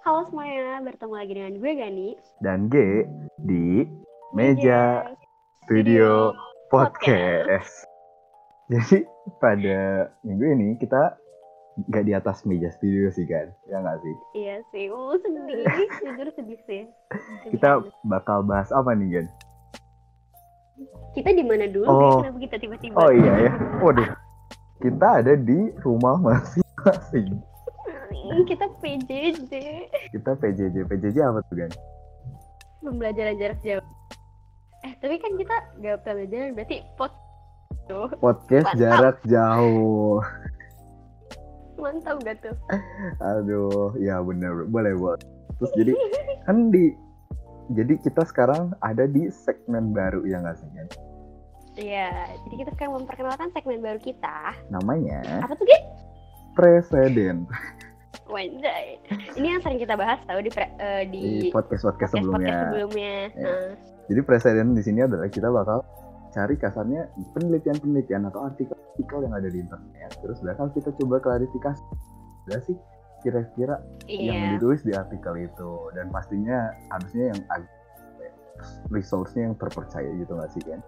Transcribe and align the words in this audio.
Halo 0.00 0.24
semuanya, 0.32 0.80
bertemu 0.80 1.12
lagi 1.12 1.32
dengan 1.36 1.52
gue 1.60 1.72
Gani 1.76 2.08
dan 2.40 2.72
G 2.72 3.04
di 3.44 3.84
Meja 4.32 5.12
Studio 5.68 6.32
Podcast. 6.72 7.84
Jadi 8.72 9.04
pada 9.44 10.08
minggu 10.24 10.56
ini 10.56 10.68
kita 10.80 11.20
nggak 11.84 12.04
di 12.08 12.16
atas 12.16 12.48
meja 12.48 12.72
studio 12.72 13.12
sih 13.12 13.28
kan, 13.28 13.52
ya 13.68 13.76
nggak 13.76 14.00
sih? 14.00 14.14
Iya 14.40 14.56
sih, 14.72 14.88
oh 14.88 15.20
sedih, 15.20 15.68
jujur 16.00 16.28
sedih 16.32 16.60
sih. 16.64 16.88
Sedih 17.12 17.60
Kita 17.60 17.84
bakal 18.08 18.40
bahas 18.48 18.72
apa 18.72 18.96
nih 18.96 19.20
Gan? 19.20 19.28
kita 21.12 21.28
di 21.36 21.44
mana 21.44 21.68
dulu? 21.68 21.84
Oh. 21.84 22.00
Deh? 22.00 22.12
Kenapa 22.24 22.38
kita 22.40 22.56
tiba-tiba? 22.56 22.96
Oh 22.96 23.12
iya 23.12 23.32
ya, 23.36 23.52
waduh. 23.84 24.08
Kita 24.80 25.20
ada 25.20 25.36
di 25.36 25.76
rumah 25.84 26.16
masing-masing. 26.24 27.49
Hmm, 28.10 28.42
Kita 28.44 28.66
PJJ, 28.78 29.52
Kita 30.10 30.30
PJJ, 30.34 30.76
PJJ 30.84 31.16
apa 31.22 31.40
tuh 31.46 31.56
Gan? 31.56 31.72
pembelajaran 32.80 33.36
jarak 33.36 33.60
jauh. 33.60 33.84
Eh, 34.80 34.92
tapi 34.98 35.20
kan 35.20 35.36
kita 35.36 35.52
gak 35.78 36.00
pembelajaran, 36.00 36.56
berarti 36.56 36.80
pot. 36.96 37.12
Podcast 38.16 38.70
Mantap. 38.70 38.78
jarak 38.78 39.18
jauh. 39.26 40.22
mantap 41.76 42.16
gak 42.22 42.38
tuh? 42.40 42.56
Aduh, 43.20 43.92
ya 43.98 44.20
bener, 44.20 44.64
boleh 44.64 44.94
boleh. 44.94 45.20
Terus 45.58 45.72
jadi 45.74 45.92
kan 46.44 46.70
di 46.70 46.94
jadi 47.70 47.98
kita 48.00 48.22
sekarang 48.24 48.72
ada 48.80 49.04
di 49.04 49.28
segmen 49.28 49.92
baru 49.92 50.24
ya 50.24 50.38
nggak 50.38 50.56
sih 50.56 50.68
Gan? 50.70 50.88
Iya, 51.76 52.08
jadi 52.46 52.54
kita 52.56 52.70
sekarang 52.74 52.94
memperkenalkan 53.02 53.48
segmen 53.52 53.80
baru 53.80 53.98
kita. 53.98 54.54
Namanya 54.70 55.20
Apa 55.40 55.52
tuh, 55.52 55.66
Git? 55.66 55.82
Presiden 56.54 57.44
Wanjay. 58.30 58.86
Ini 59.36 59.46
yang 59.58 59.60
sering 59.60 59.80
kita 59.82 59.94
bahas 59.98 60.22
tahu 60.24 60.40
di 60.40 60.50
pre- 60.50 60.74
eh, 60.78 61.02
di 61.10 61.50
di 61.50 61.50
podcast 61.50 61.84
podcast 61.84 62.14
sebelumnya. 62.14 62.38
podcast 62.38 62.62
sebelumnya. 62.70 63.16
Ya. 63.34 63.44
Nah, 63.44 63.68
Jadi 64.10 64.20
presiden 64.26 64.66
di 64.74 64.82
sini 64.82 65.00
adalah 65.06 65.28
kita 65.30 65.48
bakal 65.50 65.86
cari 66.30 66.54
kasarnya 66.58 67.10
penelitian-penelitian 67.34 68.26
atau 68.30 68.46
artikel-artikel 68.46 69.18
yang 69.22 69.34
ada 69.34 69.48
di 69.50 69.58
internet. 69.62 70.10
Terus 70.18 70.38
bakal 70.42 70.66
kita 70.74 70.90
coba 70.98 71.16
klarifikasi. 71.22 71.84
Ada 72.50 72.58
sih 72.66 72.76
kira-kira 73.20 73.78
yang 74.08 74.34
iya. 74.34 74.50
ditulis 74.56 74.80
di 74.82 74.96
artikel 74.96 75.44
itu 75.44 75.70
dan 75.92 76.08
pastinya 76.08 76.72
harusnya 76.88 77.36
yang 77.36 77.40
resource-nya 78.90 79.52
yang 79.52 79.56
terpercaya 79.56 80.08
gitu 80.16 80.32
nggak 80.34 80.50
sih 80.56 80.62
kan? 80.64 80.80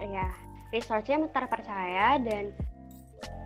Iya, 0.00 0.26
researchnya 0.72 1.28
terpercaya 1.30 2.16
dan 2.22 2.54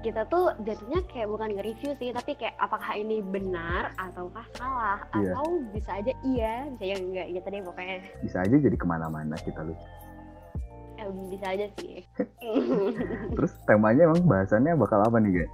kita 0.04 0.28
tuh 0.28 0.52
jatuhnya 0.68 1.00
kayak 1.08 1.32
bukan 1.32 1.56
nge-review 1.56 1.96
sih, 1.96 2.12
tapi 2.12 2.36
kayak 2.36 2.52
apakah 2.60 2.92
ini 2.92 3.24
benar 3.24 3.96
ataukah 3.96 4.44
salah 4.60 5.00
Iya. 5.16 5.32
atau 5.32 5.46
bisa 5.72 5.90
aja 5.96 6.12
iya, 6.20 6.68
bisa 6.76 6.82
aja 6.92 6.96
enggak 7.00 7.26
gitu 7.32 7.46
deh 7.48 7.62
pokoknya. 7.64 7.96
Bisa 8.20 8.36
aja 8.44 8.56
jadi 8.60 8.76
ke 8.76 8.84
mana-mana 8.84 9.32
kita 9.40 9.64
lucu. 9.64 9.88
Eh, 11.00 11.08
bisa 11.32 11.46
aja 11.56 11.66
sih. 11.80 12.04
Terus 13.34 13.52
temanya 13.64 14.12
emang 14.12 14.28
bahasannya 14.28 14.76
bakal 14.76 15.00
apa 15.00 15.16
nih 15.24 15.40
guys? 15.40 15.52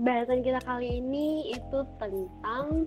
Bahasan 0.00 0.44
kita 0.44 0.60
kali 0.62 1.00
ini 1.00 1.56
itu 1.56 1.78
tentang 1.96 2.84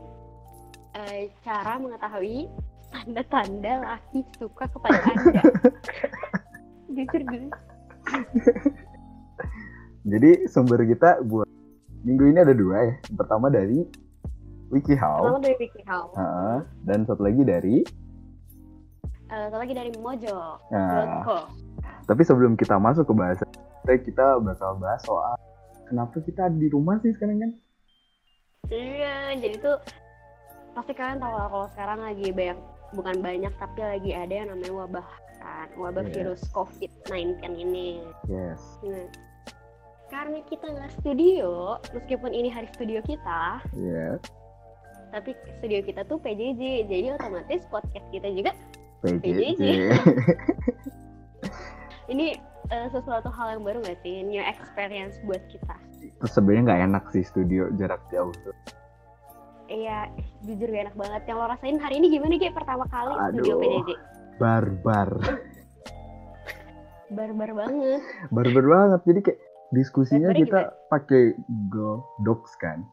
eh, 0.93 1.33
cara 1.41 1.81
mengetahui 1.81 2.45
tanda-tanda 2.93 3.73
laki 3.89 4.21
suka 4.37 4.69
kepada 4.69 5.01
Anda. 5.01 5.41
Jujur 6.95 7.21
gue. 7.25 7.49
Jadi 10.03 10.51
sumber 10.51 10.83
kita 10.83 11.23
buat 11.23 11.47
minggu 12.03 12.35
ini 12.35 12.39
ada 12.39 12.51
dua 12.51 12.77
ya. 12.83 12.93
Pertama 13.15 13.47
dari 13.47 13.87
WikiHow, 14.67 15.21
Pertama 15.23 15.39
dari 15.39 15.55
WikiHow, 15.59 16.03
Heeh. 16.11 16.57
dan 16.83 16.99
satu 17.05 17.21
lagi 17.21 17.41
dari. 17.41 17.77
eh, 19.29 19.45
satu 19.47 19.57
lagi 19.57 19.73
dari 19.73 19.89
Mojo. 19.97 20.59
Nah, 20.69 21.23
.co. 21.23 21.37
tapi 22.05 22.21
sebelum 22.21 22.53
kita 22.53 22.77
masuk 22.77 23.07
ke 23.07 23.13
bahasan 23.13 23.49
kita, 24.03 24.37
bakal 24.39 24.77
bahas 24.77 25.01
soal 25.01 25.33
kenapa 25.85 26.19
kita 26.21 26.51
di 26.51 26.67
rumah 26.69 26.99
sih 26.99 27.11
sekarang 27.11 27.39
kan? 27.39 27.51
Iya, 28.67 29.37
jadi 29.37 29.55
tuh 29.57 29.77
pasti 30.73 30.91
kalian 30.91 31.17
tahu 31.17 31.33
lah 31.33 31.47
kalau 31.47 31.67
sekarang 31.71 31.99
lagi 32.01 32.27
banyak 32.29 32.59
bukan 32.91 33.15
banyak 33.21 33.53
tapi 33.57 33.79
lagi 33.81 34.11
ada 34.13 34.33
yang 34.33 34.47
namanya 34.49 34.73
wabah 34.75 35.07
kan, 35.37 35.67
wabah 35.75 36.03
Iya. 36.03 36.13
virus 36.13 36.41
COVID-19 36.49 37.41
ini. 37.57 38.01
Yes. 38.25 38.61
Nah, 38.81 39.05
karena 40.13 40.39
kita 40.45 40.69
nggak 40.69 40.93
studio, 41.01 41.81
meskipun 41.89 42.29
ini 42.29 42.53
hari 42.53 42.69
studio 42.77 43.01
kita, 43.01 43.65
Yes. 43.73 44.21
tapi 45.09 45.33
studio 45.57 45.81
kita 45.81 46.05
tuh 46.05 46.21
PJJ, 46.21 46.85
jadi 46.85 47.17
otomatis 47.17 47.65
podcast 47.73 48.05
kita 48.13 48.29
juga 48.29 48.53
PJJ. 49.01 49.57
ini 52.13 52.37
eh, 52.69 52.87
sesuatu 52.93 53.33
hal 53.33 53.57
yang 53.57 53.65
baru 53.65 53.81
nggak 53.81 53.97
sih, 54.05 54.21
new 54.21 54.43
experience 54.45 55.17
buat 55.25 55.41
kita. 55.49 55.73
Terus 56.21 56.31
sebenarnya 56.37 56.63
nggak 56.69 56.81
enak 56.93 57.03
sih 57.09 57.25
studio 57.25 57.73
jarak 57.81 58.05
jauh 58.13 58.33
tuh. 58.45 58.53
Iya, 59.71 60.11
jujur 60.43 60.69
gak 60.69 60.91
enak 60.91 60.97
banget. 60.99 61.21
Yang 61.25 61.37
lo 61.39 61.45
rasain 61.49 61.79
hari 61.79 61.95
ini 61.97 62.11
gimana 62.11 62.35
kayak 62.35 62.53
pertama 62.53 62.83
kali 62.91 63.15
studio 63.31 63.55
Aduh. 63.57 63.63
PJJ? 63.63 63.89
Barbar. 64.37 65.09
Barbar 67.09 67.49
banget. 67.55 68.01
Barbar 68.29 68.65
banget. 68.67 69.01
Jadi 69.07 69.19
kayak 69.23 69.39
diskusinya 69.73 70.29
kita 70.31 70.59
pakai 70.87 71.33
Google 71.49 72.05
Docs 72.21 72.53
kan. 72.55 72.85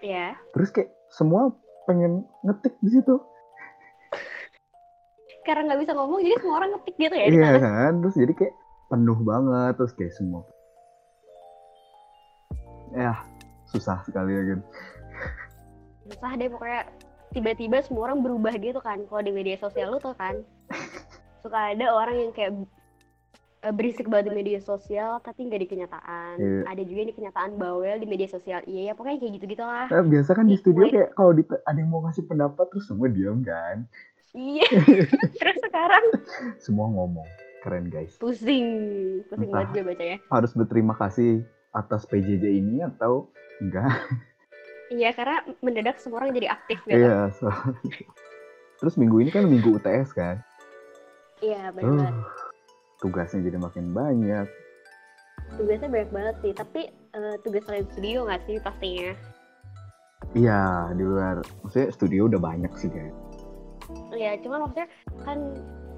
Ya. 0.00 0.32
Terus 0.56 0.72
kayak 0.72 0.88
semua 1.12 1.52
pengen 1.84 2.24
ngetik 2.42 2.74
di 2.80 2.96
situ. 2.96 3.20
karena 5.40 5.72
nggak 5.72 5.82
bisa 5.82 5.92
ngomong 5.96 6.20
jadi 6.20 6.36
semua 6.36 6.56
orang 6.62 6.70
ngetik 6.76 6.94
gitu 7.00 7.14
ya 7.16 7.26
Iya 7.26 7.48
sana. 7.48 7.58
kan, 7.58 7.92
terus 8.04 8.14
jadi 8.14 8.32
kayak 8.36 8.54
penuh 8.86 9.18
banget, 9.20 9.72
terus 9.74 9.92
kayak 9.96 10.12
semua. 10.14 10.42
Ya, 12.90 13.12
susah 13.66 13.98
sekali 14.04 14.30
ya 14.30 14.42
kan. 14.46 14.60
susah 16.02 16.30
deh 16.34 16.50
pokoknya 16.50 16.80
tiba-tiba 17.30 17.78
semua 17.80 18.10
orang 18.10 18.18
berubah 18.20 18.50
gitu 18.58 18.82
kan 18.82 18.98
kalau 19.06 19.22
di 19.22 19.30
media 19.30 19.54
sosial 19.56 19.94
lu 19.94 19.98
tuh 19.98 20.10
kan 20.12 20.42
suka 21.42 21.70
ada 21.72 21.86
orang 21.88 22.18
yang 22.18 22.30
kayak 22.34 22.50
berisik 23.62 24.06
banget 24.06 24.24
di 24.26 24.34
media 24.34 24.58
sosial 24.58 25.20
tapi 25.20 25.44
nggak 25.44 25.60
di 25.60 25.68
kenyataan 25.68 26.34
Iya. 26.34 26.60
ada 26.64 26.82
juga 26.82 27.02
di 27.04 27.12
kenyataan 27.12 27.50
bawel 27.54 27.96
di 27.96 28.06
media 28.06 28.24
sosial 28.26 28.64
iya 28.64 28.88
ya 28.88 28.92
pokoknya 28.92 29.20
kayak 29.20 29.32
gitu 29.36 29.46
gitulah 29.50 29.84
Eh, 29.86 30.00
biasa 30.02 30.30
kan 30.32 30.44
di 30.44 30.54
Ih, 30.54 30.58
studio 30.58 30.80
gue- 30.82 30.92
kayak 30.94 31.10
kalau 31.12 31.32
di- 31.32 31.44
ada 31.44 31.76
yang 31.76 31.88
mau 31.88 32.00
ngasih 32.00 32.24
pendapat 32.24 32.64
terus 32.66 32.84
semua 32.84 33.06
diam 33.06 33.40
kan. 33.40 33.84
iya 34.30 34.64
terus 35.36 35.58
sekarang 35.60 36.04
Semua 36.56 36.88
ngomong. 36.88 37.28
Keren 37.60 37.86
guys. 37.86 38.16
pusing 38.16 38.64
pusing 39.26 39.46
Entah. 39.46 39.60
banget 39.60 39.68
gue 39.70 39.84
bacanya 39.86 40.16
Harus 40.26 40.52
berterima 40.54 40.94
kasih 40.94 41.44
atas 41.70 42.02
PJJ 42.04 42.40
ini 42.54 42.80
atau 42.80 43.28
enggak? 43.58 43.92
iya 44.88 45.12
karena 45.12 45.38
mendadak 45.60 45.96
semua 45.96 46.18
orang 46.18 46.32
jadi 46.32 46.48
aktif 46.50 46.80
gitu 46.82 46.96
Iya, 46.96 47.28
so. 47.30 47.52
Terus 48.80 48.96
minggu 48.96 49.20
ini 49.20 49.28
kan 49.28 49.44
minggu 49.44 49.76
UTS 49.76 50.10
kan. 50.10 50.40
iya 51.38 51.68
benar 51.70 52.10
Uh, 52.10 52.49
tugasnya 53.00 53.40
jadi 53.42 53.58
makin 53.58 53.90
banyak. 53.90 54.46
tugasnya 55.50 55.88
banyak 55.88 56.10
banget 56.10 56.34
sih 56.40 56.52
tapi 56.52 56.80
eh, 56.88 57.36
tugas 57.40 57.64
lain 57.66 57.84
studio 57.90 58.18
nggak 58.24 58.42
sih 58.44 58.56
pastinya 58.60 59.12
Iya, 60.30 60.92
di 60.94 61.02
luar. 61.02 61.42
Maksudnya 61.64 61.90
studio 61.90 62.30
udah 62.30 62.38
banyak 62.38 62.70
sih 62.78 62.86
kan. 62.86 63.10
Iya, 64.14 64.38
cuma 64.44 64.62
maksudnya 64.62 64.86
kan 65.24 65.38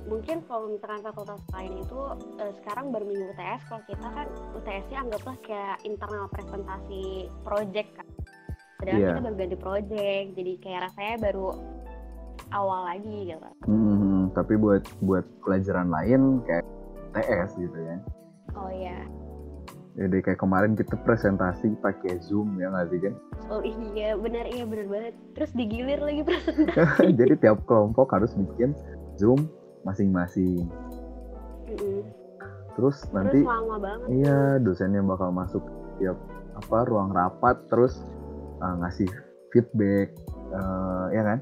mungkin 0.03 0.41
kalau 0.47 0.73
misalkan 0.73 1.05
fakultas 1.05 1.43
lain 1.53 1.75
itu 1.77 1.99
eh, 2.41 2.53
sekarang 2.63 2.95
baru 2.95 3.05
minggu 3.05 3.29
UTS, 3.29 3.61
kalau 3.69 3.83
kita 3.85 4.07
kan 4.09 4.27
UTS-nya 4.57 4.99
anggaplah 5.05 5.37
kayak 5.43 5.77
internal 5.85 6.27
presentasi 6.33 7.03
project 7.45 7.91
kan. 7.93 8.07
Sedangkan 8.81 8.97
Iya. 8.97 9.09
kita 9.11 9.21
baru 9.21 9.37
ganti 9.37 9.57
project, 9.59 10.27
jadi 10.33 10.53
kayak 10.59 10.81
rasanya 10.89 11.17
baru 11.21 11.49
awal 12.53 12.81
lagi 12.89 13.17
gitu. 13.29 13.49
Hmm, 13.69 14.33
tapi 14.33 14.55
buat 14.57 14.87
buat 15.03 15.27
pelajaran 15.45 15.93
lain 15.93 16.41
kayak 16.43 16.65
TS 17.13 17.51
gitu 17.57 17.79
ya. 17.79 17.97
Oh 18.53 18.69
iya, 18.69 19.05
Jadi 19.93 20.21
kayak 20.21 20.41
kemarin 20.41 20.73
kita 20.73 20.97
presentasi 20.99 21.77
pakai 21.79 22.17
Zoom 22.21 22.57
ya 22.57 22.69
nggak 22.69 22.89
sih 22.89 23.01
kan? 23.01 23.15
oh 23.49 23.61
iya 23.61 24.17
benar 24.17 24.45
iya 24.47 24.65
benar 24.65 24.87
banget. 24.89 25.15
Terus 25.33 25.51
digilir 25.53 26.01
lagi 26.01 26.23
presentasi. 26.29 27.13
Jadi 27.13 27.35
tiap 27.39 27.65
kelompok 27.65 28.09
harus 28.11 28.33
bikin 28.33 28.73
Zoom 29.17 29.49
masing-masing. 29.83 30.65
Mm-mm. 31.67 32.01
Terus 32.73 33.05
Terus 33.05 33.13
nanti 33.13 33.39
lama 33.45 33.77
banget. 33.77 34.07
iya 34.11 34.39
dosennya 34.57 35.05
bakal 35.05 35.29
masuk 35.29 35.61
tiap 36.01 36.17
apa 36.55 36.79
ruang 36.89 37.13
rapat 37.13 37.61
terus 37.69 38.01
uh, 38.61 38.81
ngasih 38.81 39.09
feedback 39.51 40.17
uh, 40.51 41.13
ya 41.13 41.21
kan? 41.23 41.39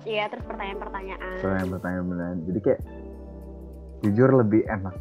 Iya, 0.00 0.32
terus 0.32 0.48
pertanyaan-pertanyaan. 0.48 1.36
Pertanyaan-pertanyaan. 1.44 2.38
Jadi 2.48 2.58
kayak 2.64 2.80
jujur 4.00 4.30
lebih 4.32 4.64
enak 4.66 4.96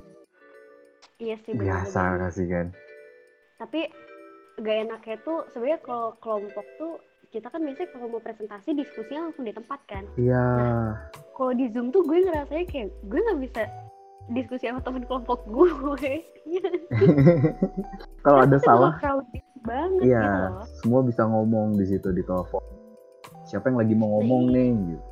Iya 1.20 1.36
sih 1.44 1.52
biasa 1.52 2.16
nggak 2.16 2.32
sih 2.32 2.48
kan? 2.48 2.72
Tapi 3.60 3.92
gak 4.64 4.78
enaknya 4.88 5.16
tuh 5.28 5.44
sebenarnya 5.52 5.80
kalau 5.84 6.16
kelompok 6.24 6.64
tuh 6.80 6.96
kita 7.30 7.52
kan 7.52 7.60
biasanya 7.60 7.92
kalau 7.92 8.08
mau 8.08 8.24
presentasi 8.24 8.72
diskusinya 8.72 9.28
langsung 9.28 9.44
di 9.46 9.54
tempat 9.54 9.80
kan 9.86 10.04
Iya. 10.18 10.48
kalau 11.38 11.52
di 11.54 11.70
zoom 11.72 11.94
tuh 11.94 12.02
gue 12.04 12.26
ngerasanya 12.26 12.66
kayak 12.68 12.90
gue 13.06 13.20
nggak 13.22 13.40
bisa 13.46 13.62
diskusi 14.34 14.66
sama 14.66 14.82
temen 14.82 15.06
kelompok 15.06 15.46
gue 15.46 15.70
Kalau 18.26 18.40
ada 18.44 18.58
salah, 18.60 18.96
banget 19.64 20.02
gitu 20.02 20.12
iya, 20.12 20.50
loh 20.50 20.64
semua 20.82 21.02
bisa 21.04 21.24
ngomong 21.28 21.76
di 21.76 21.86
situ 21.88 22.10
di 22.16 22.24
telepon. 22.24 22.64
Siapa 23.44 23.68
yang 23.72 23.78
lagi 23.84 23.94
mau 23.96 24.20
ngomong 24.20 24.50
Iya. 24.50 24.56
nih? 24.56 24.70
Gitu. 24.72 25.09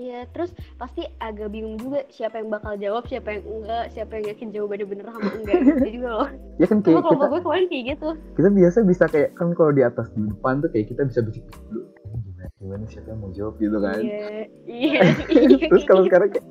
Iya 0.00 0.24
terus 0.26 0.48
pasti 0.74 1.04
agak 1.18 1.50
bingung 1.50 1.76
juga 1.76 2.08
siapa 2.08 2.40
yang 2.40 2.48
bakal 2.48 2.72
jawab 2.74 3.04
siapa 3.04 3.28
yang 3.30 3.44
enggak 3.44 3.84
siapa 3.90 4.12
yang 4.14 4.26
yakin 4.26 4.48
jawabannya 4.50 4.86
bener 4.88 5.06
sama 5.06 5.28
enggak 5.38 5.58
gitu 5.60 5.86
juga 5.92 6.08
loh 6.10 6.28
Ya 6.56 6.66
kan 6.66 6.78
kayak 6.80 7.04
kita 7.04 7.24
gue 7.26 7.40
kemarin 7.40 7.66
kayak 7.66 7.84
gitu 7.90 8.08
kita 8.34 8.48
biasa 8.50 8.78
bisa 8.82 9.04
kayak 9.06 9.28
kan 9.34 9.48
kalau 9.52 9.70
di 9.70 9.82
atas 9.82 10.06
di 10.10 10.22
depan 10.24 10.54
tuh 10.58 10.68
kayak 10.68 10.86
kita 10.88 11.02
bisa 11.04 11.20
berpikir 11.20 11.52
dulu 11.62 11.80
"Eh, 12.10 12.16
gimana 12.24 12.48
gimana 12.56 12.84
siapa 12.86 13.06
yang 13.06 13.20
mau 13.20 13.30
jawab 13.30 13.54
gitu 13.56 13.78
kan. 13.78 13.98
iya 13.98 14.28
iya 14.64 15.00
iya 15.44 15.66
Terus 15.68 15.84
kalau 15.84 16.02
sekarang 16.02 16.28
kayak 16.30 16.46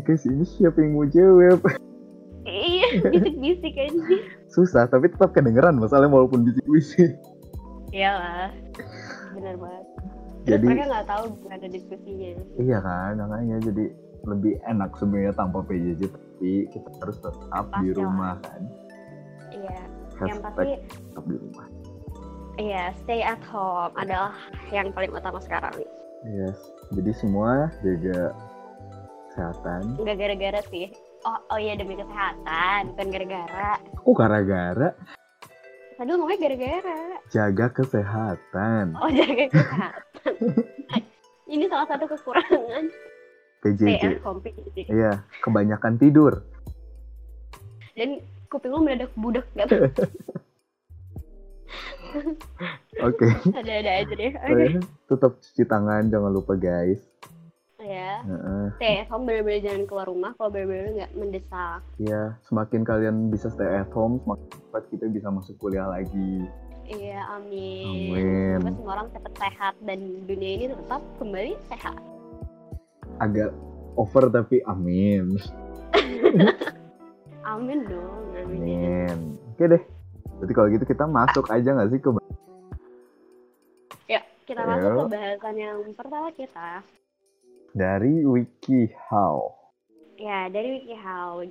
guys 0.00 0.22
ini 0.24 0.44
siapa 0.44 0.78
yang 0.78 0.92
mau 0.92 1.04
jawab? 1.04 1.58
iya 2.42 2.86
bisik-bisik 3.04 3.74
aja 3.76 4.16
Susah 4.46 4.86
tapi 4.86 5.06
tetap 5.08 5.30
kedengeran 5.30 5.74
masalahnya 5.74 6.10
walaupun 6.12 6.42
bisik-bisik. 6.42 7.18
iyalah 7.90 8.54
bener 9.32 9.54
banget 9.56 9.86
terus 10.40 10.56
Jadi 10.56 10.66
mereka 10.66 10.84
nggak 10.88 11.06
tahu 11.06 11.22
gimana 11.36 11.66
diskusinya 11.68 12.30
iya 12.56 12.78
kan 12.80 13.12
makanya 13.16 13.56
jadi 13.60 13.84
lebih 14.20 14.54
enak 14.64 14.90
sebenarnya 14.96 15.32
tanpa 15.32 15.58
PJJ 15.64 16.00
tapi 16.08 16.52
kita 16.68 16.88
harus 17.00 17.16
tetap 17.20 17.64
di 17.80 17.88
rumah 17.92 18.36
kan. 18.44 18.62
iya 19.52 19.80
yang 20.20 20.38
pasti 20.44 20.70
tetap 20.84 21.24
di 21.24 21.36
rumah. 21.40 21.66
iya 22.56 22.84
stay 23.00 23.24
at 23.24 23.40
home 23.48 23.92
adalah 23.96 24.36
yang 24.68 24.92
paling 24.92 25.12
utama 25.12 25.40
sekarang 25.40 25.72
Yes. 26.20 26.60
Jadi 26.92 27.16
semua 27.16 27.72
jaga 27.80 28.36
kesehatan. 29.32 29.96
nggak 29.96 30.16
gara-gara 30.20 30.60
sih 30.68 30.92
oh 31.24 31.38
oh 31.48 31.56
iya 31.56 31.78
demi 31.80 31.96
kesehatan 31.96 32.92
bukan 32.92 33.06
gara-gara 33.08 33.72
Oh 34.04 34.12
gara-gara 34.12 34.90
tadi 36.00 36.16
ngomongnya 36.16 36.38
gara-gara 36.40 37.00
jaga 37.28 37.66
kesehatan. 37.76 38.96
oh 38.96 39.10
jaga 39.12 39.52
kesehatan 39.52 40.32
ini 41.52 41.68
salah 41.68 41.84
satu 41.92 42.08
kekurangan 42.08 42.88
PJJ. 43.60 44.08
Iya, 44.88 45.20
kebanyakan 45.44 46.00
tidur. 46.00 46.40
dan 47.92 48.24
kuping 48.48 48.72
lu 48.72 48.80
mendadak 48.80 49.12
budak 49.12 49.44
gitu 49.52 49.76
Oke. 53.04 53.28
ada-ada 53.52 53.90
aja 54.00 54.12
deh 54.16 54.32
oke 54.32 54.64
Tetap 55.04 55.36
cuci 55.36 55.62
tangan, 55.68 56.08
jangan 56.08 56.32
lupa 56.32 56.56
guys. 56.56 57.09
Ya 57.82 58.20
Heeh. 58.22 58.64
stay 58.76 58.94
at 58.98 59.08
home 59.08 59.24
bener-bener 59.24 59.60
jangan 59.60 59.82
keluar 59.84 60.06
rumah 60.06 60.30
kalau 60.34 60.48
bener-bener 60.48 60.88
nggak 60.96 61.12
mendesak 61.14 61.80
Iya, 61.96 62.22
semakin 62.42 62.80
kalian 62.82 63.16
bisa 63.28 63.48
stay 63.48 63.66
at 63.66 63.90
home, 63.90 64.18
semakin 64.18 64.46
cepat 64.50 64.82
kita 64.88 65.04
bisa 65.06 65.28
masuk 65.28 65.56
kuliah 65.58 65.86
lagi. 65.86 66.44
iya 66.84 67.22
amin 67.30 67.86
Amin. 67.86 68.58
semoga 68.58 68.74
semua 68.74 68.92
orang 68.94 69.08
cepat 69.10 69.32
sehat 69.38 69.74
dan 69.80 69.98
dunia 70.24 70.50
ini 70.52 70.66
tetap 70.68 71.02
kembali 71.16 71.52
sehat 71.66 71.96
Agak 73.18 73.50
over 73.94 74.24
tapi 74.28 74.64
amin. 74.64 75.36
amin 77.46 77.78
dong 77.84 78.22
amin. 78.34 78.58
Amin. 78.60 79.18
Oke 79.50 79.64
deh. 79.66 79.82
Berarti 80.36 80.52
kalau 80.52 80.68
gitu 80.68 80.84
kita 80.84 81.04
masuk 81.04 81.44
aja 81.46 81.68
nggak 81.70 81.90
sih 81.90 82.00
ke 82.00 82.08
Yuk, 84.08 84.24
kita 84.44 84.60
Ayo. 84.60 84.70
masuk 84.70 84.90
ke 84.90 85.04
bahasan 85.12 85.54
yang 85.54 85.78
pertama 85.92 86.28
kita. 86.32 86.80
Dari 87.74 88.24
WikiHow. 88.26 89.38
Ya, 90.20 90.50
dari 90.50 90.80
WikiHow. 90.80 91.46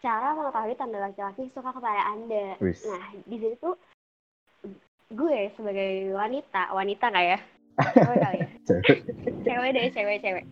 Cara 0.00 0.32
mengetahui 0.32 0.74
tanda 0.80 0.98
laki-laki 1.00 1.52
suka 1.52 1.76
kepada 1.76 2.02
Anda. 2.16 2.56
Wis. 2.58 2.80
Nah, 2.88 3.04
di 3.28 3.36
sini 3.36 3.56
tuh 3.60 3.76
gue 5.12 5.38
sebagai 5.58 6.14
wanita, 6.16 6.72
wanita 6.72 7.04
nggak 7.12 7.26
ya? 7.26 7.38
Cewek 7.80 8.18
kali 8.20 8.38
ya? 8.40 8.48
Cewek. 8.68 8.98
Cewek 9.44 9.70
deh, 9.76 9.86
cewek, 9.92 10.18
cewek. 10.24 10.44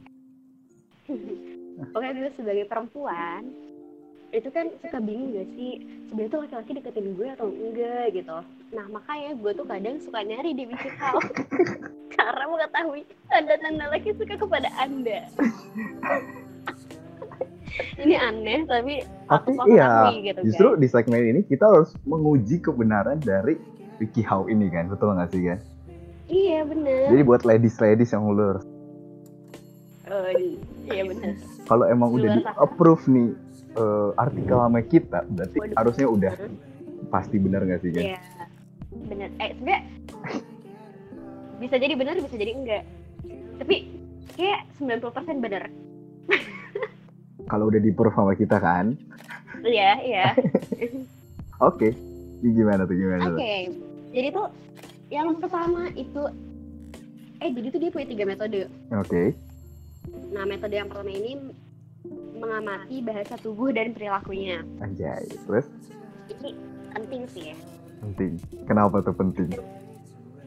Oke, 1.97 2.07
gue 2.13 2.31
sebagai 2.37 2.65
perempuan, 2.69 3.49
itu 4.29 4.49
kan 4.53 4.69
suka 4.85 5.01
bingung 5.01 5.33
gak 5.33 5.49
sih 5.57 5.81
sebenarnya 6.11 6.33
tuh 6.33 6.41
laki-laki 6.45 6.71
deketin 6.77 7.17
gue 7.17 7.29
atau 7.33 7.49
enggak 7.49 8.13
gitu 8.13 8.39
nah 8.69 8.85
makanya 8.87 9.33
gue 9.35 9.53
tuh 9.55 9.65
kadang 9.65 9.97
suka 9.99 10.21
nyari 10.21 10.53
di 10.53 10.69
WikiHow 10.69 11.17
cara 12.15 12.45
mengetahui 12.45 13.01
tanda-tanda 13.27 13.85
laki 13.89 14.11
suka 14.13 14.35
kepada 14.37 14.69
anda. 14.77 15.25
Ini 17.95 18.15
aneh 18.17 18.67
tapi 18.67 19.05
Tapi 19.25 19.51
aku 19.55 19.69
iya, 19.71 20.11
gitu 20.11 20.41
Justru 20.43 20.69
guys. 20.75 20.81
di 20.81 20.89
segmen 20.89 21.23
ini 21.23 21.41
kita 21.45 21.69
harus 21.69 21.95
menguji 22.03 22.59
kebenaran 22.59 23.21
dari 23.21 23.55
WikiHow 23.99 24.49
ini 24.49 24.67
kan, 24.67 24.89
betul 24.89 25.13
nggak 25.13 25.31
sih 25.31 25.43
kan? 25.45 25.59
iya 26.27 26.61
bener. 26.61 27.09
Jadi 27.09 27.23
buat 27.23 27.43
ladies-ladies 27.43 28.13
yang 28.13 28.25
ulur, 28.25 28.61
oh, 30.07 30.29
iya 30.85 31.03
bener. 31.03 31.35
Kalau 31.65 31.85
emang 31.85 32.13
udah 32.13 32.29
Luar 32.29 32.37
di 32.37 32.43
sana. 32.43 32.57
approve 32.59 33.05
nih 33.07 33.29
eh, 33.75 34.11
artikel 34.15 34.57
sama 34.59 34.81
kita, 34.83 35.21
berarti 35.25 35.57
Waduh. 35.59 35.77
harusnya 35.77 36.07
udah 36.07 36.33
pasti 37.09 37.37
benar 37.39 37.65
nggak 37.65 37.81
sih 37.81 37.91
kan? 37.91 38.03
Iya, 38.05 38.19
bener. 38.91 39.29
Eh, 39.39 39.53
sebenernya 39.55 39.83
bisa 41.63 41.75
jadi 41.77 41.95
benar, 41.95 42.15
bisa 42.19 42.37
jadi 42.37 42.53
enggak. 42.55 42.85
Tapi 43.59 43.77
kayak 44.35 44.61
90% 44.79 45.45
bener. 45.45 45.63
Kalau 47.51 47.73
udah 47.73 47.81
di 47.81 47.91
sama 47.93 48.33
kita 48.37 48.61
kan? 48.61 48.95
Iya, 49.65 49.91
iya. 50.05 50.27
Oke, 51.69 51.91
Ini 52.39 52.55
gimana 52.55 52.87
tuh 52.87 52.95
gimana 52.95 53.35
Oke. 53.35 53.35
tuh? 53.35 53.75
Jadi 54.15 54.29
tuh 54.31 54.47
yang 55.11 55.29
pertama 55.43 55.91
itu 55.97 56.23
eh 57.39 57.51
jadi 57.51 57.67
tuh 57.71 57.81
dia 57.83 57.91
punya 57.91 58.07
tiga 58.07 58.25
metode. 58.29 58.71
Oke, 58.95 59.35
Nah, 60.29 60.45
metode 60.45 60.77
yang 60.77 60.89
pertama 60.89 61.11
ini 61.11 61.53
mengamati 62.39 63.03
bahasa 63.03 63.35
tubuh 63.41 63.75
dan 63.75 63.93
perilakunya. 63.93 64.63
anjay. 64.79 65.25
Terus 65.49 65.67
Ini 66.29 66.51
penting 66.95 67.23
sih 67.33 67.51
ya. 67.53 67.57
Penting. 68.01 68.33
Kenapa 68.67 69.03
tuh 69.03 69.15
penting? 69.15 69.49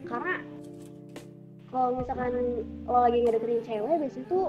Karena 0.08 0.34
kalau 1.72 1.88
misalkan 2.00 2.32
lo 2.84 2.98
lagi 3.00 3.18
ngedeketin 3.24 3.62
cewek, 3.64 3.94
biasanya 4.02 4.26
tuh 4.28 4.44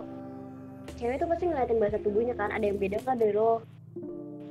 cewek 1.00 1.16
tuh 1.20 1.28
pasti 1.32 1.44
ngeliatin 1.48 1.80
bahasa 1.80 1.98
tubuhnya 2.04 2.36
kan. 2.36 2.50
Ada 2.52 2.66
yang 2.68 2.80
beda 2.80 2.98
kan 3.04 3.16
dari 3.16 3.34
lo 3.36 3.64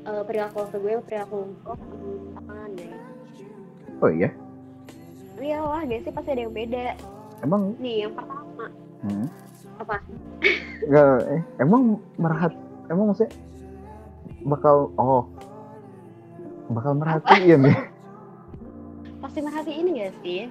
eh, 0.08 0.22
perilaku 0.24 0.68
ke 0.72 0.78
gue, 0.80 0.92
perilaku 1.04 1.36
lo 1.64 1.74
pasangan 2.36 2.70
deh. 2.76 2.92
Oh 4.02 4.10
iya, 4.10 4.30
Iya 5.42 5.58
lah, 5.58 5.82
biasanya 5.82 6.14
pasti 6.14 6.30
ada 6.34 6.42
yang 6.46 6.54
beda. 6.54 6.86
emang 7.42 7.62
Nih, 7.82 8.06
yang 8.06 8.14
pertama 8.14 8.66
hmm, 9.02 9.26
apa? 9.82 9.96
nggak 10.82 11.06
eh, 11.30 11.42
emang 11.62 11.82
merhat 12.18 12.54
emang 12.90 13.10
maksudnya 13.10 13.34
bakal 14.46 14.90
oh 14.98 15.26
bakal 16.70 16.94
merhatiin 16.98 17.66
ya? 17.70 17.76
Pasti 19.22 19.38
merhatiin 19.38 19.94
gak 19.94 20.12
sih? 20.26 20.50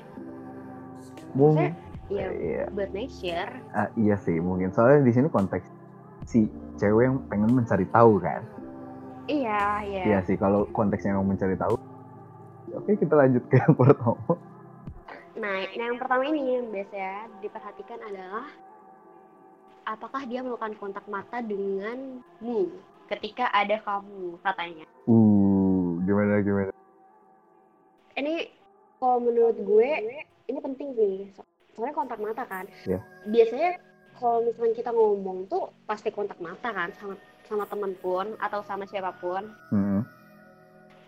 Mungkin 1.36 1.76
Iya, 2.12 2.28
iya, 2.36 2.64
buat 2.76 2.92
make 2.92 3.08
sure. 3.08 3.48
ah, 3.72 3.88
iya 3.96 4.20
sih 4.20 4.36
mungkin 4.44 4.68
soalnya 4.76 5.08
di 5.08 5.16
sini 5.16 5.32
konteks 5.32 5.64
si 6.28 6.44
cewek 6.76 7.08
yang 7.08 7.24
pengen 7.32 7.56
mencari 7.56 7.88
tahu 7.88 8.20
kan. 8.20 8.44
Iya, 9.32 9.64
iya. 9.88 10.04
Iya 10.04 10.20
sih 10.28 10.36
kalau 10.36 10.68
konteksnya 10.76 11.16
yang 11.16 11.24
mencari 11.24 11.56
tahu. 11.56 11.80
Oke 12.76 13.00
kita 13.00 13.16
lanjut 13.16 13.44
ke 13.48 13.56
yang 13.64 13.76
pertama. 13.80 14.36
Nah, 15.40 15.56
nah, 15.72 15.86
yang 15.88 16.00
pertama 16.04 16.28
ini 16.28 16.60
yang 16.60 16.68
biasanya 16.68 17.32
diperhatikan 17.40 18.00
adalah 18.04 18.48
apakah 19.88 20.22
dia 20.28 20.44
melakukan 20.44 20.76
kontak 20.76 21.08
mata 21.08 21.40
denganmu 21.40 22.76
ketika 23.08 23.48
ada 23.56 23.80
kamu 23.88 24.36
katanya. 24.44 24.84
Uh 25.08 25.96
gimana 26.04 26.44
gimana? 26.44 26.72
Ini 28.20 28.52
kalau 29.02 29.18
menurut 29.18 29.58
gue 29.58 29.90
ini 30.46 30.60
penting 30.62 30.90
sih. 30.94 31.16
So- 31.34 31.50
Soalnya 31.74 31.96
kontak 31.98 32.20
mata 32.22 32.44
kan. 32.46 32.70
Iya. 32.86 33.00
Biasanya 33.32 33.80
kalau 34.20 34.46
misalnya 34.46 34.76
kita 34.78 34.92
ngomong 34.94 35.50
tuh 35.50 35.74
pasti 35.90 36.14
kontak 36.14 36.38
mata 36.38 36.70
kan 36.70 36.94
sama 37.00 37.16
sama 37.50 37.66
teman 37.68 37.98
pun 38.00 38.38
atau 38.38 38.62
sama 38.62 38.86
siapa 38.86 39.16
pun. 39.18 39.50
Hmm. 39.74 40.04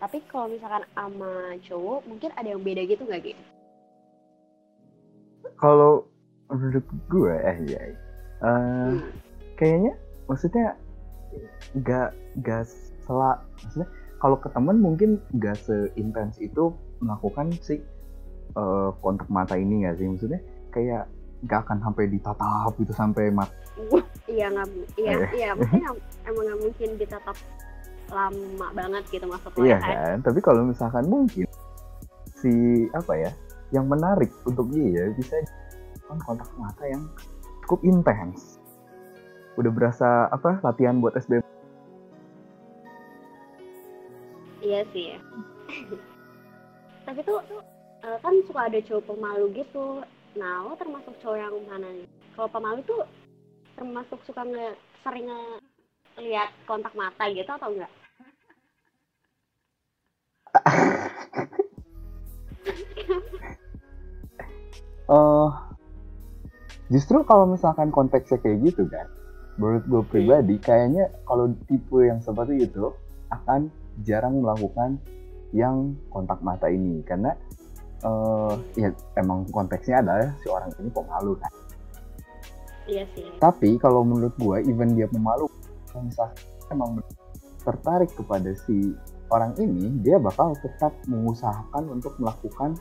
Tapi 0.02 0.24
kalau 0.26 0.50
misalkan 0.50 0.82
sama 0.96 1.54
cowok 1.62 2.00
mungkin 2.10 2.30
ada 2.34 2.48
yang 2.50 2.64
beda 2.64 2.82
gitu 2.88 3.06
nggak 3.06 3.22
gitu? 3.32 3.42
Kalau 5.60 6.08
menurut 6.50 6.84
gue 7.12 7.34
eh 7.44 7.58
ya 7.70 7.80
eh, 8.42 8.92
kayaknya 9.56 9.92
maksudnya 10.26 10.76
nggak 11.76 12.10
nggak 12.40 12.64
selak 13.04 13.44
maksudnya 13.62 13.88
kalau 14.24 14.40
ke 14.40 14.48
temen 14.56 14.80
mungkin 14.80 15.20
nggak 15.36 15.52
seintens 15.60 16.40
itu 16.40 16.72
melakukan 17.04 17.52
si 17.60 17.76
eh, 18.56 18.90
kontak 19.04 19.28
mata 19.28 19.52
ini 19.52 19.84
nggak 19.84 20.00
sih? 20.00 20.08
Maksudnya 20.08 20.40
kayak 20.72 21.12
nggak 21.44 21.60
akan 21.68 21.78
sampai 21.84 22.08
ditatap 22.08 22.72
gitu 22.80 22.96
sampai 22.96 23.28
mat 23.28 23.52
iya 24.24 24.48
nggak 24.48 24.68
iya 24.96 25.12
Eh. 25.12 25.28
iya. 25.36 25.48
Maksudnya 25.52 25.92
emang 26.24 26.44
nggak 26.48 26.60
mungkin 26.64 26.88
ditatap 26.96 27.36
lama 28.08 28.66
banget 28.72 29.02
gitu 29.12 29.26
maksud 29.28 29.52
lo 29.52 29.60
iya 29.60 29.76
ya 29.76 29.80
kan? 29.84 29.92
Kan 29.92 30.18
tapi 30.24 30.38
kalau 30.40 30.64
misalkan 30.64 31.04
mungkin 31.04 31.44
si 32.40 32.52
apa 32.96 33.12
ya 33.12 33.30
yang 33.76 33.84
menarik 33.92 34.32
untuk 34.48 34.72
dia 34.72 35.12
bisa 35.20 35.36
kan 36.08 36.16
kontak 36.24 36.48
mata 36.56 36.84
yang 36.88 37.04
cukup 37.68 37.84
intens. 37.84 38.56
Udah 39.60 39.68
berasa 39.68 40.32
apa 40.32 40.64
latihan 40.64 40.96
buat 41.04 41.12
SBM 41.12 41.43
iya 44.64 44.80
sih. 44.96 45.20
Tapi 47.04 47.20
tuh 47.28 47.38
eh, 48.00 48.18
kan 48.24 48.34
suka 48.48 48.60
ada 48.72 48.80
cowok 48.80 49.04
pemalu 49.12 49.46
gitu. 49.60 50.00
Nah 50.40 50.64
lo 50.64 50.72
termasuk 50.80 51.12
cowok 51.20 51.36
yang 51.36 51.54
mana 51.68 51.88
nih? 51.92 52.08
Kalau 52.32 52.48
pemalu 52.48 52.80
tuh 52.88 53.04
termasuk 53.76 54.18
suka 54.24 54.42
nge 54.42 54.74
sering 55.04 55.28
lihat 56.16 56.50
kontak 56.64 56.96
mata 56.96 57.28
gitu 57.28 57.50
atau 57.52 57.68
enggak? 57.68 57.92
Eh 65.04 65.48
justru 66.88 67.20
kalau 67.28 67.44
misalkan 67.48 67.92
konteksnya 67.92 68.40
kayak 68.40 68.72
gitu 68.72 68.88
kan 68.88 69.08
menurut 69.56 69.84
gue 69.86 70.02
pribadi 70.10 70.56
kayaknya 70.60 71.08
kalau 71.24 71.52
tipe 71.68 71.98
yang 72.02 72.20
seperti 72.20 72.66
itu 72.66 72.92
akan 73.30 73.70
jarang 74.02 74.42
melakukan 74.42 74.98
yang 75.54 75.94
kontak 76.10 76.42
mata 76.42 76.66
ini. 76.66 77.04
Karena 77.06 77.30
eh 78.04 78.54
ya 78.76 78.90
emang 79.16 79.46
konteksnya 79.48 80.02
adalah 80.02 80.34
si 80.42 80.46
orang 80.50 80.74
ini 80.82 80.90
pemalu 80.90 81.32
kan. 81.38 81.52
Iya 82.84 83.04
sih. 83.16 83.28
Tapi 83.40 83.80
kalau 83.80 84.04
menurut 84.04 84.34
gue 84.36 84.66
even 84.68 84.92
dia 84.98 85.08
pemalu 85.08 85.48
misalkan 85.94 86.34
emang 86.74 86.98
tertarik 87.62 88.10
kepada 88.12 88.50
si 88.66 88.92
orang 89.32 89.56
ini 89.56 90.02
dia 90.04 90.20
bakal 90.20 90.52
tetap 90.60 90.92
mengusahakan 91.08 91.88
untuk 91.88 92.12
melakukan 92.20 92.76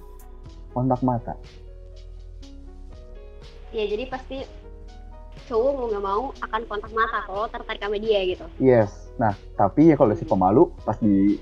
kontak 0.76 1.00
mata. 1.06 1.38
Ya 3.72 3.88
jadi 3.90 4.06
pasti 4.12 4.44
cowok 5.44 5.72
mau 5.76 5.86
nggak 5.88 6.04
mau 6.04 6.24
akan 6.42 6.62
kontak 6.66 6.92
mata 6.92 7.20
kalau 7.26 7.46
tertarik 7.48 7.82
sama 7.82 7.98
dia 8.00 8.20
gitu 8.26 8.46
Yes. 8.58 8.90
Nah, 9.14 9.38
tapi 9.54 9.94
ya 9.94 9.96
kalau 9.96 10.18
si 10.18 10.26
pemalu 10.26 10.74
pas 10.82 10.98
di 10.98 11.38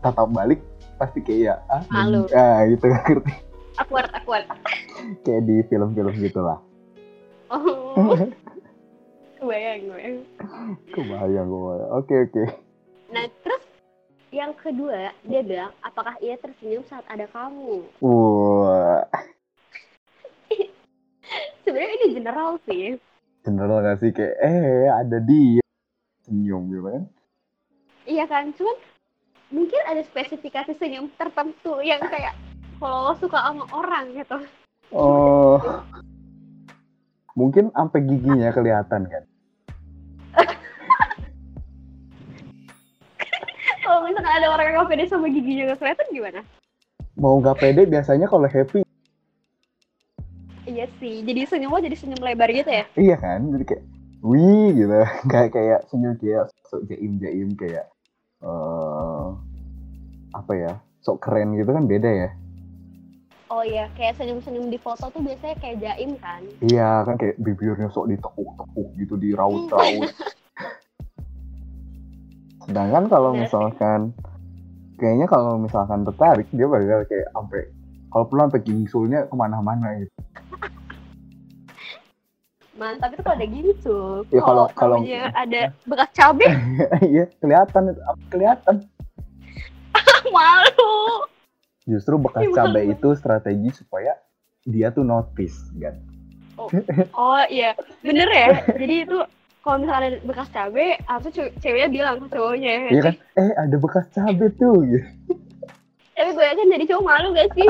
tatap 0.00 0.32
balik 0.32 0.64
pasti 0.96 1.20
kayak 1.20 1.60
ah, 1.68 1.84
Malu. 1.88 2.24
ah 2.32 2.64
gitu 2.64 2.88
ngerti. 2.88 3.32
awkward 3.76 4.08
awkward 4.12 4.44
kayak 5.24 5.42
di 5.44 5.60
film-film 5.68 6.12
gitulah. 6.16 6.60
oh 7.48 7.96
kebayang 9.40 9.80
kebayang 9.88 10.16
Kebayang 10.92 11.46
gue. 11.48 11.76
Oke 11.96 12.14
oke. 12.24 12.44
nah 13.10 13.24
terus 13.40 13.64
yang 14.30 14.54
kedua 14.54 15.10
dia 15.26 15.42
bilang 15.42 15.72
apakah 15.82 16.14
ia 16.20 16.38
tersenyum 16.38 16.86
saat 16.86 17.02
ada 17.10 17.26
kamu 17.34 17.82
Wah, 17.98 19.02
sebenarnya 21.66 21.92
ini 21.98 22.06
general 22.14 22.56
sih 22.64 22.94
general 23.44 23.80
gak 23.84 23.98
sih? 24.00 24.10
Kayak 24.12 24.36
eh 24.44 24.88
ada 24.88 25.18
dia. 25.20 25.64
Senyum 26.24 26.68
gitu 26.70 26.84
kan? 26.84 27.04
iya 28.08 28.24
kan? 28.26 28.50
Cuman 28.56 28.76
mungkin 29.54 29.80
ada 29.86 30.02
spesifikasi 30.02 30.74
senyum 30.78 31.10
tertentu 31.14 31.78
yang 31.82 32.02
kayak 32.10 32.34
kalau 32.80 33.10
lo 33.10 33.14
suka 33.18 33.38
sama 33.38 33.64
orang 33.70 34.10
gitu. 34.16 34.38
Oh, 34.90 35.60
mungkin 37.38 37.70
sampai 37.70 38.02
giginya 38.02 38.50
kelihatan 38.50 39.06
kan? 39.06 39.24
kalau 43.86 44.06
misalkan 44.06 44.34
ada 44.34 44.48
orang 44.50 44.66
yang 44.70 44.82
gak 44.82 44.90
pede 44.90 45.04
sama 45.06 45.30
giginya 45.30 45.70
gak 45.74 45.78
kelihatan 45.78 46.06
gimana? 46.10 46.40
Mau 47.20 47.36
nggak 47.38 47.60
pede 47.60 47.84
biasanya 47.84 48.26
kalau 48.26 48.48
happy 48.48 48.80
sih 51.00 51.24
jadi 51.24 51.48
senyum 51.48 51.72
lo 51.72 51.80
jadi 51.80 51.96
senyum 51.96 52.20
lebar 52.20 52.52
gitu 52.52 52.68
ya 52.68 52.84
iya 52.94 53.16
kan? 53.16 53.48
Jadi 53.50 53.64
kayak 53.64 53.84
wih 54.20 54.76
gitu, 54.76 54.92
nggak 55.26 55.46
kayak 55.50 55.80
senyum 55.88 56.14
kayak 56.20 56.52
sok 56.68 56.84
jaim 56.86 57.16
jaim 57.18 57.48
kayak 57.56 57.88
eh 58.44 59.26
apa 60.30 60.52
ya 60.54 60.72
sok 61.00 61.18
keren 61.18 61.56
gitu 61.56 61.72
kan 61.72 61.88
beda 61.88 62.06
ya? 62.06 62.30
oh 63.50 63.66
iya 63.66 63.90
kayak 63.98 64.14
senyum-senyum 64.14 64.70
di 64.70 64.78
foto 64.78 65.10
tuh 65.10 65.18
biasanya 65.18 65.58
kayak 65.58 65.82
jaim 65.82 66.14
kan 66.22 66.38
Iya 66.62 67.02
kan 67.02 67.18
kayak 67.18 67.34
bibirnya 67.42 67.90
sok 67.90 68.06
ditekuk-tekuk 68.06 68.88
gitu 68.94 69.18
diraut-raut. 69.18 70.06
Sedangkan 72.62 73.10
kalau 73.10 73.34
Bener 73.34 73.50
sih. 73.50 73.50
misalkan 73.50 74.00
kayaknya 74.94 75.26
kalau 75.26 75.58
misalkan 75.58 76.06
tertarik 76.06 76.46
dia 76.54 76.70
bakal 76.70 77.02
kayak 77.10 77.26
sampai 77.34 77.60
kalau 78.14 78.24
perlu 78.30 78.40
sampai 78.46 78.62
gingsulnya 78.62 79.20
ke 79.26 79.34
mana-mana 79.34 79.98
gitu. 79.98 80.12
Mantap 82.80 83.12
itu 83.12 83.20
kalau 83.20 83.36
ada 83.36 83.46
gitu 83.46 83.96
Ya, 84.26 84.40
kalau- 84.40 84.70
kalau 84.72 84.96
ada 85.34 85.60
bekas 85.84 86.08
cabai 86.10 86.48
Iya 87.12 87.28
kelihatan 87.36 87.82
kelihatan. 88.26 88.74
malu 90.30 91.28
Justru 91.84 92.16
bekas 92.16 92.42
Iya, 92.42 92.54
cabai 92.54 92.84
itu 92.88 93.08
strategi 93.12 93.68
supaya 93.74 94.16
dia 94.62 94.88
tuh 94.88 95.02
notice 95.02 95.68
kan. 95.74 95.96
oh 97.14 97.40
iya 97.48 97.72
bener 98.00 98.28
ya 98.28 98.48
jadi 98.70 98.96
itu 99.02 99.16
kalau 99.60 99.76
misalnya 99.78 100.08
ada 100.10 100.20
bekas 100.22 100.48
cabai 100.50 100.88
harusnya 101.02 101.32
cewe- 101.32 101.54
ceweknya 101.58 101.88
bilang 101.90 102.16
ke 102.18 102.26
cowoknya 102.30 102.72
Iya 102.90 103.00
kan? 103.02 103.14
Eh 103.34 103.52
ada 103.58 103.76
bekas 103.76 104.04
cabai 104.10 104.48
tuh 104.54 104.76
gitu. 104.82 105.08
tapi 106.12 106.30
gue 106.30 106.44
yakin 106.46 106.68
jadi 106.70 106.84
cowok 106.86 107.04
malu 107.06 107.28
gak 107.32 107.48
sih 107.54 107.68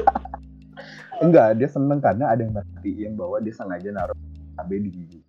Enggak, 1.21 1.53
dia 1.55 1.69
seneng 1.69 2.01
karena 2.01 2.25
ada 2.27 2.41
yang 2.41 2.51
ngertiin 2.53 3.13
bahwa 3.13 3.39
dia 3.39 3.53
sengaja 3.53 3.91
naruh 3.91 4.17
cabai 4.61 4.79
di 4.79 4.91
gigi. 4.93 5.21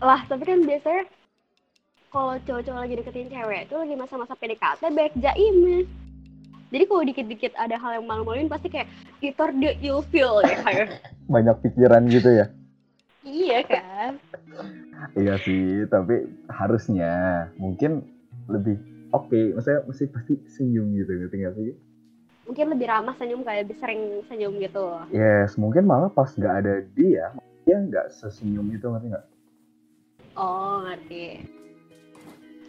lah 0.00 0.20
tapi 0.24 0.42
kan 0.42 0.64
biasanya 0.64 1.04
kalau 2.08 2.38
cowok-cowok 2.40 2.80
lagi 2.80 2.94
deketin 2.96 3.28
cewek 3.28 3.60
itu 3.66 3.74
lagi 3.74 3.94
masa-masa 3.94 4.32
PDKT 4.34 4.82
baik 4.90 5.14
jaimnya 5.18 5.84
jadi 6.68 6.84
kalau 6.88 7.02
dikit-dikit 7.06 7.52
ada 7.54 7.76
hal 7.78 8.00
yang 8.00 8.06
malu-maluin 8.06 8.50
pasti 8.50 8.66
kayak 8.66 8.90
itor 9.20 9.54
the 9.54 9.76
ilfeel 9.78 10.42
ya 10.42 10.56
kayak 10.60 10.88
Banyak 11.34 11.56
pikiran 11.64 12.04
gitu 12.10 12.28
ya. 12.28 12.46
iya 13.24 13.64
kan 13.64 14.20
Iya 15.16 15.40
sih, 15.40 15.88
tapi 15.88 16.22
harusnya 16.46 17.12
mungkin 17.58 18.04
lebih 18.46 18.78
oke. 19.10 19.56
Maksudnya 19.56 19.82
mesti 19.88 20.04
pasti 20.06 20.34
senyum 20.46 20.94
gitu, 20.94 21.10
ngerti 21.10 21.36
nggak 21.42 21.54
sih? 21.56 21.74
mungkin 22.44 22.76
lebih 22.76 22.86
ramah 22.92 23.16
senyum 23.16 23.40
kayak 23.40 23.64
lebih 23.64 23.76
sering 23.80 24.00
senyum 24.28 24.52
gitu 24.60 24.84
Yes, 25.08 25.56
mungkin 25.56 25.88
malah 25.88 26.12
pas 26.12 26.28
nggak 26.28 26.54
ada 26.60 26.84
dia, 26.92 27.32
dia 27.64 27.76
nggak 27.80 28.12
sesenyum 28.12 28.68
itu, 28.70 28.84
ngerti 28.84 29.08
nggak? 29.08 29.26
oh 30.34 30.82
ngerti 30.82 31.46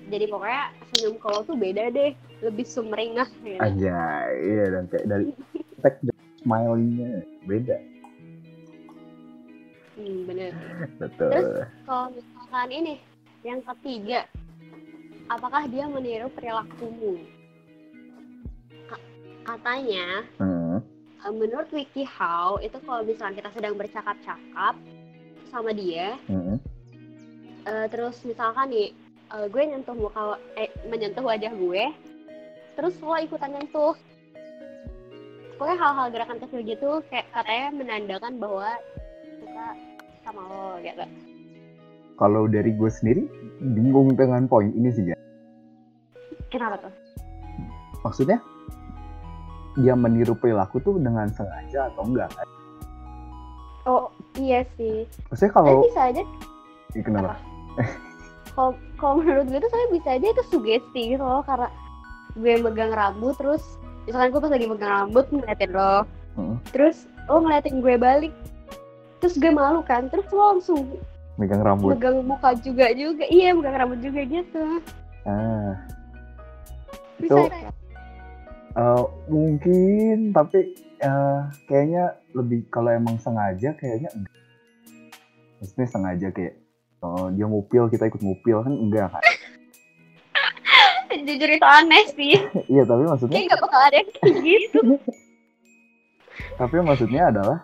jadi 0.06 0.26
pokoknya 0.30 0.64
senyum 0.94 1.16
kalau 1.18 1.42
tuh 1.42 1.58
beda 1.58 1.90
deh 1.90 2.14
lebih 2.46 2.62
sumringah 2.62 3.26
gitu. 3.42 3.58
Aja, 3.58 3.98
iya 4.38 4.66
dan 4.70 4.86
kayak 4.86 5.06
dari 5.10 5.26
tag 5.82 5.98
smiley-nya 6.40 7.26
beda. 7.44 7.78
hmm, 9.98 10.20
bener 10.30 10.52
Betul. 11.02 11.30
Terus? 11.32 11.48
kalau 11.88 12.06
misalkan 12.14 12.70
ini 12.70 12.94
yang 13.42 13.66
ketiga 13.66 14.30
apakah 15.26 15.66
dia 15.66 15.90
meniru 15.90 16.30
perilakumu 16.30 17.18
Ka- 18.86 19.10
katanya 19.42 20.22
Hmm. 20.38 20.65
Eh, 21.24 21.34
menurut 21.34 21.70
WikiHow 21.72 22.60
itu 22.60 22.78
kalau 22.84 23.02
misalkan 23.08 23.40
kita 23.40 23.50
sedang 23.56 23.76
bercakap-cakap 23.80 24.76
sama 25.48 25.72
dia 25.72 26.20
hmm. 26.28 26.58
eh, 27.64 27.86
terus 27.88 28.20
misalkan 28.28 28.68
nih 28.74 28.92
eh, 29.32 29.46
gue 29.48 29.62
nyentuh 29.64 29.96
muka 29.96 30.36
eh 30.60 30.68
menyentuh 30.92 31.24
wajah 31.24 31.54
gue 31.56 31.84
terus 32.76 33.00
lo 33.00 33.16
ikutan 33.16 33.56
nyentuh 33.56 33.96
pokoknya 35.56 35.78
hal-hal 35.80 36.08
gerakan 36.12 36.40
kecil 36.44 36.60
gitu 36.68 36.90
kayak 37.08 37.32
katanya 37.32 37.68
menandakan 37.72 38.34
bahwa 38.36 38.68
suka 39.40 39.68
sama 40.28 40.42
lo 40.52 40.82
gitu 40.84 41.06
Kalau 42.16 42.48
dari 42.48 42.72
gue 42.72 42.88
sendiri 42.88 43.28
bingung 43.60 44.16
dengan 44.16 44.48
poin 44.48 44.72
ini 44.72 44.88
sih, 44.88 45.04
Gan. 45.04 45.20
kenapa 46.48 46.88
tuh 46.88 46.94
Maksudnya 48.08 48.40
dia 49.76 49.94
meniru 49.94 50.34
perilaku 50.34 50.80
tuh 50.80 50.96
dengan 51.00 51.28
sengaja 51.32 51.92
atau 51.92 52.04
enggak? 52.08 52.32
kan? 52.32 52.48
oh 53.86 54.10
iya 54.40 54.66
sih 54.76 55.06
Maksudnya 55.30 55.52
kalau 55.54 55.84
bisa 55.86 56.02
aja 56.10 56.24
Ih, 56.96 57.04
kenapa? 57.04 57.36
kalau 58.56 58.72
kalau 58.96 59.14
menurut 59.20 59.46
gue 59.52 59.60
tuh 59.60 59.72
saya 59.72 59.86
bisa 59.92 60.10
aja 60.16 60.28
itu 60.32 60.44
sugesti 60.48 61.02
gitu 61.16 61.24
loh 61.24 61.44
karena 61.44 61.68
gue 62.40 62.54
megang 62.60 62.92
rambut 62.96 63.36
terus 63.36 63.64
misalkan 64.08 64.32
gue 64.32 64.42
pas 64.42 64.52
lagi 64.52 64.66
megang 64.68 64.92
rambut 64.92 65.26
ngeliatin 65.30 65.72
lo 65.76 66.08
Heeh. 66.40 66.56
terus 66.72 66.98
lo 67.28 67.44
ngeliatin 67.44 67.84
gue 67.84 67.96
balik 68.00 68.34
terus 69.20 69.36
gue 69.36 69.52
malu 69.52 69.84
kan 69.84 70.08
terus 70.08 70.26
lo 70.32 70.56
langsung 70.56 70.88
megang 71.36 71.60
rambut 71.60 72.00
megang 72.00 72.24
muka 72.24 72.56
juga 72.64 72.96
juga 72.96 73.28
iya 73.28 73.52
megang 73.52 73.76
rambut 73.76 74.00
juga 74.00 74.24
gitu 74.24 74.80
ah 75.28 75.76
bisa 77.20 77.36
Itu- 77.36 77.52
ya? 77.52 77.72
Eh, 78.76 79.04
mungkin 79.32 80.36
tapi 80.36 80.76
eh, 81.00 81.40
kayaknya 81.68 82.20
lebih 82.36 82.68
kalau 82.68 82.92
emang 82.92 83.16
sengaja 83.20 83.76
kayaknya 83.76 84.12
enggak. 84.12 84.36
Maksudnya 85.60 85.88
sengaja 85.88 86.28
kayak 86.36 86.54
oh, 87.02 87.32
dia 87.32 87.46
ngupil 87.48 87.88
kita 87.88 88.12
ikut 88.12 88.22
ngupil 88.22 88.58
kan 88.62 88.74
enggak 88.76 89.08
kan 89.12 89.24
jujur 91.24 91.50
itu 91.50 91.66
aneh 91.66 92.06
sih. 92.14 92.36
Iya 92.74 92.84
tapi 92.84 93.04
maksudnya 93.08 93.38
kayak 93.40 93.52
gak 93.56 93.62
bakal 93.64 93.82
ada 93.82 93.96
yang 93.96 94.10
kayak 94.12 94.36
gitu. 94.44 94.82
Tapi 96.60 96.76
maksudnya 96.84 97.22
adalah 97.32 97.58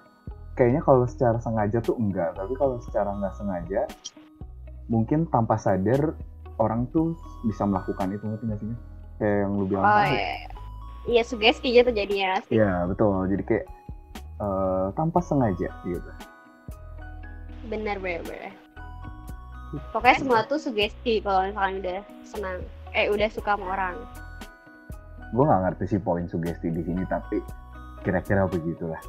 kayaknya 0.56 0.82
kalau 0.84 1.04
secara 1.08 1.40
sengaja 1.40 1.80
tuh 1.80 1.96
enggak. 1.96 2.36
Tapi 2.36 2.54
kalau 2.56 2.80
secara 2.84 3.12
nggak 3.16 3.36
sengaja 3.36 3.88
mungkin 4.92 5.28
tanpa 5.32 5.56
sadar 5.56 6.16
orang 6.60 6.88
tuh 6.92 7.16
bisa 7.48 7.64
melakukan 7.64 8.12
itu 8.12 8.24
ngerti 8.28 8.44
nggak 8.48 8.60
sih? 8.60 8.72
Kayak 9.20 9.38
yang 9.48 9.52
lu 9.60 9.66
bilang 9.68 9.84
oh 9.84 9.96
tadi. 9.96 10.16
iya 10.16 10.61
iya 11.10 11.24
sugesti 11.26 11.74
gitu 11.74 11.90
jadinya 11.90 12.42
sih 12.46 12.62
Iya 12.62 12.86
betul. 12.86 13.26
Jadi 13.30 13.44
kayak 13.48 13.66
eh, 14.42 14.86
tanpa 14.94 15.20
sengaja 15.22 15.70
gitu. 15.86 16.12
Bener 17.70 17.98
bener 17.98 18.22
bener 18.26 18.54
pokoknya 19.96 20.18
semua 20.20 20.40
tuh 20.48 20.60
sugesti 20.60 21.24
kalau 21.24 21.48
misalkan 21.48 21.80
udah 21.84 22.00
senang. 22.28 22.60
Eh 22.92 23.08
udah 23.08 23.30
suka 23.32 23.56
sama 23.56 23.66
orang. 23.72 23.96
Gue 25.32 25.48
nggak 25.48 25.62
ngerti 25.64 25.96
sih 25.96 26.00
poin 26.02 26.28
sugesti 26.28 26.68
di 26.68 26.84
sini 26.84 27.08
tapi 27.08 27.40
kira-kira 28.04 28.44
begitulah. 28.52 29.00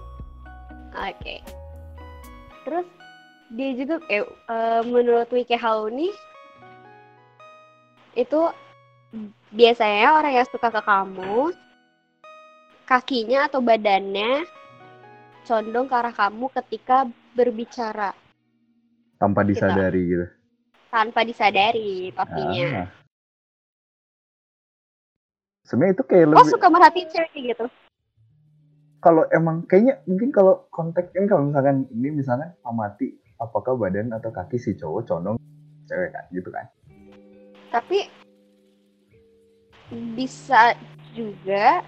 Oke. 0.95 1.43
Terus 2.63 2.87
dia 3.59 3.71
juga 3.75 3.99
eh, 4.07 4.23
eh, 4.23 4.83
menurut 4.87 5.27
Wiki 5.35 5.59
nih 5.59 6.15
itu 8.13 8.41
biasanya 9.53 10.09
orang 10.21 10.33
yang 10.37 10.49
suka 10.49 10.69
ke 10.69 10.81
kamu 10.85 11.53
kakinya 12.83 13.47
atau 13.47 13.59
badannya 13.59 14.45
condong 15.43 15.87
ke 15.87 15.95
arah 15.95 16.12
kamu 16.12 16.47
ketika 16.55 17.05
berbicara 17.33 18.12
tanpa 19.17 19.43
Kita- 19.43 19.51
disadari 19.51 20.03
gitu 20.07 20.27
tanpa 20.89 21.21
disadari 21.25 22.12
pastinya. 22.12 22.85
Ah. 22.85 22.89
sebenarnya 25.65 25.95
itu 25.95 26.05
kayak 26.05 26.27
Lo 26.27 26.33
lebih 26.37 26.53
suka 26.53 26.67
merhatiin 26.69 27.09
cewek 27.09 27.33
gitu? 27.35 27.67
kalau 28.99 29.27
emang 29.31 29.67
kayaknya 29.67 29.99
mungkin 30.05 30.31
kalau 30.31 30.69
konteksnya 30.69 31.27
kalau 31.27 31.49
misalkan 31.49 31.89
ini 31.91 32.09
misalkan 32.12 32.55
amati 32.62 33.11
apakah 33.37 33.75
badan 33.75 34.12
atau 34.12 34.31
kaki 34.31 34.55
si 34.55 34.77
cowok 34.77 35.03
condong 35.05 35.37
cewek 35.89 36.12
kan 36.12 36.25
gitu 36.31 36.49
kan 36.49 36.67
Tapi 37.73 38.05
bisa 40.12 40.77
juga 41.12 41.81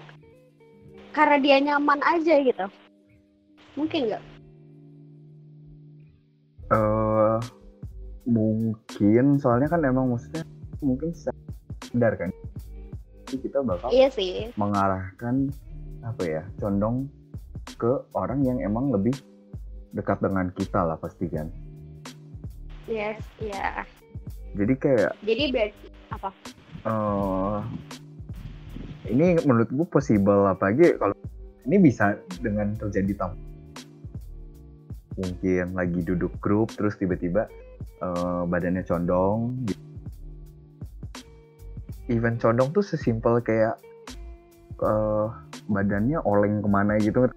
karena 1.15 1.37
dia 1.39 1.57
nyaman 1.57 2.03
aja 2.03 2.35
gitu. 2.37 2.65
Mungkin 3.73 4.11
nggak? 4.11 4.23
eh 6.65 7.37
mungkin 8.25 9.37
soalnya 9.37 9.69
kan 9.69 9.85
emang 9.85 10.09
maksudnya 10.09 10.41
mungkin 10.81 11.13
sadar 11.13 12.17
kan 12.17 12.33
Jadi 13.25 13.37
kita 13.39 13.61
bakal 13.61 13.93
Iya 13.93 14.09
sih. 14.09 14.49
mengarahkan 14.57 15.53
apa 16.01 16.21
ya 16.25 16.41
condong 16.57 17.05
ke 17.77 17.89
orang 18.13 18.41
yang 18.41 18.57
emang 18.59 18.89
lebih 18.89 19.13
dekat 19.93 20.17
dengan 20.21 20.49
kita 20.53 20.81
lah 20.81 20.97
pasti 20.97 21.29
kan 21.29 21.53
Yes, 22.85 23.21
iya. 23.37 23.85
jadi 24.57 24.73
kayak 24.73 25.11
Jadi 25.21 25.43
berarti 25.53 25.85
apa? 26.09 26.29
eh 26.81 27.59
ini 29.09 29.37
menurut 29.45 29.69
gue 29.69 29.87
possible 29.87 30.49
apalagi 30.49 30.97
kalau 30.97 31.15
ini 31.65 31.77
bisa 31.81 32.17
dengan 32.41 32.73
terjadi 32.77 33.13
tam 33.17 33.31
mungkin 35.15 35.73
lagi 35.73 35.99
duduk 36.03 36.33
grup 36.43 36.73
terus 36.75 36.99
tiba-tiba 36.99 37.47
eh, 38.03 38.41
badannya 38.45 38.83
condong 38.83 39.55
event 42.11 42.37
condong 42.37 42.69
tuh 42.75 42.83
sesimpel 42.83 43.39
kayak 43.41 43.79
eh, 44.83 45.27
badannya 45.71 46.19
oleng 46.25 46.61
ke 46.61 46.69
mana 46.69 46.99
gitu 47.01 47.29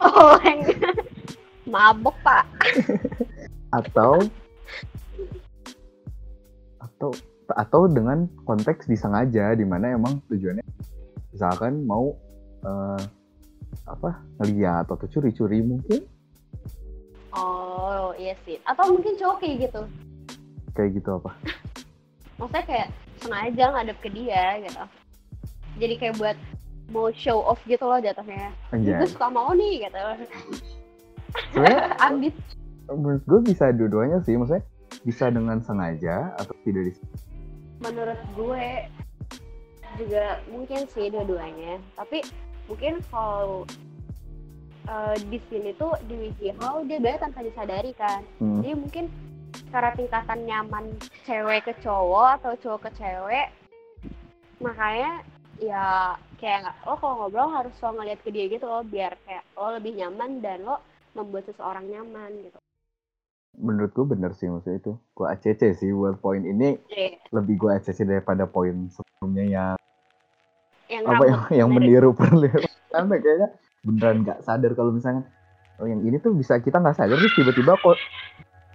Oh, 0.00 0.38
mabok 1.72 2.16
pak. 2.24 2.46
atau 3.70 4.18
atau 6.82 7.10
atau 7.56 7.86
dengan 7.90 8.26
konteks 8.44 8.86
disengaja 8.86 9.54
di 9.54 9.64
mana 9.66 9.94
emang 9.94 10.22
tujuannya 10.30 10.64
misalkan 11.32 11.86
mau 11.86 12.14
eh, 12.66 13.02
apa 13.86 14.22
ngeliat 14.42 14.86
atau 14.90 15.06
curi-curi 15.10 15.62
mungkin 15.62 16.02
Oh 17.30 18.10
iya 18.18 18.34
sih. 18.42 18.58
Atau 18.66 18.90
mungkin 18.90 19.14
cowok 19.14 19.38
kayak 19.38 19.70
gitu. 19.70 19.82
kayak 20.74 20.90
gitu 20.98 21.10
apa 21.22 21.30
Maksudnya 22.42 22.64
kayak 22.66 22.88
sengaja 23.22 23.64
ngadep 23.70 23.98
ke 24.02 24.08
dia 24.10 24.44
gitu. 24.66 24.82
Jadi 25.78 25.94
kayak 25.94 26.14
buat 26.18 26.38
mau 26.90 27.06
show 27.14 27.38
off 27.46 27.62
gitu 27.70 27.86
loh 27.86 28.02
jatuhnya. 28.02 28.50
Gue 28.74 28.98
Anjay. 28.98 29.06
suka 29.06 29.30
mau 29.30 29.54
nih 29.54 29.86
gitu. 29.86 30.02
Ambis. 32.06 32.34
menurut 32.90 33.22
gue 33.22 33.54
bisa 33.54 33.70
dua-duanya 33.70 34.18
sih 34.26 34.34
maksudnya 34.34 34.66
bisa 35.06 35.30
dengan 35.30 35.62
sengaja 35.62 36.34
atau 36.34 36.50
tidak 36.66 36.90
dis 36.90 36.98
menurut 37.80 38.20
gue 38.36 38.66
juga 39.98 40.38
mungkin 40.52 40.86
sih 40.88 41.08
dua-duanya. 41.10 41.80
Tapi 41.96 42.22
mungkin 42.68 43.00
kalau 43.10 43.66
eh, 44.86 45.16
di 45.26 45.38
sini 45.48 45.74
tuh 45.74 45.96
di 46.06 46.28
WikiHow 46.28 46.86
dia 46.86 47.00
biasanya 47.02 47.24
tanpa 47.28 47.40
disadari 47.42 47.92
kan. 47.96 48.22
Hmm, 48.38 48.62
jadi 48.62 48.76
mungkin 48.76 49.04
karena 49.70 49.90
tingkatan 49.94 50.40
nyaman 50.46 50.84
cewek 51.26 51.66
ke 51.66 51.72
cowok 51.82 52.42
atau 52.42 52.52
cowok 52.58 52.90
ke 52.90 52.90
cewek 53.02 53.48
makanya 54.60 55.24
ya 55.60 56.14
kayak 56.40 56.72
lo 56.84 56.96
kalau 57.00 57.26
ngobrol 57.26 57.48
harus 57.52 57.72
lo 57.80 57.96
ngeliat 57.96 58.20
ke 58.20 58.30
dia 58.32 58.48
gitu 58.48 58.66
loh 58.68 58.84
biar 58.84 59.16
kayak 59.24 59.44
lo 59.56 59.76
lebih 59.76 59.96
nyaman 59.96 60.40
dan 60.44 60.64
lo 60.64 60.80
membuat 61.16 61.48
seseorang 61.48 61.88
nyaman 61.88 62.30
gitu 62.44 62.58
menurut 63.56 63.90
gue 63.90 64.06
bener 64.06 64.30
sih 64.36 64.46
maksudnya 64.46 64.78
itu. 64.78 64.92
Gue 65.16 65.26
ACC 65.26 65.74
sih 65.74 65.90
buat 65.90 66.18
poin 66.22 66.42
ini 66.42 66.78
Jadi, 66.90 67.18
lebih 67.34 67.54
gue 67.58 67.70
ACC 67.74 68.06
daripada 68.06 68.46
poin 68.46 68.88
sebelumnya 68.92 69.44
yang 69.46 69.74
yang 70.90 71.04
apa 71.06 71.22
yang, 71.22 71.40
yang 71.54 71.68
meniru 71.70 72.10
perlihat 72.10 72.66
karena 72.90 73.14
kayaknya 73.22 73.48
beneran 73.86 74.16
nggak 74.26 74.42
sadar 74.42 74.74
kalau 74.74 74.90
misalnya 74.90 75.22
oh 75.78 75.86
yang 75.86 76.02
ini 76.02 76.18
tuh 76.18 76.34
bisa 76.34 76.58
kita 76.58 76.82
nggak 76.82 76.98
sadar 76.98 77.14
terus 77.14 77.30
tiba-tiba 77.38 77.78
kok 77.78 77.94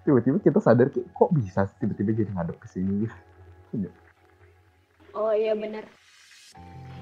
tiba-tiba 0.07 0.39
kita 0.39 0.63
sadar 0.63 0.88
kok 0.95 1.29
bisa 1.35 1.67
sih 1.67 1.75
tiba-tiba 1.83 2.15
jadi 2.15 2.31
ngadep 2.31 2.57
ke 2.63 2.67
sini? 2.71 3.03
Oh 5.15 5.31
iya 5.31 5.55
bener. 5.55 5.88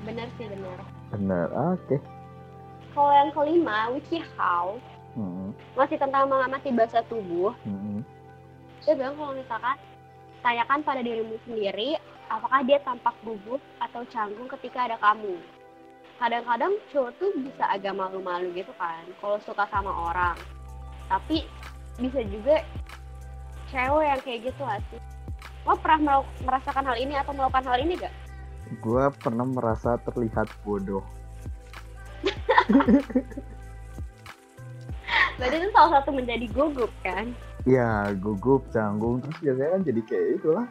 Bener 0.06 0.30
sih 0.38 0.46
bener. 0.46 0.78
Bener 1.10 1.50
oke. 1.50 1.98
Kalau 2.94 3.10
yang 3.10 3.34
kelima, 3.34 3.90
WikiHow, 3.90 4.78
Hmm, 5.14 5.54
masih 5.78 5.98
tentang 6.02 6.26
mengamati 6.26 6.74
bahasa 6.74 7.06
tubuh. 7.06 7.54
hmm, 7.66 8.02
Dia 8.82 8.94
bilang 8.98 9.14
kalau 9.14 9.34
misalkan 9.38 9.78
tanyakan 10.42 10.80
pada 10.82 11.02
dirimu 11.06 11.38
sendiri, 11.46 12.02
apakah 12.28 12.66
dia 12.66 12.82
tampak 12.82 13.14
gugup 13.22 13.62
atau 13.78 14.02
canggung 14.10 14.50
ketika 14.58 14.90
ada 14.90 14.98
kamu. 14.98 15.38
Kadang-kadang 16.18 16.74
cowok 16.90 17.12
tuh 17.22 17.30
bisa 17.46 17.64
agak 17.70 17.94
malu-malu 17.94 18.50
gitu 18.58 18.74
kan, 18.82 19.06
kalau 19.22 19.38
suka 19.46 19.70
sama 19.70 19.92
orang. 19.92 20.38
Tapi 21.08 21.46
bisa 22.02 22.26
juga 22.26 22.66
cewek 23.70 24.06
yang 24.10 24.22
kayak 24.26 24.40
gitu 24.50 24.62
gak 24.66 24.82
sih? 24.90 25.02
Lo 25.64 25.78
pernah 25.78 26.26
merasakan 26.44 26.86
hal 26.90 26.98
ini 26.98 27.14
atau 27.16 27.32
melakukan 27.38 27.66
hal 27.70 27.78
ini 27.80 27.96
gak? 28.02 28.14
gue 28.82 29.06
pernah 29.22 29.46
merasa 29.46 30.00
terlihat 30.02 30.50
bodoh 30.66 31.04
Berarti 35.36 35.56
itu 35.58 35.70
salah 35.72 35.92
satu 35.98 36.10
menjadi 36.12 36.46
gugup 36.50 36.92
kan? 37.02 37.34
ya 37.64 38.12
gugup 38.20 38.68
canggung 38.70 39.24
terus 39.24 39.40
biasanya 39.40 39.70
kan 39.72 39.82
jadi 39.88 40.02
kayak 40.04 40.28
itulah 40.36 40.66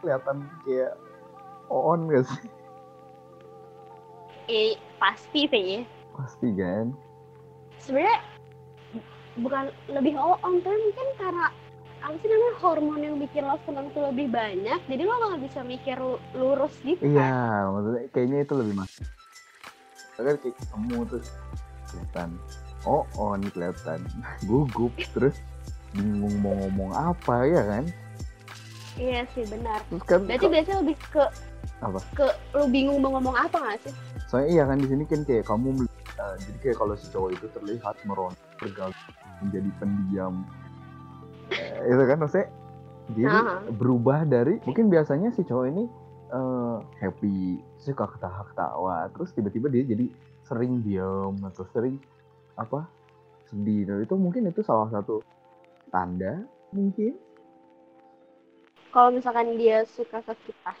kelihatan 0.00 0.36
kayak 0.64 0.96
on 1.68 2.08
gak 2.08 2.24
sih 2.24 2.48
Eh, 4.48 4.72
pasti 4.96 5.44
sih. 5.44 5.84
pasti 6.16 6.48
kan 6.56 6.96
sebenarnya 7.78 8.18
bukan 9.36 9.64
lebih 9.92 10.16
on 10.16 10.54
tapi 10.58 10.72
mungkin 10.74 11.08
karena 11.14 11.46
apa 12.00 12.16
sih 12.16 12.26
namanya 12.26 12.54
hormon 12.58 13.00
yang 13.02 13.16
bikin 13.20 13.44
lo 13.44 13.60
senang 13.62 13.92
tuh 13.92 14.08
lebih 14.08 14.32
banyak 14.32 14.80
jadi 14.88 15.02
lo 15.04 15.14
nggak 15.20 15.44
bisa 15.44 15.60
mikir 15.60 16.00
lu- 16.00 16.22
lurus 16.32 16.72
gitu 16.80 17.04
kan 17.04 17.12
Iya, 17.12 17.36
maksudnya 17.68 18.02
kayaknya 18.08 18.38
itu 18.40 18.54
lebih 18.56 18.72
mas. 18.72 18.92
Kan 20.16 20.32
kayak 20.32 20.56
ketemu 20.56 20.96
terus 21.06 21.28
kelihatan. 21.86 22.30
Oh, 22.86 23.02
oh 23.18 23.34
nih 23.34 23.50
kelihatan. 23.50 24.02
Gugup 24.48 24.94
terus 25.14 25.34
bingung 25.90 26.36
mau 26.44 26.52
ngomong 26.52 26.90
apa 26.92 27.48
ya 27.48 27.62
kan? 27.64 27.84
iya 28.98 29.22
sih 29.32 29.46
benar 29.46 29.78
Terus 29.88 30.04
kan 30.04 30.20
berarti 30.26 30.46
biasanya 30.50 30.78
lebih 30.82 30.96
ke 31.14 31.24
Apa? 31.78 31.98
ke 32.18 32.26
lu 32.58 32.66
bingung 32.66 32.98
mau 32.98 33.14
ngomong 33.14 33.38
apa 33.38 33.54
nggak 33.56 33.78
sih 33.86 33.94
soalnya 34.26 34.48
iya 34.50 34.62
kan 34.66 34.76
di 34.82 34.90
sini 34.90 35.04
kan 35.06 35.22
kayak 35.22 35.46
kamu 35.46 35.86
eh, 36.18 36.34
jadi 36.42 36.58
kayak 36.58 36.76
kalau 36.82 36.94
si 36.98 37.06
cowok 37.14 37.30
itu 37.38 37.46
terlihat 37.54 37.94
meron 38.04 38.34
bergaul 38.58 38.92
menjadi 39.40 39.70
pendiam 39.78 40.42
Eh, 41.48 41.80
itu 41.88 42.02
kan 42.04 42.18
maksudnya 42.20 42.48
dia 43.16 43.26
tuh 43.32 43.40
Aha. 43.40 43.56
berubah 43.72 44.20
dari 44.28 44.60
mungkin 44.68 44.92
biasanya 44.92 45.32
si 45.32 45.40
cowok 45.46 45.64
ini 45.70 45.84
eh, 46.28 46.76
happy 47.00 47.56
suka 47.80 48.04
ketawa-ketawa 48.04 49.08
terus 49.16 49.30
tiba-tiba 49.32 49.72
dia 49.72 49.86
jadi 49.86 50.10
sering 50.44 50.82
diam 50.84 51.38
atau 51.40 51.64
sering 51.72 51.96
apa 52.58 52.90
sedih. 53.46 53.86
Nah, 53.86 54.02
itu 54.02 54.14
mungkin 54.18 54.50
itu 54.50 54.60
salah 54.66 54.90
satu 54.90 55.22
tanda 55.88 56.42
mungkin. 56.74 57.14
Kalau 58.90 59.14
misalkan 59.14 59.54
dia 59.54 59.86
suka 59.86 60.20
ke 60.26 60.34
kita. 60.50 60.72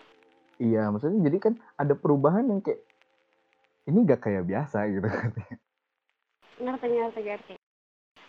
Iya 0.58 0.90
maksudnya 0.90 1.22
jadi 1.30 1.38
kan 1.38 1.54
ada 1.78 1.94
perubahan 1.94 2.50
yang 2.50 2.58
kayak 2.58 2.82
ini 3.86 4.02
gak 4.02 4.26
kayak 4.26 4.42
biasa 4.42 4.90
gitu 4.90 5.06
kan. 5.06 5.30
Ngerti 6.58 6.86
ngerti 6.90 7.20
ngerti 7.22 7.54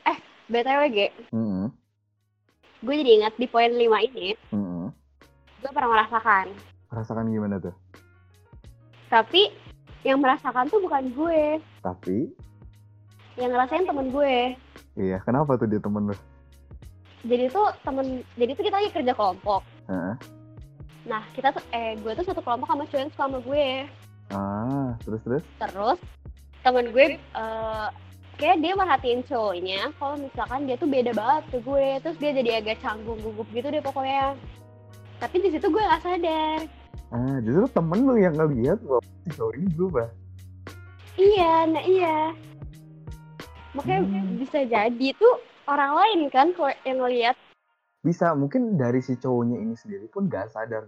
eh 0.05 0.17
btw 0.45 0.81
G. 0.93 0.97
Mm-mm, 1.33 1.73
gue 2.85 2.93
jadi 2.93 3.11
ingat 3.17 3.33
di 3.41 3.49
poin 3.49 3.73
5 3.73 3.81
ini 3.81 4.37
mm-mm. 4.53 4.93
gue 5.59 5.71
pernah 5.73 5.89
merasakan. 5.97 6.53
Merasakan 6.93 7.33
gimana 7.33 7.57
tuh? 7.57 7.73
Tapi 9.09 9.49
yang 10.05 10.21
merasakan 10.21 10.69
tuh 10.69 10.79
bukan 10.85 11.09
gue. 11.11 11.57
Tapi 11.81 12.29
yang 13.39 13.51
ngerasain 13.55 13.87
temen 13.87 14.11
gue. 14.11 14.35
Iya 14.99 15.17
kenapa 15.23 15.55
tuh 15.55 15.67
dia 15.71 15.79
temen 15.79 16.11
lu? 16.11 16.15
Jadi 17.23 17.45
tuh 17.51 17.67
temen 17.87 18.23
jadi 18.35 18.51
tuh 18.55 18.63
kita 18.67 18.75
lagi 18.79 18.91
kerja 18.91 19.13
kelompok. 19.15 19.63
Heeh. 19.87 20.15
nah 21.07 21.25
kita 21.33 21.49
tuh 21.49 21.63
eh 21.73 21.97
gue 21.97 22.11
tuh 22.13 22.21
satu 22.27 22.43
kelompok 22.43 22.69
sama 22.69 22.85
cowok 22.85 23.01
yang 23.01 23.11
suka 23.15 23.23
sama 23.25 23.39
gue. 23.41 23.67
Ah 24.29 24.89
terus 25.01 25.21
terus? 25.25 25.43
Terus 25.57 25.99
temen 26.61 26.85
gue 26.91 27.05
eh 27.17 27.87
kayak 28.39 28.59
dia 28.63 28.73
merhatiin 28.75 29.23
cowoknya 29.25 29.89
kalau 29.99 30.15
misalkan 30.19 30.67
dia 30.67 30.75
tuh 30.77 30.89
beda 30.91 31.11
banget 31.15 31.43
ke 31.49 31.57
gue. 31.63 31.87
Terus 32.03 32.17
dia 32.19 32.31
jadi 32.35 32.49
agak 32.61 32.77
canggung 32.83 33.19
gugup 33.23 33.47
gitu 33.55 33.71
deh 33.71 33.81
pokoknya. 33.81 34.35
Tapi 35.23 35.35
di 35.39 35.49
situ 35.55 35.65
gue 35.71 35.81
nggak 35.81 36.03
sadar. 36.03 36.59
Ah 37.09 37.37
justru 37.41 37.65
temen 37.73 37.99
lu 38.05 38.15
yang 38.19 38.35
ngeliat 38.35 38.77
bahwa 38.85 39.01
si 39.25 39.29
cowok 39.33 39.53
ini 39.57 39.67
berubah. 39.73 40.07
Iya 41.19 41.53
nah 41.67 41.83
iya 41.83 42.17
makanya 43.71 44.01
Hmm. 44.01 44.37
bisa 44.37 44.59
jadi 44.63 45.07
tuh 45.13 45.35
orang 45.65 45.93
lain 45.93 46.19
kan 46.29 46.49
kalau 46.53 46.73
yang 46.81 46.97
ngeliat. 46.97 47.35
Bisa 47.99 48.31
mungkin 48.31 48.79
dari 48.79 49.03
si 49.03 49.13
cowoknya 49.13 49.59
ini 49.59 49.75
sendiri 49.75 50.07
pun 50.07 50.25
gak 50.25 50.49
sadar. 50.49 50.87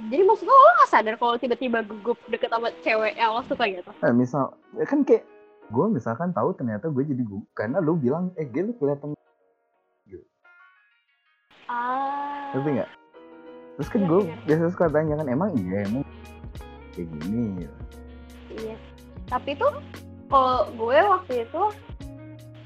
Jadi 0.00 0.22
maksud 0.24 0.48
lo 0.48 0.54
lo 0.54 0.70
nggak 0.80 0.88
sadar 0.88 1.14
kalau 1.20 1.36
tiba-tiba 1.36 1.84
gugup 1.84 2.16
deket 2.32 2.48
sama 2.48 2.72
cewek 2.80 3.20
yang 3.20 3.36
lo 3.36 3.44
suka 3.44 3.68
gitu? 3.68 3.92
Nah, 4.00 4.12
misal 4.16 4.56
ya 4.72 4.88
kan 4.88 5.04
kayak 5.04 5.28
gue 5.68 5.86
misalkan 5.86 6.32
tahu 6.32 6.56
ternyata 6.56 6.88
gue 6.88 7.04
jadi 7.04 7.20
gue 7.20 7.40
karena 7.52 7.84
lu 7.84 8.00
bilang 8.00 8.32
eh 8.34 8.48
gue 8.48 8.64
lu 8.64 8.72
kelihatan 8.80 9.12
ah. 11.68 12.50
Ngerti 12.56 12.70
nggak? 12.80 12.90
Terus 13.76 13.88
kan 13.92 14.00
Iya, 14.00 14.08
gue 14.08 14.20
iya. 14.24 14.34
biasa 14.48 14.62
suka 14.72 14.86
tanya 14.88 15.14
kan 15.20 15.26
emang 15.28 15.50
iya 15.60 15.78
emang 15.84 16.02
kayak 16.96 17.06
gini? 17.20 17.44
Iya. 18.56 18.76
Tapi 19.28 19.50
tuh 19.54 19.72
kalau 20.30 20.70
gue 20.78 20.98
waktu 21.10 21.32
itu 21.44 21.62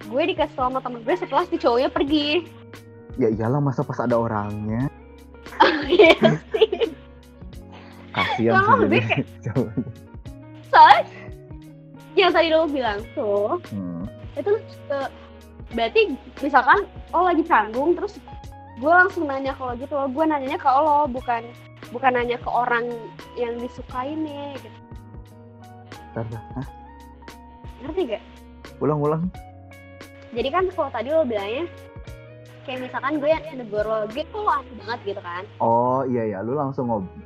gue 0.04 0.22
dikasih 0.36 0.54
tau 0.54 0.68
sama 0.68 0.84
temen 0.84 1.00
gue 1.00 1.16
setelah 1.16 1.44
si 1.48 1.56
cowoknya 1.56 1.88
pergi. 1.88 2.44
ya 3.16 3.32
iyalah 3.32 3.58
masa 3.58 3.80
pas 3.80 3.96
ada 4.04 4.20
orangnya 4.20 4.90
Iya 5.88 6.12
sih. 6.52 6.92
kasihan 8.12 8.84
sih 8.90 9.02
cowoknya 9.48 9.90
Soalnya 10.68 11.02
yang 12.14 12.30
tadi 12.30 12.48
lo 12.50 12.66
bilang 12.70 13.00
tuh 13.14 13.58
hmm. 13.74 14.06
itu 14.38 14.52
eh, 14.90 15.08
berarti 15.74 16.00
misalkan 16.42 16.86
lo 17.10 17.26
lagi 17.26 17.42
canggung 17.42 17.94
terus 17.98 18.18
gue 18.78 18.90
langsung 18.90 19.26
nanya 19.26 19.54
kalau 19.54 19.74
gitu 19.78 19.94
lo 19.94 20.06
gue 20.10 20.24
nanyanya 20.26 20.58
ke 20.58 20.66
lo 20.66 21.06
bukan 21.10 21.42
bukan 21.90 22.12
nanya 22.18 22.38
ke 22.38 22.50
orang 22.50 22.90
yang 23.38 23.54
disukainnya 23.62 24.58
gitu. 24.58 24.78
Bentar, 26.14 26.26
bentar. 26.26 26.42
Hah? 26.58 26.83
Ngerti 27.84 28.02
gak? 28.10 28.22
ulang-ulang 28.80 29.28
Jadi 30.34 30.48
kan 30.50 30.64
kalau 30.72 30.90
tadi 30.90 31.08
lo 31.08 31.22
bilangnya 31.22 31.68
kayak 32.64 32.80
misalkan 32.80 33.20
gue 33.20 33.28
yang 33.28 33.44
negur 33.54 33.84
lo, 33.84 34.08
gue 34.08 34.24
kok 34.24 34.40
lo 34.40 34.50
aneh 34.50 34.74
banget 34.80 34.98
gitu 35.04 35.20
kan. 35.20 35.44
oh 35.60 36.02
iya 36.08 36.22
ya 36.26 36.38
lu 36.40 36.56
langsung 36.56 36.88
ngobrol 36.88 37.22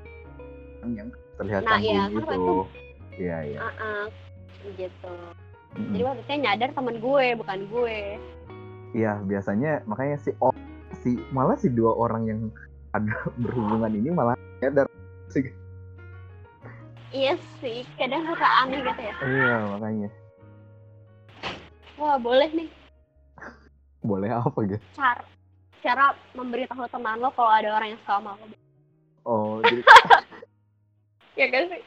yang 0.85 1.09
terlihat 1.39 1.63
Nah, 1.63 1.79
iya, 1.79 2.11
canggung 2.11 2.27
kan 2.27 2.37
gitu 2.37 2.55
iya 3.17 3.37
iya 3.47 3.59
Ah, 3.63 3.75
ah, 3.79 4.05
gitu. 4.75 5.15
Mm-mm. 5.79 5.93
Jadi 5.95 6.03
maksudnya 6.03 6.37
nyadar 6.43 6.71
temen 6.75 6.97
gue, 6.99 7.27
bukan 7.39 7.59
gue. 7.71 7.99
Iya, 8.93 9.13
biasanya 9.23 9.87
makanya 9.87 10.17
si 10.19 10.31
o 10.43 10.51
si 10.99 11.15
malah 11.31 11.55
si 11.55 11.71
dua 11.71 11.95
orang 11.95 12.27
yang 12.27 12.41
ada 12.91 13.15
berhubungan 13.43 13.95
ini 13.95 14.11
malah 14.11 14.35
nyadar 14.59 14.91
sih. 15.31 15.47
Iya 17.09 17.39
sih, 17.63 17.87
kadang 17.97 18.27
suka 18.27 18.49
aneh 18.67 18.83
gitu 18.83 19.01
ya. 19.01 19.15
Iya, 19.23 19.57
makanya. 19.73 20.09
Wah, 21.99 22.15
boleh 22.17 22.49
nih 22.55 22.69
Boleh 23.99 24.31
apa 24.31 24.59
gitu? 24.65 24.79
cara 24.95 25.23
cara 25.83 26.05
memberitahu 26.35 26.87
teman 26.91 27.19
lo 27.19 27.31
kalau 27.35 27.51
ada 27.51 27.75
orang 27.75 27.95
yang 27.95 28.01
suka 28.03 28.15
sama 28.19 28.33
lo. 28.39 28.47
Oh, 29.27 29.59
jadi 29.67 29.83
Ya 31.39 31.47
kan 31.51 31.63
sih? 31.71 31.83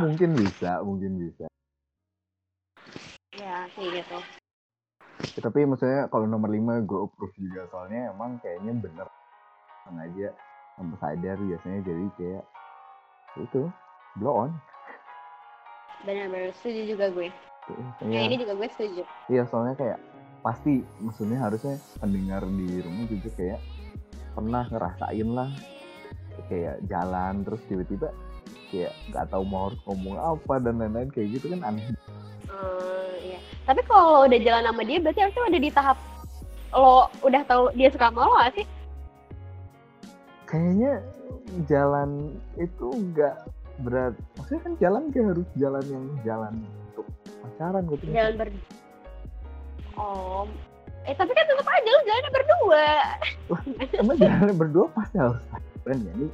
mungkin 0.00 0.30
bisa, 0.34 0.80
mungkin 0.82 1.12
bisa. 1.20 1.44
Ya, 3.36 3.66
kayak 3.76 4.02
gitu. 4.02 4.18
Ya, 5.36 5.40
tapi 5.42 5.62
maksudnya 5.68 6.08
kalau 6.08 6.26
nomor 6.26 6.48
5 6.50 6.82
gue 6.82 6.98
approve 7.06 7.36
juga 7.38 7.68
soalnya 7.70 8.10
emang 8.10 8.40
kayaknya 8.42 8.72
bener 8.78 9.06
sengaja 9.84 10.28
tanpa 10.74 10.96
sadar 10.98 11.36
biasanya 11.38 11.80
jadi 11.86 12.04
kayak 12.18 12.44
itu 13.42 13.62
blow 14.18 14.48
on. 14.48 14.50
Benar-benar 16.02 16.50
setuju 16.58 16.96
juga 16.96 17.06
gue. 17.14 17.28
Ya, 18.02 18.20
ini 18.26 18.36
juga 18.36 18.58
gue 18.58 18.68
setuju. 18.74 19.02
iya 19.30 19.46
soalnya 19.46 19.78
kayak 19.78 19.98
pasti 20.42 20.82
maksudnya 20.98 21.38
harusnya 21.38 21.78
pendengar 22.02 22.42
di 22.44 22.82
rumah 22.82 23.06
juga 23.06 23.30
kayak 23.38 23.60
pernah 24.34 24.64
ngerasain 24.66 25.28
lah 25.30 25.50
kayak 26.50 26.82
jalan 26.90 27.46
terus 27.46 27.62
tiba-tiba 27.70 28.10
kayak 28.74 28.90
nggak 29.14 29.26
tahu 29.30 29.44
mau 29.46 29.70
harus 29.70 29.78
ngomong 29.86 30.16
apa 30.18 30.54
dan 30.58 30.74
lain-lain 30.82 31.08
kayak 31.08 31.38
gitu 31.38 31.46
kan 31.54 31.62
aneh 31.62 31.86
Eh, 32.52 33.14
iya. 33.32 33.38
Tapi 33.64 33.80
kalau 33.86 34.26
udah 34.28 34.40
jalan 34.42 34.66
sama 34.66 34.82
dia, 34.84 34.98
berarti 35.00 35.20
harusnya 35.22 35.42
udah 35.48 35.60
di 35.62 35.70
tahap 35.72 35.98
lo 36.72 37.06
udah 37.22 37.42
tahu 37.46 37.62
dia 37.72 37.88
suka 37.88 38.08
sama 38.10 38.20
lo 38.26 38.34
gak 38.36 38.52
sih? 38.58 38.66
kayaknya 40.44 41.00
jalan 41.64 42.28
itu 42.60 42.86
nggak 42.92 43.36
berat 43.80 44.12
maksudnya 44.36 44.60
kan 44.60 44.72
jalan 44.76 45.02
kayak 45.08 45.26
harus 45.32 45.48
jalan 45.56 45.84
yang 45.88 46.04
jalan 46.28 46.54
pacaran 47.42 47.82
gitu 47.90 48.04
Jalan 48.08 48.34
ber... 48.38 48.48
Oh, 49.92 50.48
eh 51.02 51.12
tapi 51.12 51.30
kan 51.30 51.44
tetap 51.44 51.66
aja 51.66 51.90
lo 51.90 52.00
jalannya 52.00 52.30
berdua. 52.32 52.86
emang 53.98 54.16
jalan 54.16 54.54
berdua 54.56 54.86
pasti 54.94 55.16
harus 55.18 55.42
pacaran 55.50 55.98
ya 56.00 56.12
ini 56.16 56.28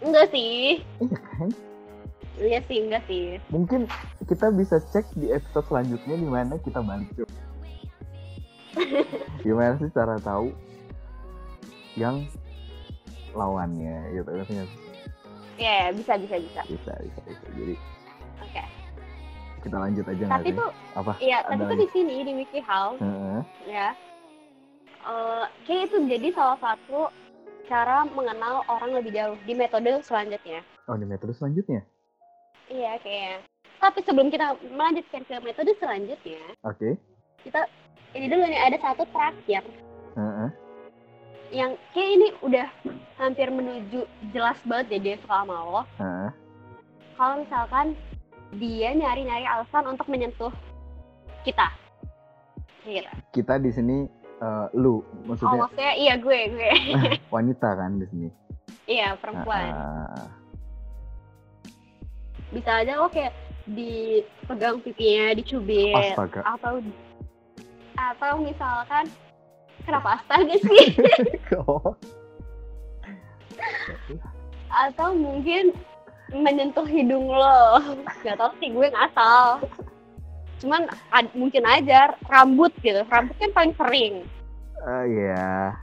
Enggak 0.00 0.32
sih. 0.32 0.80
iya 0.98 1.18
kan 1.36 1.48
Iya 2.40 2.58
sih, 2.64 2.78
enggak 2.80 3.04
sih. 3.04 3.36
mungkin 3.52 3.84
kita 4.24 4.48
bisa 4.48 4.80
cek 4.80 5.04
di 5.12 5.28
episode 5.28 5.68
selanjutnya 5.68 6.16
di 6.16 6.24
mana 6.24 6.56
kita 6.56 6.80
balik 6.80 7.12
ke 7.12 7.24
gimana 9.44 9.76
sih 9.76 9.92
cara 9.92 10.16
tahu 10.18 10.48
yang 11.94 12.24
lawannya 13.32 14.08
gitu 14.14 14.30
kan 14.30 14.46
Iya, 14.48 14.64
yeah, 15.60 15.84
bisa, 15.92 16.16
bisa, 16.16 16.36
bisa. 16.40 16.60
bisa 16.64 16.92
bisa 16.96 17.20
bisa 17.28 17.46
jadi. 17.52 17.74
Kita 19.60 19.76
lanjut 19.76 20.04
aja 20.04 20.24
Tapi 20.26 20.46
sih 20.46 20.56
tuh, 20.56 20.70
apa 20.94 21.12
iya, 21.18 21.38
tapi 21.42 21.62
tuh 21.62 21.78
di 21.78 21.88
sini, 21.90 22.14
di 22.20 22.32
WikiHow, 22.34 22.88
Heeh. 22.96 23.40
ya, 23.66 23.88
eh 25.02 25.44
kayak 25.64 25.82
itu 25.86 25.96
jadi 26.06 26.28
salah 26.30 26.58
satu 26.58 27.08
cara 27.64 28.02
mengenal 28.08 28.66
orang 28.66 28.90
lebih 28.94 29.12
jauh 29.12 29.36
di 29.42 29.54
metode 29.54 30.02
selanjutnya. 30.02 30.60
oh 30.88 30.96
di 30.96 31.06
metode 31.06 31.32
selanjutnya 31.32 31.84
Iya, 32.66 32.98
kayaknya. 32.98 33.42
Tapi 33.80 33.98
sebelum 34.04 34.28
kita 34.28 34.54
melanjutkan 34.68 35.24
ke 35.24 35.34
metode 35.40 35.72
selanjutnya, 35.76 36.42
oke 36.62 36.94
kita 37.40 37.64
ini 38.12 38.26
dulu 38.26 38.44
nih 38.44 38.60
ada 38.60 38.76
satu 38.76 39.02
terakhir 39.08 39.62
Heeh. 40.12 40.48
yang 41.50 41.72
kayak 41.90 42.10
ini 42.12 42.28
udah 42.40 42.68
hampir 43.16 43.48
menuju 43.48 44.04
jelas 44.30 44.58
banget 44.62 44.86
ya 44.90 44.98
dia 45.00 45.16
suka 45.18 45.40
sama 45.40 45.56
lo 45.56 45.82
Heeh. 45.96 46.30
kalau 47.16 47.34
misalkan 47.40 47.86
dia 48.52 48.90
nyari-nyari 48.90 49.46
alasan 49.46 49.84
untuk 49.86 50.06
menyentuh 50.06 50.50
kita 51.42 51.70
gitu 52.82 53.06
Kita 53.30 53.56
di 53.56 53.70
sini 53.70 53.96
eh, 54.40 54.66
lu 54.74 54.98
oh 54.98 55.04
maksudnya 55.24 55.60
maksudnya 55.60 55.92
iya 55.94 56.14
gue 56.16 56.38
gue 56.50 56.70
wanita 57.34 57.68
kan 57.76 58.00
di 58.00 58.06
sini. 58.08 58.28
iya 58.86 59.14
perempuan 59.14 59.70
Heeh. 59.70 60.28
bisa 62.50 62.70
aja 62.82 62.98
lo 62.98 63.06
kayak 63.06 63.30
dipegang 63.70 64.82
pipinya 64.82 65.30
dicubit 65.32 65.94
Astaga. 65.94 66.42
atau 66.42 66.82
atau 67.94 68.32
misalkan 68.40 69.06
kenapa 69.84 70.18
astaga 70.18 70.56
sih 70.58 70.86
Oh. 71.60 71.92
atau 74.70 75.12
mungkin 75.12 75.74
menyentuh 76.32 76.84
hidung 76.84 77.26
lo 77.26 77.82
nggak 78.20 78.36
tahu 78.36 78.50
sih 78.56 78.70
gue 78.70 78.86
ngasal 78.88 79.58
cuman 80.58 80.82
ad- 81.10 81.32
mungkin 81.32 81.64
aja 81.64 82.12
rambut 82.24 82.70
gitu 82.78 83.00
rambut 83.06 83.34
kan 83.36 83.50
paling 83.52 83.74
sering 83.76 84.14
Eh, 84.80 85.04
Iya. 85.06 85.76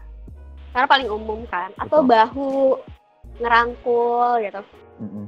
karena 0.71 0.87
paling 0.87 1.05
umum 1.07 1.45
kan 1.45 1.69
atau 1.77 1.99
Betul. 1.99 2.09
bahu 2.09 2.51
ngerangkul 3.37 4.41
gitu 4.41 4.61
Mm-mm. 4.97 5.25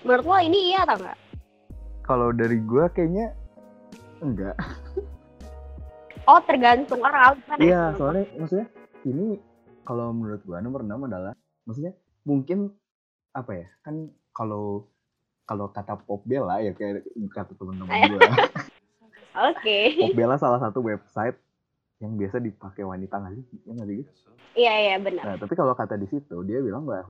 menurut 0.00 0.24
lo 0.24 0.36
ini 0.38 0.70
iya 0.70 0.84
atau 0.84 0.96
enggak 0.96 1.18
Kalau 2.00 2.28
dari 2.30 2.58
gua 2.60 2.86
kayaknya 2.88 3.30
enggak. 4.20 4.54
oh 6.24 6.40
tergantung 6.44 7.00
orang 7.00 7.38
kan 7.44 7.58
Iya, 7.58 7.94
soalnya 7.94 8.26
maksudnya 8.34 8.66
ini 9.04 9.38
kalau 9.82 10.10
menurut 10.10 10.42
gua 10.42 10.58
nomor 10.58 10.82
6 10.82 11.06
adalah 11.06 11.34
maksudnya 11.62 11.94
mungkin 12.22 12.70
apa 13.32 13.52
ya? 13.54 13.66
Kan 13.80 14.08
kalau 14.30 14.86
kalau 15.44 15.66
kata 15.68 15.98
Pop 15.98 16.22
Bella 16.22 16.58
ya 16.58 16.70
kayak 16.70 17.02
kata 17.28 17.54
teman-teman 17.54 17.90
gua. 18.10 18.22
oke 19.50 19.78
Pop 19.98 20.14
Bella 20.14 20.36
salah 20.36 20.58
satu 20.58 20.78
website 20.80 21.34
yang 21.98 22.16
biasa 22.16 22.38
dipakai 22.38 22.82
wanita 22.82 23.18
nggak 23.18 23.34
sih? 23.36 23.44
Ya 23.66 23.72
nggak? 23.74 23.88
Gis? 23.92 24.08
iya 24.50 24.72
iya 24.82 24.96
benar 24.98 25.22
Nah, 25.22 25.36
tapi 25.38 25.54
kalau 25.54 25.74
kata 25.74 25.94
di 25.94 26.06
situ 26.06 26.42
dia 26.42 26.58
bilang 26.58 26.82
bahwa 26.82 27.06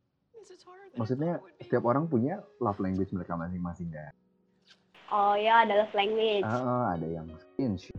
maksudnya 0.93 1.39
setiap 1.57 1.87
orang 1.87 2.05
punya 2.05 2.43
love 2.59 2.77
language 2.77 3.09
mereka 3.13 3.33
masing-masing 3.33 3.89
kan. 3.89 4.13
oh 5.09 5.33
ya 5.33 5.65
ada 5.65 5.81
love 5.81 5.95
language 5.95 6.43
Ah, 6.43 6.99
ada 6.99 7.07
yang 7.07 7.25
skinship, 7.39 7.97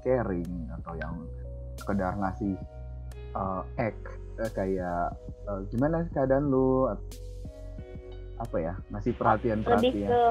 caring 0.00 0.46
atau 0.70 0.92
yang 0.96 1.14
sekedar 1.76 2.12
ngasih 2.14 2.54
uh, 3.32 3.64
act 3.76 4.19
eh, 4.40 4.52
kayak 4.52 5.14
eh, 5.46 5.60
gimana 5.68 6.08
keadaan 6.10 6.48
lu? 6.48 6.88
Apa 8.40 8.56
ya? 8.56 8.74
Ngasih 8.88 9.12
perhatian 9.14 9.60
lebih 9.60 9.68
perhatian 9.68 10.08
ke 10.08 10.22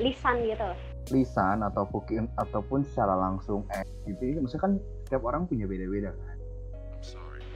lisan 0.00 0.36
gitu. 0.46 0.70
Lisan 1.10 1.58
atau 1.66 1.82
mungkin 1.90 2.30
ataupun 2.38 2.86
secara 2.86 3.18
langsung 3.18 3.66
act 3.74 3.90
gitu. 4.06 4.38
Maksudnya 4.38 4.62
kan 4.62 4.72
setiap 5.04 5.22
orang 5.26 5.50
punya 5.50 5.66
beda-beda 5.66 6.14
kan? 6.14 6.36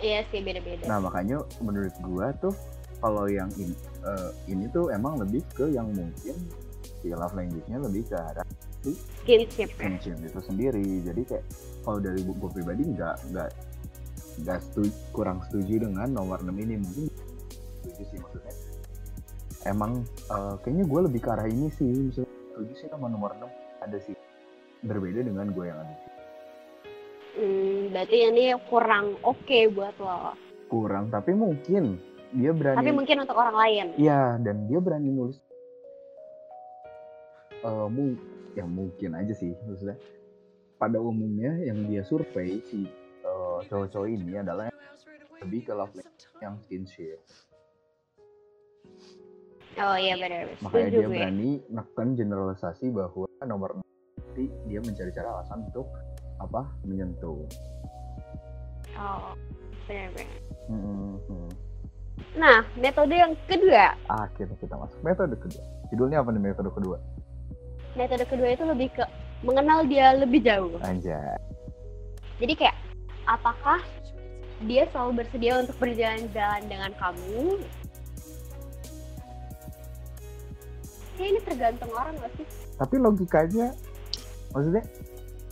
Iya 0.03 0.29
sih 0.29 0.45
beda-beda. 0.45 0.85
Nah 0.85 1.01
makanya 1.01 1.41
menurut 1.65 1.95
gua 2.05 2.29
tuh 2.37 2.53
kalau 3.01 3.31
yang 3.31 3.49
ini 3.57 3.73
eh, 4.05 4.31
ini 4.51 4.69
tuh 4.75 4.93
emang 4.93 5.17
lebih 5.17 5.41
ke 5.57 5.73
yang 5.73 5.89
mungkin 5.95 6.37
si 7.01 7.13
love 7.13 7.33
language-nya 7.33 7.79
lebih 7.81 8.03
ke 8.09 8.17
arah 8.17 8.47
skinship 8.87 9.71
ya. 9.75 9.79
pensiun 9.79 10.19
itu 10.23 10.41
sendiri. 10.43 10.89
Jadi 11.03 11.23
kayak 11.27 11.45
kalau 11.83 11.99
dari 11.99 12.21
gue 12.23 12.51
pribadi 12.51 12.83
nggak 12.87 13.17
nggak 13.35 13.49
nggak 14.43 14.59
setuju 14.61 14.93
kurang 15.13 15.39
setuju 15.49 15.89
dengan 15.89 16.09
nomor 16.13 16.41
6 16.45 16.53
ini 16.53 16.75
mungkin 16.77 17.09
setuju 17.81 18.03
sih 18.13 18.19
maksudnya 18.21 18.55
emang 19.65 20.05
eh, 20.07 20.55
kayaknya 20.61 20.85
gue 20.85 21.01
lebih 21.09 21.21
ke 21.25 21.29
arah 21.33 21.49
ini 21.49 21.69
sih 21.73 21.89
misalnya 21.89 22.33
setuju 22.53 22.73
sih 22.77 22.89
sama 22.93 23.07
nomor 23.09 23.33
6 23.35 23.49
ada 23.83 23.99
sih 24.03 24.17
berbeda 24.85 25.25
dengan 25.25 25.51
gue 25.51 25.65
yang 25.67 25.81
ada 25.81 25.95
sih 25.97 26.13
Hmm, 27.37 27.93
berarti 27.93 28.33
ini 28.33 28.57
kurang 28.73 29.21
oke 29.21 29.59
buat 29.77 29.93
lo. 30.01 30.33
kurang 30.73 31.13
tapi 31.13 31.37
mungkin 31.37 32.01
dia 32.33 32.49
berani 32.57 32.81
Tapi 32.81 32.97
mungkin 32.97 33.29
untuk 33.29 33.37
orang 33.37 33.57
lain. 33.61 33.87
Iya, 34.01 34.41
dan 34.41 34.65
dia 34.65 34.81
berani 34.81 35.13
nulis. 35.13 35.37
Eh, 37.61 37.87
mu 37.93 38.17
ya 38.57 38.65
mungkin 38.65 39.21
aja 39.21 39.37
sih 39.37 39.53
maksudnya. 39.69 40.01
Pada 40.81 40.97
umumnya 40.97 41.61
yang 41.61 41.85
dia 41.85 42.01
survei 42.09 42.65
si 42.65 42.89
eh, 43.47 43.61
cowok-cowok 43.71 44.09
ini 44.11 44.35
adalah 44.43 44.67
lebih 45.43 45.61
ke 45.69 45.73
love 45.73 45.95
yang 46.43 46.59
skinship. 46.67 47.21
Oh 49.77 49.97
iya 49.97 50.17
benar. 50.17 50.57
Makanya 50.65 50.89
Setuju 50.89 50.99
dia 50.99 51.09
berani 51.09 51.51
neken 51.69 52.09
generalisasi 52.17 52.87
bahwa 52.97 53.29
nomor 53.45 53.71
nanti 53.77 54.49
dia 54.69 54.81
mencari 54.81 55.13
cara 55.13 55.29
alasan 55.37 55.69
untuk 55.69 55.87
apa 56.41 56.65
menyentuh. 56.89 57.45
Oh 58.97 59.37
benar-benar. 59.85 60.41
Hmm, 60.73 61.21
hmm. 61.29 61.51
Nah 62.41 62.65
metode 62.81 63.13
yang 63.13 63.37
kedua, 63.45 63.93
Akhirnya 64.09 64.57
kita 64.57 64.75
masuk 64.81 65.01
metode 65.05 65.37
kedua. 65.37 65.65
Judulnya 65.93 66.25
apa 66.25 66.33
nih 66.33 66.43
metode 66.53 66.73
kedua? 66.73 66.97
metode 67.97 68.29
kedua 68.29 68.53
itu 68.53 68.65
lebih 68.69 68.93
ke 68.93 69.05
mengenal 69.41 69.89
dia 69.89 70.13
lebih 70.17 70.45
jauh. 70.45 70.77
Anjay. 70.85 71.37
Jadi 72.37 72.53
kayak 72.53 72.77
apakah 73.27 73.83
dia 74.65 74.89
selalu 74.91 75.23
bersedia 75.23 75.61
untuk 75.61 75.77
berjalan-jalan 75.77 76.63
dengan 76.65 76.91
kamu? 76.97 77.61
Ya 81.17 81.25
ini 81.29 81.41
tergantung 81.45 81.91
orang 81.93 82.17
gak 82.21 82.33
sih? 82.41 82.47
tapi 82.77 82.95
logikanya 83.01 83.73
maksudnya 84.53 84.85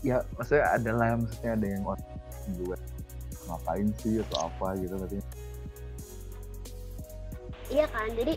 ya 0.04 0.20
maksudnya 0.37 0.64
ada 0.76 0.90
lah 0.92 1.08
maksudnya 1.16 1.52
ada 1.56 1.66
yang 1.66 1.82
orang 1.88 2.04
juga 2.52 2.76
ngapain 3.48 3.88
sih 4.00 4.20
atau 4.28 4.38
apa 4.48 4.66
gitu 4.80 4.96
katanya 5.00 5.26
Iya 7.72 7.88
kan, 7.88 8.12
jadi 8.12 8.37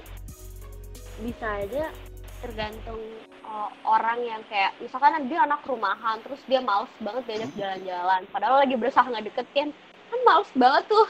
bisa 1.20 1.48
aja 1.60 1.92
tergantung 2.40 3.02
uh, 3.46 3.70
orang 3.86 4.22
yang 4.22 4.42
kayak 4.52 4.76
misalkan 4.78 5.26
dia 5.26 5.44
anak 5.46 5.66
rumahan 5.66 6.22
terus 6.22 6.42
dia 6.46 6.62
males 6.62 6.92
banget 7.02 7.24
diajak 7.26 7.52
jalan-jalan. 7.58 8.22
Padahal 8.30 8.64
lagi 8.66 8.76
berusaha 8.78 9.06
nggak 9.06 9.28
deketin 9.34 9.70
kan 10.08 10.20
males 10.24 10.52
banget 10.54 10.84
tuh. 10.88 11.08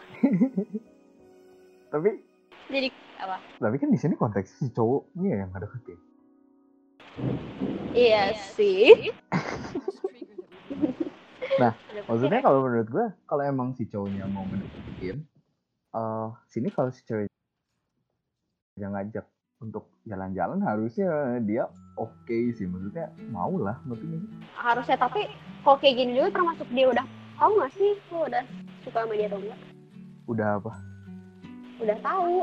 Tapi 1.93 2.09
jadi 2.67 2.87
apa? 3.19 3.37
Tapi 3.59 3.75
kan 3.79 3.89
di 3.91 3.99
sini 3.99 4.13
konteksnya 4.19 4.67
si 4.67 4.67
cowoknya 4.71 5.45
yang 5.45 5.51
ada 5.55 5.67
deketin 5.67 5.99
iya 7.97 8.33
sih. 8.53 8.93
Nah, 11.57 11.73
maksudnya 12.05 12.37
pikir. 12.37 12.45
kalau 12.45 12.69
menurut 12.69 12.85
gue 12.85 13.05
kalau 13.25 13.41
emang 13.41 13.73
si 13.73 13.89
cowoknya 13.89 14.29
mau 14.29 14.45
ngedeketin 14.45 15.25
eh 15.97 16.29
sini 16.45 16.69
kalau 16.69 16.93
si 16.93 17.01
cewek 17.01 17.33
yang 18.77 18.93
ngajak 18.93 19.25
untuk 19.57 19.89
jalan-jalan 20.05 20.61
harusnya 20.61 21.09
dia 21.41 21.65
oke 21.97 22.37
sih 22.53 22.69
maksudnya 22.69 23.09
mau 23.33 23.49
lah 23.57 23.81
maksudnya. 23.89 24.21
Harusnya 24.53 24.97
tapi 24.97 25.25
kalau 25.65 25.77
kayak 25.81 25.97
gini 25.97 26.11
dulu 26.13 26.29
termasuk 26.29 26.67
dia 26.69 26.85
udah 26.87 27.05
tahu 27.37 27.51
nggak 27.57 27.71
sih 27.73 27.91
lo 28.13 28.19
udah 28.29 28.43
suka 28.85 28.97
sama 29.01 29.13
dia 29.17 29.27
atau 29.27 29.39
enggak? 29.41 29.59
Udah 30.29 30.47
apa? 30.61 30.71
Udah 31.77 31.97
tahu. 32.01 32.33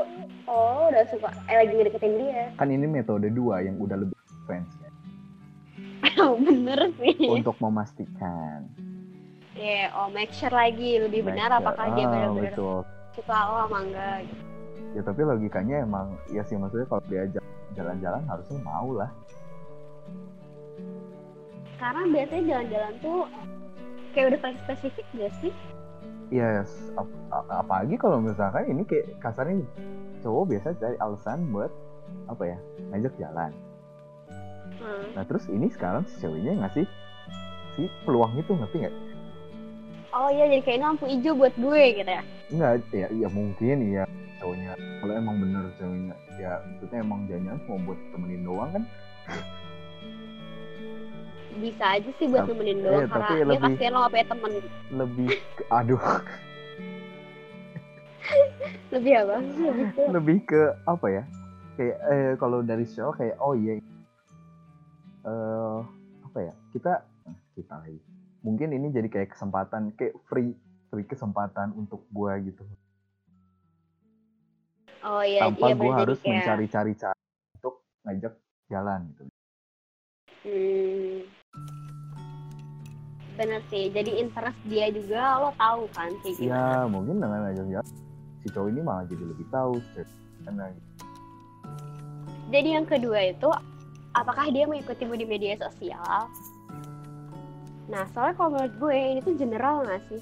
Oh 0.45 0.91
udah 0.91 1.03
suka. 1.07 1.27
Eh 1.47 1.55
lagi 1.55 1.73
ngedeketin 1.73 2.13
dia. 2.19 2.43
Kan 2.59 2.67
ini 2.67 2.85
metode 2.85 3.31
dua 3.31 3.63
yang 3.63 3.79
udah 3.79 3.95
lebih 3.95 4.15
fans. 4.43 4.71
Ya, 6.03 6.27
bener 6.47 6.79
sih. 6.99 7.15
Untuk 7.27 7.55
memastikan. 7.59 8.67
Iya, 9.55 9.87
oh 9.95 10.11
make 10.11 10.35
sure 10.35 10.51
lagi. 10.51 10.99
Lebih 10.99 11.23
benar 11.23 11.47
Make 11.47 11.55
sure. 11.55 11.63
apakah 11.63 11.85
dia 11.95 12.03
Ah, 12.03 12.11
benar-benar 12.11 12.53
suka 13.15 13.37
lo 13.47 13.55
sama 13.65 13.79
enggak 13.87 14.17
gitu. 14.27 14.43
Ya 14.95 15.01
tapi 15.01 15.21
logikanya 15.21 15.83
emang 15.83 16.15
ya 16.27 16.41
sih 16.41 16.55
maksudnya 16.55 16.87
kalau 16.87 17.03
diajak 17.05 17.43
jalan-jalan 17.75 18.23
harusnya 18.25 18.59
mau 18.61 18.89
lah 18.91 19.11
Karena 21.75 22.07
biasanya 22.07 22.43
jalan-jalan 22.47 22.93
tuh 22.97 23.19
kayak 24.11 24.27
udah 24.31 24.39
paling 24.41 24.59
spesifik 24.63 25.05
gak 25.13 25.33
sih? 25.37 25.51
yes 26.27 26.71
ap- 26.95 27.11
apalagi 27.53 27.93
kalau 27.95 28.17
misalkan 28.17 28.65
ini 28.65 28.81
kayak 28.81 29.13
kasarnya 29.19 29.61
cowok 30.17 30.49
biasa 30.49 30.73
cari 30.73 30.97
alasan 30.97 31.45
buat 31.51 31.69
apa 32.25 32.43
ya 32.45 32.57
ngajak 32.89 33.13
jalan 33.19 33.51
Hmm. 34.75 35.07
nah 35.13 35.23
terus 35.23 35.45
ini 35.47 35.69
sekarang 35.69 36.03
si 36.05 36.19
ceweknya 36.19 36.57
ngasih 36.57 36.83
si 37.73 37.85
peluang 38.03 38.33
itu 38.35 38.51
ngerti 38.51 38.75
nggak 38.81 38.95
Oh 40.11 40.27
iya 40.27 40.47
jadi 40.47 40.61
kayak 40.61 40.77
ini 40.77 40.85
lampu 40.85 41.05
hijau 41.05 41.33
buat 41.33 41.53
gue 41.53 41.83
gitu 41.93 42.07
ya. 42.09 42.21
nggak 42.49 42.71
ya 42.89 43.07
ya 43.09 43.27
mungkin 43.29 43.77
ya 43.85 44.03
cowoknya. 44.37 44.71
Kalau 44.75 45.13
emang 45.13 45.35
bener 45.37 45.63
ceweknya 45.75 46.15
ya 46.35 46.51
maksudnya 46.61 46.99
emang 46.99 47.19
jangan 47.25 47.55
cuma 47.63 47.77
buat 47.85 47.99
temenin 48.11 48.41
doang 48.43 48.69
kan? 48.71 48.83
Bisa 51.55 51.85
aja 51.95 52.09
sih 52.11 52.27
buat 52.27 52.43
Tapi- 52.43 52.51
nemenin 52.51 52.79
doang 52.79 52.99
iya, 52.99 53.07
karena 53.07 53.15
tapi 53.21 53.33
dia 53.33 53.45
lebih- 53.45 53.63
kasihan 53.71 53.91
lo 53.91 53.97
gak 53.97 54.11
punya 54.11 54.25
temen. 54.27 54.51
lebih 54.91 55.29
aduh. 55.69 56.01
Lebih 58.91 59.13
apa? 59.17 59.35
Lebih 59.37 59.87
ke 59.87 60.01
lebih 60.09 60.37
ke 60.45 60.61
apa 60.83 61.07
ya? 61.07 61.23
Kayak 61.75 61.97
eh, 62.05 62.31
kalau 62.35 62.59
dari 62.61 62.85
show 62.85 63.11
kayak 63.11 63.35
oh 63.37 63.53
iya. 63.53 63.79
Eh 65.23 65.77
apa 66.23 66.39
ya? 66.41 66.53
Kita 66.71 66.91
eh, 67.23 67.37
kita 67.53 67.73
lagi. 67.77 67.99
Mungkin 68.41 68.69
ini 68.71 68.89
jadi 68.89 69.07
kayak 69.07 69.31
kesempatan 69.31 69.93
kayak 69.93 70.13
free 70.25 70.53
free 70.87 71.03
kesempatan 71.03 71.73
untuk 71.73 72.03
gua 72.09 72.37
gitu 72.37 72.61
oh 75.05 75.21
iya 75.21 75.39
tanpa 75.45 75.65
iya 75.65 75.75
bener, 75.75 75.97
harus 76.01 76.17
kayak- 76.19 76.33
mencari-cari 76.41 76.93
cara 76.95 77.17
untuk 77.55 77.73
ngajak 78.03 78.33
jalan 78.67 78.99
gitu 79.11 79.23
Hmm. 80.45 81.25
Bener 83.35 83.59
sih, 83.67 83.89
jadi 83.89 84.21
interest 84.21 84.55
dia 84.63 84.87
juga 84.87 85.41
lo 85.41 85.49
tahu 85.55 85.89
kan 85.89 86.13
kayak 86.21 86.37
gimana. 86.37 86.53
ya 86.53 86.85
mungkin 86.85 87.15
dengan 87.17 87.39
ngajak 87.43 87.65
jalan 87.67 87.89
si 88.39 88.47
cowok 88.47 88.69
ini 88.69 88.79
malah 88.79 89.03
jadi 89.05 89.23
lebih 89.25 89.45
tahu 89.49 89.73
karena 90.41 90.65
Jadi 92.45 92.69
yang 92.71 92.85
kedua 92.85 93.19
itu, 93.25 93.49
apakah 94.13 94.45
dia 94.47 94.69
mengikutimu 94.69 95.17
di 95.17 95.25
media 95.25 95.57
sosial? 95.57 96.29
Nah, 97.85 98.05
soalnya 98.13 98.37
kalau 98.37 98.49
menurut 98.53 98.73
gue 98.77 98.93
ini 98.93 99.19
tuh 99.19 99.33
general 99.33 99.81
nggak 99.81 100.01
sih? 100.07 100.21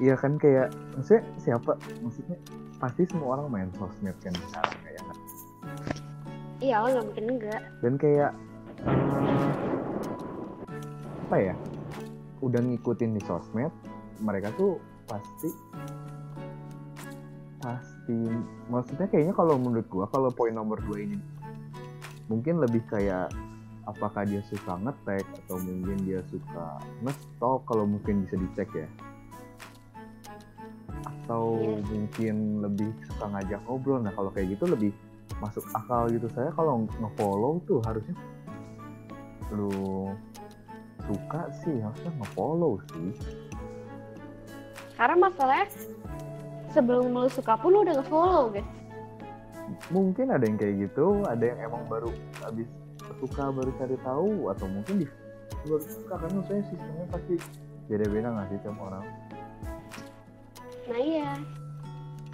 Iya 0.00 0.16
kan 0.16 0.40
kayak 0.40 0.72
maksudnya 0.96 1.20
siapa 1.36 1.76
maksudnya 2.00 2.40
pasti 2.78 3.02
semua 3.10 3.36
orang 3.36 3.46
main 3.50 3.70
sosmed 3.74 4.14
kan 4.22 4.32
sekarang 4.34 4.78
kayak 4.82 5.02
Iya, 6.58 6.82
lo 6.82 6.86
nggak 6.90 7.04
mungkin 7.06 7.26
enggak. 7.38 7.60
dan 7.82 7.94
kayak 7.94 8.32
apa 11.28 11.36
ya 11.36 11.54
udah 12.40 12.60
ngikutin 12.62 13.14
di 13.14 13.22
sosmed 13.22 13.70
mereka 14.18 14.48
tuh 14.56 14.78
pasti 15.04 15.50
pasti 17.58 18.16
maksudnya 18.66 19.06
kayaknya 19.06 19.34
kalau 19.34 19.58
menurut 19.58 19.86
gua 19.90 20.06
kalau 20.08 20.30
poin 20.30 20.54
nomor 20.54 20.78
dua 20.82 21.02
ini 21.02 21.18
mungkin 22.26 22.62
lebih 22.62 22.80
kayak 22.88 23.28
apakah 23.84 24.22
dia 24.24 24.40
suka 24.46 24.78
ngetek 24.78 25.24
atau 25.44 25.56
mungkin 25.58 25.98
dia 26.04 26.20
suka 26.28 26.78
nge-stalk 27.02 27.64
kalau 27.66 27.84
mungkin 27.84 28.24
bisa 28.24 28.36
dicek 28.36 28.68
ya 28.74 28.88
atau 31.28 31.60
Iya. 31.60 31.84
mungkin 31.92 32.36
lebih 32.64 32.88
suka 33.04 33.28
ngajak 33.28 33.60
ngobrol 33.68 34.00
nah 34.00 34.08
kalau 34.16 34.32
kayak 34.32 34.56
gitu 34.56 34.64
lebih 34.64 34.96
masuk 35.44 35.60
akal 35.76 36.08
gitu 36.08 36.24
saya 36.32 36.48
kalau 36.56 36.88
nge-follow 36.88 37.60
tuh 37.68 37.84
harusnya 37.84 38.16
lu 39.52 40.08
suka 41.04 41.52
sih 41.60 41.76
harusnya 41.84 42.12
nge-follow 42.16 42.80
sih 42.88 43.12
Karena 44.96 45.30
masalahnya 45.30 45.68
sebelum 46.72 47.12
lo 47.12 47.28
suka 47.28 47.54
pun 47.60 47.76
lo 47.76 47.84
udah 47.84 47.94
nge-follow 48.00 48.44
guys. 48.50 48.66
mungkin 49.92 50.32
ada 50.32 50.48
yang 50.48 50.56
kayak 50.56 50.88
gitu 50.88 51.20
ada 51.28 51.44
yang 51.44 51.60
emang 51.68 51.84
baru 51.92 52.08
habis 52.40 52.64
suka 53.20 53.52
baru 53.52 53.68
cari 53.76 54.00
tahu 54.00 54.48
atau 54.48 54.64
mungkin 54.64 55.04
di 55.04 55.06
baru 55.68 55.84
suka 55.84 56.14
kan 56.16 56.30
maksudnya 56.32 56.64
sistemnya 56.72 57.04
pasti 57.12 57.34
beda-beda 57.84 58.28
nggak 58.32 58.46
sih 58.48 58.58
tiap 58.64 58.80
orang 58.80 59.04
Nah 60.88 60.98
iya. 60.98 61.30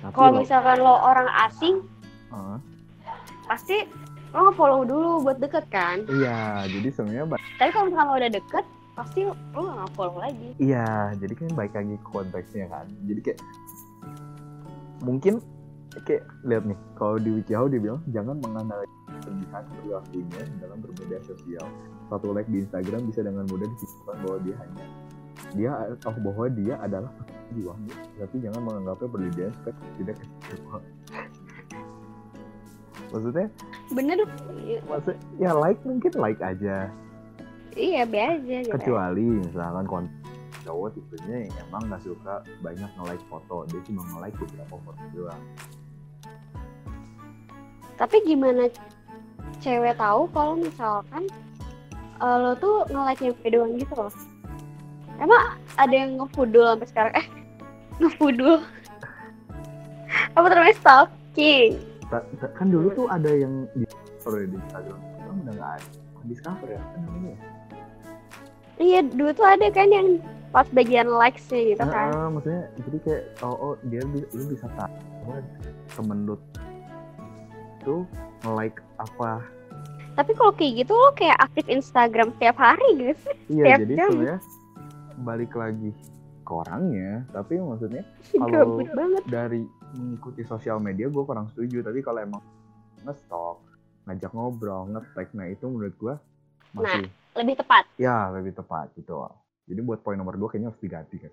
Kalau 0.07 0.37
misalkan 0.37 0.79
lo 0.79 0.95
orang 0.97 1.27
asing, 1.43 1.81
Ah, 2.29 2.59
pasti 3.45 3.87
lo 4.31 4.51
nge-follow 4.51 4.83
dulu 4.83 5.23
buat 5.23 5.39
deket 5.39 5.65
kan. 5.69 6.03
iya 6.09 6.67
jadi 6.67 6.89
sebenarnya 6.91 7.31
Tapi 7.57 7.71
kalau 7.71 7.87
misalkan 7.87 8.07
lo 8.07 8.17
udah 8.17 8.33
deket, 8.33 8.65
pasti 8.93 9.21
lo 9.25 9.33
nggak 9.57 9.79
nge-follow 9.81 10.19
lagi. 10.19 10.49
iya 10.59 10.87
jadi 11.15 11.33
kan 11.33 11.49
baik 11.53 11.73
lagi 11.73 11.95
konteksnya 12.05 12.67
kan 12.69 12.87
jadi 13.05 13.21
kayak 13.25 13.41
mungkin 15.01 15.39
kayak 16.01 16.27
lihat 16.43 16.65
nih 16.65 16.79
kalau 16.95 17.17
di 17.17 17.31
WikiHow 17.33 17.67
dia 17.67 17.79
bilang 17.79 18.03
jangan 18.09 18.37
mengandalkan 18.41 18.91
kelebihan 19.21 19.63
perilakunya 19.73 20.43
dalam 20.59 20.79
bermedia 20.79 21.21
sosial 21.23 21.67
satu 22.09 22.31
like 22.31 22.49
di 22.49 22.61
Instagram 22.61 23.07
bisa 23.07 23.23
dengan 23.23 23.47
mudah 23.47 23.67
disimpulkan 23.69 24.17
bahwa 24.21 24.39
dia 24.43 24.55
hanya 24.59 24.85
dia 25.53 25.71
tahu 26.01 26.17
bahwa 26.25 26.49
dia 26.49 26.75
adalah 26.81 27.13
jiwanya 27.53 27.95
tapi 28.17 28.37
jangan 28.41 28.61
menganggapnya 28.65 29.09
berlebihan 29.13 29.53
supaya 29.61 29.75
tidak 30.01 30.17
kecewa 30.19 30.79
maksudnya 33.13 33.47
Bener. 33.93 34.19
maksud 34.89 35.17
ya 35.37 35.51
like 35.53 35.79
mungkin 35.85 36.13
like 36.17 36.41
aja 36.41 36.89
Iya, 37.75 38.07
biasa 38.07 38.39
aja. 38.63 38.71
kecuali 38.71 39.43
misalkan 39.43 39.85
konten 39.91 40.15
cowok 40.65 40.95
tipenya 40.97 41.51
yang 41.51 41.55
emang 41.69 41.83
nggak 41.91 42.03
suka 42.03 42.41
banyak 42.65 42.87
nge-like 42.97 43.25
foto 43.29 43.67
dia 43.69 43.81
cuma 43.85 44.01
nge-like 44.09 44.37
beberapa 44.41 44.75
foto 44.81 45.03
doang 45.13 45.43
Tapi 47.95 48.17
gimana 48.27 48.67
cewek 49.59 49.95
tahu 49.95 50.27
kalau 50.31 50.55
misalkan 50.59 51.27
eh, 52.19 52.37
lo 52.41 52.55
tuh 52.57 52.87
nge-like 52.89 53.21
nyampe 53.23 53.47
doang 53.51 53.73
gitu 53.77 53.95
loh? 53.95 54.11
Emang 55.17 55.43
ada 55.75 55.95
yang 55.95 56.17
ngefudul 56.17 56.65
sampai 56.71 56.89
sekarang? 56.89 57.15
Eh, 57.15 57.27
ngefudul? 57.99 58.59
Apa 60.33 60.47
namanya 60.47 60.77
stalking? 60.77 61.79
Ta- 62.07 62.27
ta- 62.37 62.53
kan 62.53 62.69
dulu 62.69 62.91
tuh 62.93 63.07
ada 63.07 63.29
yang 63.29 63.67
di 63.73 63.85
ya 63.85 64.47
di 64.47 64.57
Instagram 64.57 64.99
sekarang 65.01 65.37
udah 65.39 65.53
nggak 65.53 65.71
ada 65.75 65.89
discover 66.25 66.69
ya 66.69 66.81
apa 66.81 66.97
namanya 66.99 67.29
ya 67.29 67.39
Iya, 68.75 69.01
dulu 69.07 69.31
tuh 69.33 69.47
ada 69.47 69.67
kan 69.71 69.87
yang 69.87 70.09
pas 70.51 70.67
bagian 70.69 71.07
likes-nya 71.07 71.63
gitu 71.69 71.85
kan. 71.85 72.11
Nah, 72.11 72.27
maksudnya 72.29 72.63
jadi 72.81 72.99
kayak 73.01 73.23
oh, 73.41 73.55
oh 73.55 73.75
dia 73.87 74.03
lu 74.03 74.19
bisa 74.51 74.67
tahu 74.75 74.91
temen 75.91 76.19
lu 76.25 76.35
tuh 77.81 78.03
nge-like 78.43 78.79
apa 78.97 79.45
Tapi 80.15 80.31
kalau 80.33 80.53
kayak 80.53 80.73
gitu 80.81 80.93
lo 80.93 81.11
kayak 81.13 81.39
aktif 81.39 81.67
Instagram 81.67 82.31
tiap 82.37 82.55
hari 82.55 82.87
gitu 82.97 83.29
iya 83.49 83.65
Tiap 83.67 83.79
jadi 83.83 83.95
jam. 83.95 84.09
sebenarnya 84.11 84.39
balik 85.17 85.53
lagi 85.53 85.95
ke 86.41 86.53
orangnya 86.53 87.25
tapi 87.31 87.57
maksudnya 87.57 88.03
Kalau- 88.41 88.83
dari 89.25 89.63
mengikuti 89.95 90.43
sosial 90.43 90.79
media 90.79 91.07
gue 91.07 91.23
kurang 91.23 91.47
setuju 91.49 91.81
tapi 91.81 92.01
kalau 92.01 92.21
emang 92.21 92.43
nge-stalk 93.01 93.63
ngajak 94.05 94.31
ngobrol 94.31 94.91
nge-tag 94.91 95.29
nah 95.33 95.47
itu 95.47 95.65
menurut 95.65 95.95
gue 95.95 96.15
masih 96.73 97.07
Lebih 97.35 97.55
tepat. 97.57 97.85
ya 97.97 98.31
lebih 98.31 98.53
tepat 98.53 98.91
gitu 98.95 99.23
jadi 99.65 99.81
buat 99.81 100.01
poin 100.01 100.15
nomor 100.15 100.35
dua 100.35 100.49
kayaknya 100.49 100.69
harus 100.69 100.79
diganti 100.79 101.17
kan 101.19 101.33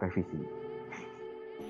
revisi 0.00 0.38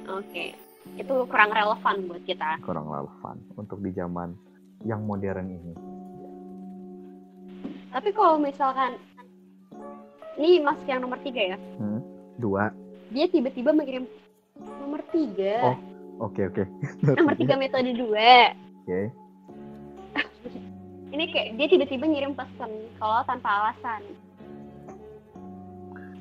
Oke. 0.05 0.59
Itu 0.92 1.14
kurang 1.27 1.55
relevan 1.55 2.11
buat 2.11 2.23
kita. 2.23 2.59
kurang 2.61 2.90
relevan 2.90 3.38
untuk 3.55 3.79
di 3.79 3.92
zaman 3.92 4.35
yang 4.83 4.99
modern 5.01 5.47
ini 5.47 5.73
Tapi 7.88 8.11
kalau 8.11 8.35
misalkan 8.37 8.99
ini 10.35 10.61
masuk 10.61 10.87
yang 10.87 11.01
nomor 11.01 11.18
tiga 11.21 11.42
ya. 11.47 11.59
dua 12.35 12.73
Dia 13.09 13.29
tiba-tiba 13.29 13.71
mengirim 13.71 14.09
nomor 14.57 15.01
tiga. 15.09 15.55
Oh. 15.66 15.77
oke 16.23 16.40
oke 16.45 16.62
nomor 17.18 17.35
tiga 17.35 17.55
metode 17.55 17.92
dua. 17.92 18.57
oke 18.81 19.01
Ini 21.12 21.29
kayak 21.29 21.49
dia 21.55 21.66
tiba-tiba 21.68 22.05
ngirim 22.07 22.33
pesan 22.33 22.71
kalau 22.97 23.21
tanpa 23.23 23.49
alasan. 23.62 24.01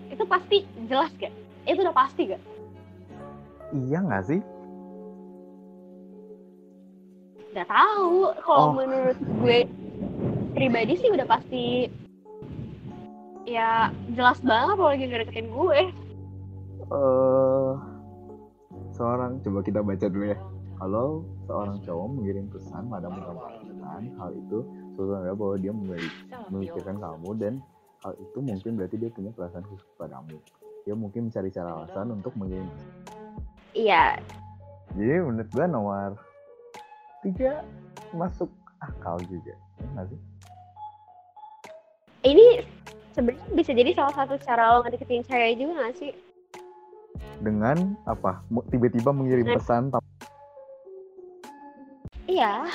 Itu 0.07 0.23
pasti 0.25 0.67
jelas 0.85 1.07
gak? 1.15 1.31
Itu 1.63 1.79
udah 1.79 1.95
pasti 1.95 2.27
gak? 2.27 2.41
iya 3.71 3.97
nggak 3.97 4.23
sih 4.25 4.41
Gak 7.51 7.67
tahu. 7.67 8.31
Kalau 8.37 8.59
Oh. 8.61 8.71
menurut 8.73 9.15
gue 9.15 9.63
pribadi 10.51 10.93
sih 10.95 11.07
udah 11.07 11.23
pasti 11.23 11.87
ya 13.51 13.91
jelas 14.15 14.39
banget 14.39 14.75
kalau 14.79 14.89
lagi 14.91 15.05
ngedeketin 15.11 15.47
gue. 15.51 15.81
eh 16.91 17.71
seorang 18.95 19.43
coba 19.43 19.59
kita 19.63 19.79
baca 19.83 20.05
dulu 20.07 20.25
ya. 20.31 20.39
Kalau 20.81 21.07
seorang 21.45 21.77
cowok 21.85 22.07
mengirim 22.09 22.45
pesan 22.49 22.89
pada 22.89 23.07
pesan 23.11 24.01
hal 24.17 24.31
itu 24.33 24.59
tanda 24.97 25.33
bahwa 25.33 25.55
dia 25.57 25.73
memikirkan 26.49 26.95
kamu 26.97 27.29
dan 27.37 27.53
hal 28.01 28.13
itu 28.17 28.37
mungkin 28.41 28.71
berarti 28.77 28.95
dia 28.97 29.09
punya 29.13 29.29
perasaan 29.33 29.65
khusus 29.65 29.89
padamu 29.97 30.37
dia 30.85 30.95
mungkin 30.97 31.29
mencari 31.29 31.49
cara 31.53 31.77
alasan 31.77 32.09
untuk 32.09 32.33
mengirim. 32.33 32.65
Iya, 33.71 34.19
jadi 34.97 35.23
menurut 35.23 35.49
gua 35.53 35.65
nomor 35.69 36.09
tiga 37.23 37.63
masuk 38.11 38.49
akal 38.81 39.21
juga. 39.29 39.53
Ya 39.53 39.85
nggak 39.95 40.05
sih? 40.11 40.19
Ini 42.21 42.47
sebenarnya 43.11 43.47
bisa 43.51 43.71
jadi 43.71 43.91
salah 43.91 44.15
satu 44.15 44.35
cara 44.39 44.63
lo 44.71 44.83
ngedeketin 44.83 45.23
cewek 45.23 45.57
juga 45.57 45.73
gak 45.81 45.95
sih? 45.97 46.11
dengan 47.41 47.97
apa 48.05 48.37
tiba-tiba 48.69 49.09
mengirim 49.09 49.47
Nah. 49.47 49.57
pesan 49.57 49.89
Iya, 52.25 52.69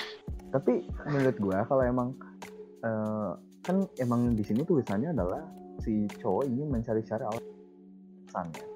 tapi 0.50 0.82
menurut 1.06 1.36
gua 1.38 1.62
kalau 1.64 1.80
emang 1.80 2.08
eh, 2.82 3.30
kan 3.62 3.86
emang 3.96 4.34
di 4.34 4.42
sini 4.42 4.62
tulisannya 4.62 5.10
adalah 5.10 5.46
si 5.78 6.10
cowok 6.16 6.44
ingin 6.46 6.68
mencari-cari 6.68 7.22
alasan 7.22 8.46
ya. 8.50 8.66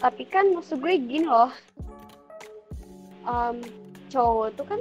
tapi 0.00 0.24
kan 0.24 0.48
maksud 0.50 0.80
gue 0.80 0.96
gini 0.96 1.28
loh 1.28 1.52
Em, 3.20 3.60
cowok 4.08 4.56
tuh 4.56 4.64
kan 4.64 4.80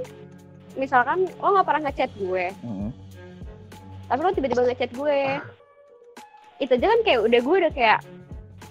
misalkan 0.73 1.27
lo 1.37 1.47
nggak 1.51 1.67
pernah 1.67 1.81
ngechat 1.85 2.11
gue 2.15 2.45
Mm-mm. 2.63 2.89
Tapi 4.09 4.19
lo 4.25 4.33
tiba-tiba 4.33 4.65
ngechat 4.65 4.91
gue 4.97 5.19
itu 6.59 6.71
aja 6.75 6.85
kan 6.91 6.99
kayak 7.07 7.19
udah 7.23 7.39
gue 7.39 7.55
udah 7.61 7.71
kayak 7.71 7.99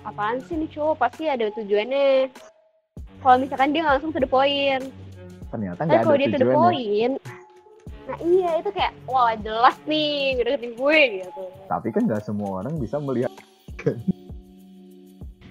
apaan 0.04 0.42
sih 0.44 0.58
nih 0.58 0.68
cowok 0.74 1.00
pasti 1.00 1.24
ada 1.30 1.48
tujuannya. 1.56 2.28
Kalau 3.18 3.36
misalkan 3.40 3.72
dia 3.72 3.82
langsung 3.82 4.12
to 4.12 4.20
the 4.20 4.28
point. 4.28 4.84
Ternyata 5.48 5.80
nggak 5.88 5.96
ada 5.96 6.04
kalau 6.04 6.18
dia 6.20 6.28
to 6.28 6.40
the 6.42 6.52
point 6.52 7.16
nah 8.08 8.16
iya 8.24 8.56
itu 8.56 8.72
kayak 8.72 8.96
wah 9.04 9.36
jelas 9.36 9.76
nih 9.84 10.40
udah 10.40 10.56
deketin 10.56 10.72
gue 10.80 10.98
gitu. 11.20 11.42
Tapi 11.68 11.88
kan 11.92 12.02
nggak 12.08 12.24
semua 12.24 12.64
orang 12.64 12.80
bisa 12.80 12.96
melihat 12.96 13.28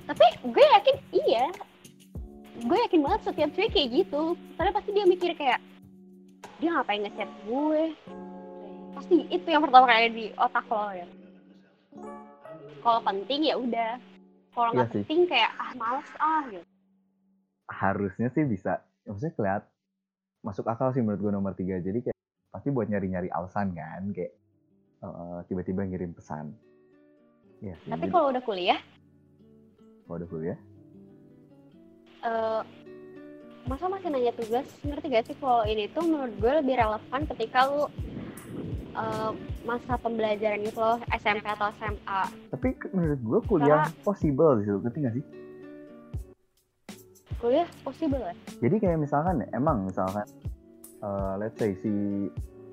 tapi 0.08 0.26
gue 0.42 0.66
yakin 0.66 0.96
iya. 1.14 1.46
Gue 2.66 2.78
yakin 2.90 3.06
banget 3.06 3.22
setiap 3.30 3.50
cewek 3.54 3.70
kayak 3.70 3.90
gitu. 4.02 4.34
Karena 4.58 4.72
pasti 4.74 4.90
dia 4.90 5.06
mikir 5.06 5.38
kayak 5.38 5.62
dia 6.58 6.74
ngapain 6.74 7.06
ngechat 7.06 7.30
gue 7.46 7.94
pasti 8.98 9.30
itu 9.30 9.46
yang 9.46 9.62
pertama 9.62 9.86
kali 9.86 10.10
di 10.10 10.26
otak 10.34 10.66
lo 10.66 10.90
ya. 10.90 11.08
Kalau 12.82 13.00
penting 13.06 13.42
ya 13.46 13.56
udah. 13.62 13.94
Kalau 14.58 14.70
nggak 14.74 14.90
Iya 14.90 14.94
sih. 14.98 15.04
penting 15.06 15.20
kayak 15.30 15.52
ah 15.62 15.72
males 15.78 16.10
ah 16.18 16.42
gitu. 16.50 16.66
Harusnya 17.70 18.28
sih 18.34 18.44
bisa 18.50 18.82
maksudnya 19.06 19.34
kelihat 19.38 19.64
masuk 20.42 20.66
akal 20.66 20.90
sih 20.98 21.06
menurut 21.06 21.22
gue 21.22 21.32
nomor 21.32 21.54
tiga. 21.54 21.78
Jadi 21.78 22.10
kayak 22.10 22.18
pasti 22.50 22.74
buat 22.74 22.90
nyari-nyari 22.90 23.30
alasan 23.30 23.78
kan 23.78 24.10
kayak 24.18 24.34
eh, 25.06 25.40
tiba-tiba 25.46 25.86
ngirim 25.86 26.18
pesan. 26.18 26.58
Ya 27.62 27.78
sih 27.86 27.94
tapi 27.94 28.10
kalau 28.10 28.34
udah 28.34 28.42
kuliah? 28.42 28.82
Kalau 30.10 30.18
udah 30.18 30.30
kuliah? 30.30 30.58
Eh 32.26 32.62
masa 33.70 33.86
masih 33.92 34.10
nanya 34.10 34.34
tugas? 34.34 34.66
Ngerti 34.82 35.06
gak 35.12 35.26
sih 35.30 35.36
kalau 35.38 35.62
ini 35.70 35.86
tuh 35.92 36.02
menurut 36.02 36.34
gue 36.40 36.54
lebih 36.64 36.82
relevan 36.82 37.22
ketika 37.36 37.68
lu 37.68 37.86
eh, 38.98 39.32
masa 39.64 39.94
pembelajaran 40.02 40.62
itu 40.66 40.80
loh 40.80 41.00
SMP 41.14 41.46
atau 41.46 41.70
SMA 41.78 42.22
tapi 42.50 42.68
menurut 42.92 43.22
gue 43.22 43.40
kuliah 43.46 43.86
possible 44.02 44.58
di 44.60 44.64
situ 44.66 44.80
ngerti 44.82 45.00
gak 45.06 45.16
sih 45.16 45.26
kuliah 47.38 47.68
possible 47.86 48.22
kan? 48.22 48.36
jadi 48.60 48.76
kayak 48.82 49.00
misalkan 49.00 49.46
ya, 49.46 49.48
emang 49.54 49.86
misalkan 49.86 50.26
eh, 51.06 51.34
let's 51.38 51.58
say 51.62 51.78
si 51.80 51.94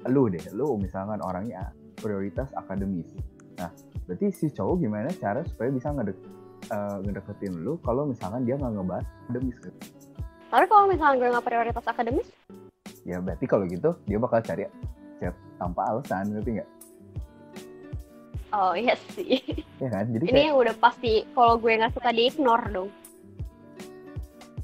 lu 0.09 0.29
deh 0.29 0.43
lu 0.57 0.77
misalkan 0.81 1.21
orangnya 1.21 1.73
prioritas 2.01 2.49
akademis 2.57 3.09
nah 3.61 3.71
berarti 4.05 4.29
si 4.33 4.47
cowok 4.53 4.77
gimana 4.85 5.09
cara 5.17 5.41
supaya 5.49 5.73
bisa 5.73 5.89
ngedek 5.93 6.19
eh, 6.69 6.97
ngedeketin 7.05 7.55
lu 7.65 7.77
kalau 7.81 8.09
misalkan 8.09 8.45
dia 8.45 8.57
nggak 8.57 8.73
ngebahas 8.77 9.07
akademis 9.29 9.57
gitu. 9.61 9.81
Tapi 10.53 10.71
kalau 10.71 10.87
misalnya 10.87 11.17
gue 11.19 11.29
nggak 11.35 11.47
prioritas 11.51 11.87
akademis, 11.89 12.29
ya 13.03 13.19
berarti 13.19 13.45
kalau 13.51 13.65
gitu 13.67 13.91
dia 14.07 14.19
bakal 14.23 14.39
cari 14.39 14.71
chat 15.17 15.35
tanpa 15.57 15.81
alasan 15.87 16.31
ngerti 16.31 16.51
nggak 16.57 16.71
oh 18.53 18.73
iya 18.73 18.95
sih. 19.11 19.43
ya 19.79 19.89
kan 19.89 20.07
jadi 20.09 20.25
Ini 20.25 20.33
kayak 20.33 20.47
yang 20.47 20.59
udah 20.59 20.75
pasti 20.79 21.13
kalau 21.33 21.55
gue 21.57 21.73
nggak 21.75 21.91
suka 21.93 22.11
di 22.11 22.23
ignore 22.25 22.67
dong. 22.71 22.91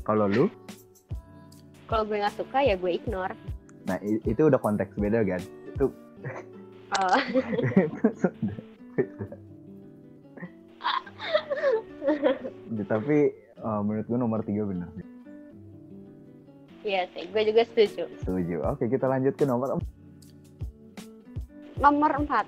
kalau 0.03 0.27
lu 0.27 0.47
Kalau 1.85 2.07
gue 2.07 2.17
nggak 2.17 2.37
suka 2.37 2.59
ya 2.61 2.75
gue 2.75 2.93
ignore. 2.93 3.35
nah 3.83 3.99
itu 4.03 4.41
udah 4.41 4.59
konteks 4.59 4.95
beda 4.95 5.23
kan 5.23 5.43
itu 5.67 5.87
Oh. 6.91 7.17
Ya, 12.71 12.85
tapi 12.91 13.17
eh, 13.37 13.81
menurut 13.81 14.07
gue 14.07 14.19
nomor 14.19 14.41
tiga 14.43 14.65
benar 14.65 14.89
iya 16.81 17.05
sih, 17.13 17.29
gue 17.29 17.43
juga 17.45 17.63
setuju. 17.65 18.09
setuju 18.19 18.57
oke 18.65 18.85
kita 18.87 19.05
lanjut 19.05 19.35
ke 19.35 19.45
nomor 19.45 19.77
empat. 19.77 19.89
Nomor 21.81 22.13
empat. 22.21 22.45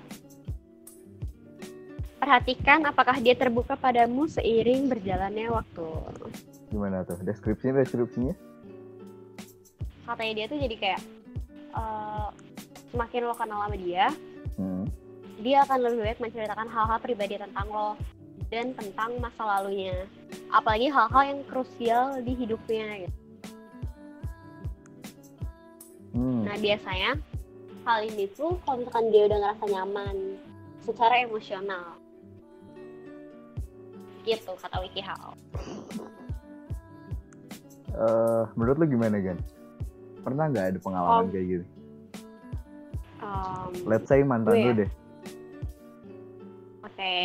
Perhatikan 2.21 2.87
apakah 2.87 3.19
dia 3.19 3.35
terbuka 3.35 3.75
padamu 3.75 4.29
seiring 4.29 4.87
berjalannya 4.87 5.51
waktu. 5.51 5.87
gimana 6.73 7.05
tuh 7.05 7.21
deskripsinya 7.21 7.85
deskripsinya 7.85 8.33
Katanya 10.09 10.33
dia 10.33 10.45
tuh 10.49 10.57
jadi 10.57 10.75
kayak 10.79 11.01
eh, 11.69 12.27
semakin 12.89 13.21
lo 13.25 13.35
kenal 13.37 13.61
sama 13.61 13.77
dia, 13.77 14.09
Hmm. 14.57 14.85
dia 15.37 15.61
akan 15.65 15.77
lebih 15.81 15.99
baik 16.01 16.19
menceritakan 16.21 16.65
hal-hal 16.69 16.97
pribadi 16.97 17.37
tentang 17.37 17.67
lo 17.69 17.93
dan 18.49 18.73
tentang 18.73 19.17
masa 19.17 19.41
lalunya. 19.41 20.05
Apalagi 20.49 20.89
hal-hal 20.89 21.23
yang 21.25 21.41
krusial 21.45 22.21
di 22.21 22.33
hidupnya. 22.33 23.05
Gitu. 23.05 23.17
Hmm. 26.13 26.45
Nah 26.45 26.57
biasanya 26.57 27.11
hal 27.83 27.99
ini 28.03 28.25
tuh 28.31 28.55
kalau 28.63 28.79
misalkan 28.79 29.11
dia 29.11 29.27
udah 29.27 29.37
ngerasa 29.39 29.63
nyaman 29.67 30.15
secara 30.81 31.15
emosional. 31.21 31.85
Gitu 34.23 34.51
kata 34.55 34.77
WikiHow. 34.79 35.35
Eh, 37.93 38.43
menurut 38.55 38.81
lu 38.81 38.89
gimana 38.89 39.21
gan 39.21 39.37
pernah 40.23 40.49
nggak 40.49 40.65
ada 40.73 40.79
pengalaman 40.81 41.27
Oh. 41.27 41.31
kayak 41.31 41.47
gitu 41.51 41.65
Um, 43.23 43.71
let's 43.87 44.09
say 44.09 44.19
mantan 44.19 44.51
Gue 44.51 44.59
lu 44.59 44.67
ya? 44.67 44.79
deh 44.81 44.91
Oke. 46.81 47.15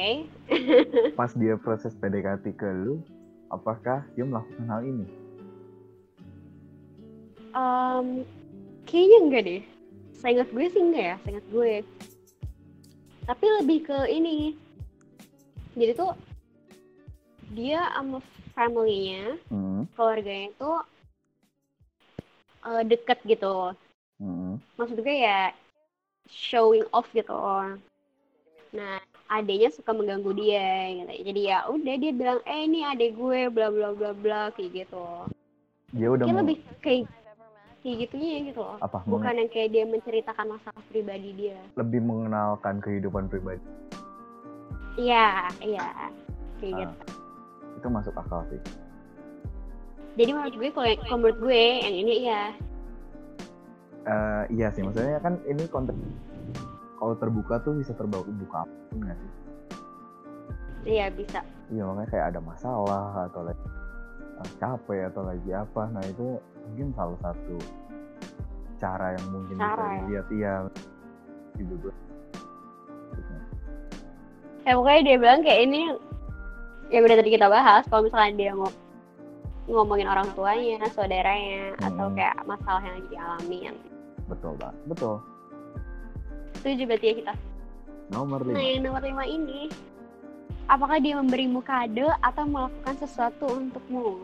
pas 1.19 1.33
dia 1.33 1.57
proses 1.57 1.97
PDKT 1.97 2.53
ke 2.53 2.69
lu 2.69 3.01
apakah 3.49 4.05
dia 4.13 4.23
melakukan 4.23 4.67
hal 4.69 4.83
ini 4.85 5.07
Um, 7.51 8.23
kayaknya 8.85 9.19
enggak 9.25 9.43
deh. 9.43 9.63
Seingat 10.19 10.51
gue 10.51 10.67
sih 10.67 10.83
enggak 10.83 11.05
ya, 11.05 11.17
seingat 11.23 11.47
gue. 11.55 11.75
Tapi 13.23 13.45
lebih 13.63 13.79
ke 13.87 13.99
ini. 14.11 14.59
Jadi 15.79 15.93
tuh 15.95 16.13
dia 17.55 17.87
sama 17.95 18.19
family-nya, 18.53 19.39
Hmm. 19.49 19.87
keluarganya 19.95 20.51
itu 20.51 20.73
eh, 22.67 22.83
deket 22.85 23.19
gitu. 23.25 23.73
Hmm. 24.19 24.59
Maksud 24.75 24.99
gue 24.99 25.17
ya 25.23 25.55
showing 26.27 26.85
off 26.91 27.07
gitu. 27.15 27.33
Nah, 28.75 29.01
adenya 29.31 29.73
suka 29.73 29.95
mengganggu 29.95 30.35
dia 30.37 30.93
gitu. 30.93 31.33
Jadi 31.33 31.41
ya 31.49 31.65
udah 31.71 31.95
dia 31.97 32.13
bilang, 32.13 32.41
"Eh, 32.45 32.67
ini 32.69 32.85
adek 32.85 33.17
gue 33.17 33.49
bla 33.49 33.71
bla 33.73 33.95
bla 33.95 34.11
bla" 34.13 34.43
kayak 34.53 34.85
gitu. 34.85 35.07
dia 35.89 36.05
udah 36.13 36.29
Mungkin 36.29 36.37
mau 36.37 36.45
lebih 36.45 36.59
kayak 36.85 37.09
kayak 37.79 37.97
gitunya 38.05 38.43
gitu 38.45 38.59
loh. 38.59 38.77
apa 38.79 38.99
bukan 39.07 39.35
yang 39.37 39.49
kayak 39.49 39.71
dia 39.71 39.85
menceritakan 39.85 40.47
masalah 40.51 40.83
pribadi 40.87 41.31
dia. 41.33 41.59
Lebih 41.75 42.01
mengenalkan 42.03 42.83
kehidupan 42.83 43.31
pribadi. 43.31 43.63
Iya 44.99 45.47
iya. 45.63 45.87
Kayak 46.59 46.75
Ah. 46.75 46.79
gitu. 46.83 46.95
Itu 47.79 47.87
masuk 47.89 48.15
akal 48.15 48.43
sih. 48.51 48.61
Jadi 50.19 50.31
menurut 50.35 50.55
gue 50.59 50.71
kalau 50.75 50.89
yang- 50.89 50.99
kalau 51.01 51.19
menurut 51.23 51.39
gue 51.39 51.63
yang 51.79 51.95
ini 51.97 52.15
iya. 52.27 52.43
Eh, 54.03 54.43
iya 54.51 54.69
sih. 54.75 54.83
Maksudnya 54.83 55.23
kan 55.23 55.39
ini 55.45 55.63
konteks 55.69 55.95
kalau 56.99 57.15
terbuka 57.15 57.63
tuh 57.63 57.79
bisa 57.79 57.95
terbuka 57.95 58.67
nggak 58.91 59.15
sih? 59.15 59.31
Iya 60.89 61.07
bisa. 61.15 61.41
Iya 61.69 61.85
makanya 61.85 62.09
kayak 62.11 62.27
ada 62.35 62.41
masalah 62.41 63.05
atau 63.31 63.45
lagi 63.45 63.61
eh, 63.61 63.78
capek 64.57 65.09
atau 65.09 65.23
lagi 65.23 65.51
apa. 65.51 65.83
Nah 65.89 66.03
itu 66.03 66.39
mungkin 66.65 66.89
salah 66.93 67.19
satu 67.21 67.57
cara 68.77 69.15
yang 69.15 69.27
mungkin 69.31 69.55
bisa 69.55 69.67
Cara 69.69 69.85
ya? 69.85 69.99
dilihat 70.03 70.27
iya. 70.31 70.55
Gitu 71.55 71.75
gue 71.79 71.95
ya 74.63 74.77
pokoknya 74.77 75.01
dia 75.03 75.17
bilang 75.17 75.41
kayak 75.41 75.61
ini 75.65 75.81
yang 76.89 77.03
udah 77.03 77.17
tadi 77.17 77.31
kita 77.33 77.49
bahas 77.49 77.89
kalau 77.89 78.05
misalnya 78.05 78.33
dia 78.37 78.53
ngom- 78.53 78.81
ngomongin 79.65 80.05
orang 80.05 80.29
tuanya 80.33 80.85
saudaranya 80.93 81.73
atau 81.81 82.09
Hmm. 82.09 82.17
kayak 82.17 82.37
masalah 82.45 82.81
yang 82.81 82.95
lagi 82.97 83.09
dialamin 83.09 83.75
betul 84.29 84.53
pak 84.57 84.73
betul. 84.85 85.17
Setuju 86.55 86.85
berarti 86.85 87.07
ya 87.07 87.15
kita? 87.17 87.35
Nomor 88.11 88.41
nah 88.43 88.51
lima 88.51 88.61
yang 88.61 88.83
nomor 88.85 89.01
lima 89.01 89.25
ini 89.25 89.73
apakah 90.69 91.01
dia 91.01 91.17
memberimu 91.17 91.65
kado 91.65 92.13
atau 92.21 92.45
melakukan 92.45 92.95
sesuatu 93.01 93.49
untukmu? 93.49 94.21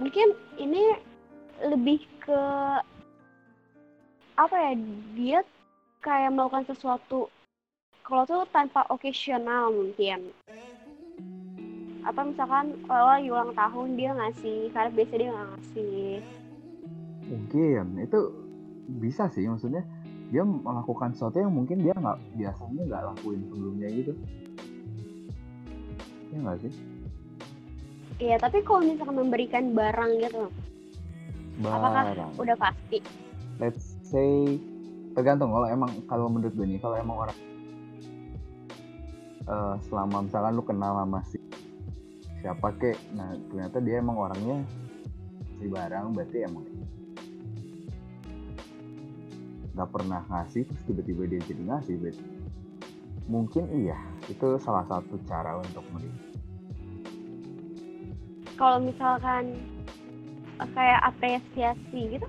Mungkin 0.00 0.32
ini 0.56 0.96
lebih 1.60 2.04
ke 2.24 2.40
apa 4.36 4.56
ya 4.56 4.72
dia 5.16 5.40
kayak 6.04 6.32
melakukan 6.32 6.68
sesuatu 6.68 7.32
kalau 8.04 8.24
tuh 8.24 8.42
tanpa 8.52 8.84
occasional 8.88 9.72
mungkin. 9.72 10.32
Atau 12.06 12.22
misalkan 12.32 12.78
lo 12.86 13.06
lagi 13.08 13.28
ulang 13.28 13.52
tahun 13.52 13.88
dia 13.98 14.14
ngasih 14.14 14.70
karena 14.70 14.90
biasa 14.94 15.12
dia 15.16 15.28
nggak 15.32 15.48
ngasih. 15.52 16.10
Mungkin. 17.26 17.84
Itu 17.98 18.20
bisa 19.02 19.26
sih 19.32 19.48
maksudnya. 19.50 19.82
Dia 20.30 20.42
melakukan 20.46 21.14
sesuatu 21.14 21.38
yang 21.42 21.54
mungkin 21.54 21.82
dia 21.82 21.94
nggak 21.98 22.18
biasanya 22.38 22.82
nggak 22.86 23.02
lakuin 23.14 23.40
sebelumnya 23.46 23.88
gitu 23.90 24.12
ya 26.32 26.38
nggak 26.42 26.58
sih? 26.64 26.72
Iya, 28.16 28.36
tapi 28.40 28.64
kalau 28.64 28.80
misalkan 28.80 29.16
memberikan 29.20 29.76
barang 29.76 30.10
gitu, 30.24 30.48
apakah 31.68 32.04
barang. 32.08 32.30
udah 32.40 32.56
pasti? 32.56 32.98
let's 33.60 33.96
say 34.04 34.56
tergantung. 35.16 35.52
Kalau 35.52 35.68
emang 35.68 35.90
kalau 36.08 36.26
menurut 36.32 36.52
gue 36.56 36.66
nih 36.68 36.80
kalau 36.80 36.96
emang 36.96 37.16
orang 37.28 37.38
eh, 39.46 39.74
selama 39.88 40.26
misalkan 40.26 40.52
lu 40.56 40.64
kenal 40.64 40.92
sama 40.96 41.20
si 41.28 41.38
siapa 42.44 42.68
kek 42.78 42.94
nah 43.16 43.34
ternyata 43.50 43.82
dia 43.82 43.98
emang 43.98 44.16
orangnya 44.22 44.62
si 45.58 45.66
barang 45.66 46.14
berarti 46.14 46.38
emang 46.46 46.64
nggak 49.74 49.90
pernah 49.90 50.22
ngasih 50.30 50.62
terus 50.62 50.82
tiba-tiba 50.86 51.22
dia 51.26 51.40
jadi 51.42 51.62
ngasih 51.74 51.94
berarti 52.00 52.24
mungkin 53.26 53.66
iya 53.70 53.98
itu 54.26 54.54
salah 54.56 54.86
satu 54.86 55.18
cara 55.24 55.58
untuk 55.58 55.82
memberi 55.90 56.10
Kalau 58.56 58.80
misalkan 58.80 59.52
eh, 60.56 60.68
kayak 60.72 61.00
apresiasi 61.04 62.00
gitu, 62.10 62.24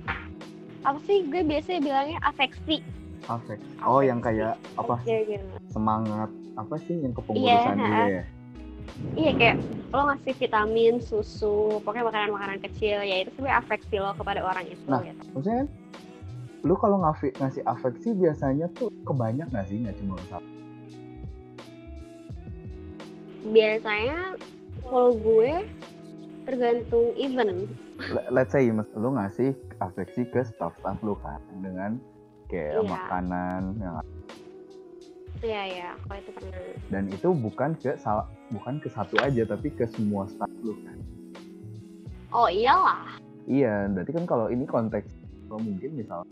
apa 0.83 0.99
sih 1.01 1.23
gue 1.23 1.39
biasanya 1.41 1.79
bilangnya 1.79 2.19
afeksi. 2.21 2.83
afek 3.25 3.59
oh 3.81 3.99
yang 3.99 4.19
kayak 4.19 4.55
apa 4.75 4.99
Iya, 5.03 5.19
gitu. 5.29 5.45
semangat 5.69 6.27
apa 6.55 6.75
sih 6.81 6.95
yang 6.95 7.11
kepengurusan 7.11 7.75
Iya, 7.75 7.85
dia 7.85 8.07
ya 8.09 8.23
Iya 9.13 9.31
kayak 9.35 9.55
lo 9.87 10.01
ngasih 10.05 10.33
vitamin, 10.37 10.93
susu, 10.97 11.79
pokoknya 11.79 12.07
makanan-makanan 12.07 12.59
kecil, 12.63 13.03
ya 13.03 13.21
itu 13.21 13.29
sebenarnya 13.35 13.59
afeksi 13.61 13.95
lo 13.97 14.11
kepada 14.13 14.41
orang 14.41 14.65
itu. 14.65 14.83
Nah. 14.85 14.99
gitu. 15.01 15.21
maksudnya 15.31 15.57
kan 15.61 15.67
lu 16.63 16.73
kalau 16.75 16.97
ngasih 16.99 17.29
ngasih 17.37 17.63
afeksi 17.63 18.09
biasanya 18.13 18.65
tuh 18.73 18.89
kebanyak 19.03 19.47
nggak 19.47 19.65
sih 19.65 19.77
nggak 19.77 19.95
cuma 19.95 20.17
satu 20.27 20.47
Biasanya 23.47 24.35
kalau 24.83 25.11
gue 25.13 25.51
tergantung 26.43 27.11
event. 27.15 27.67
Le- 27.99 28.27
let's 28.29 28.51
say 28.51 28.69
mas 28.69 28.87
lu 28.93 29.11
ngasih 29.11 29.51
afeksi 29.79 30.23
ke 30.25 30.45
staff-staff 30.45 30.97
lu 31.01 31.17
kan 31.17 31.41
dengan 31.57 31.97
kayak 32.47 32.77
Iya. 32.77 32.87
makanan 32.87 33.61
yang 33.77 33.95
Iya 35.37 35.63
ya, 35.67 35.89
kalau 36.01 36.17
itu 36.17 36.31
pernah. 36.31 36.61
dan 36.89 37.03
itu 37.07 37.29
bukan 37.29 37.69
ke 37.75 37.93
salah 37.95 38.25
bukan 38.49 38.79
ke 38.79 38.89
satu 38.89 39.19
aja 39.19 39.45
tapi 39.45 39.69
ke 39.69 39.85
semua 39.87 40.25
staff 40.25 40.49
lu 40.59 40.73
kan 40.81 40.97
Oh 42.29 42.47
iyalah. 42.47 43.17
iya 43.45 43.85
berarti 43.87 44.11
kan 44.11 44.25
kalau 44.25 44.47
ini 44.47 44.63
konteks 44.63 45.07
kalau 45.45 45.61
mungkin 45.61 45.93
misal 45.93 46.25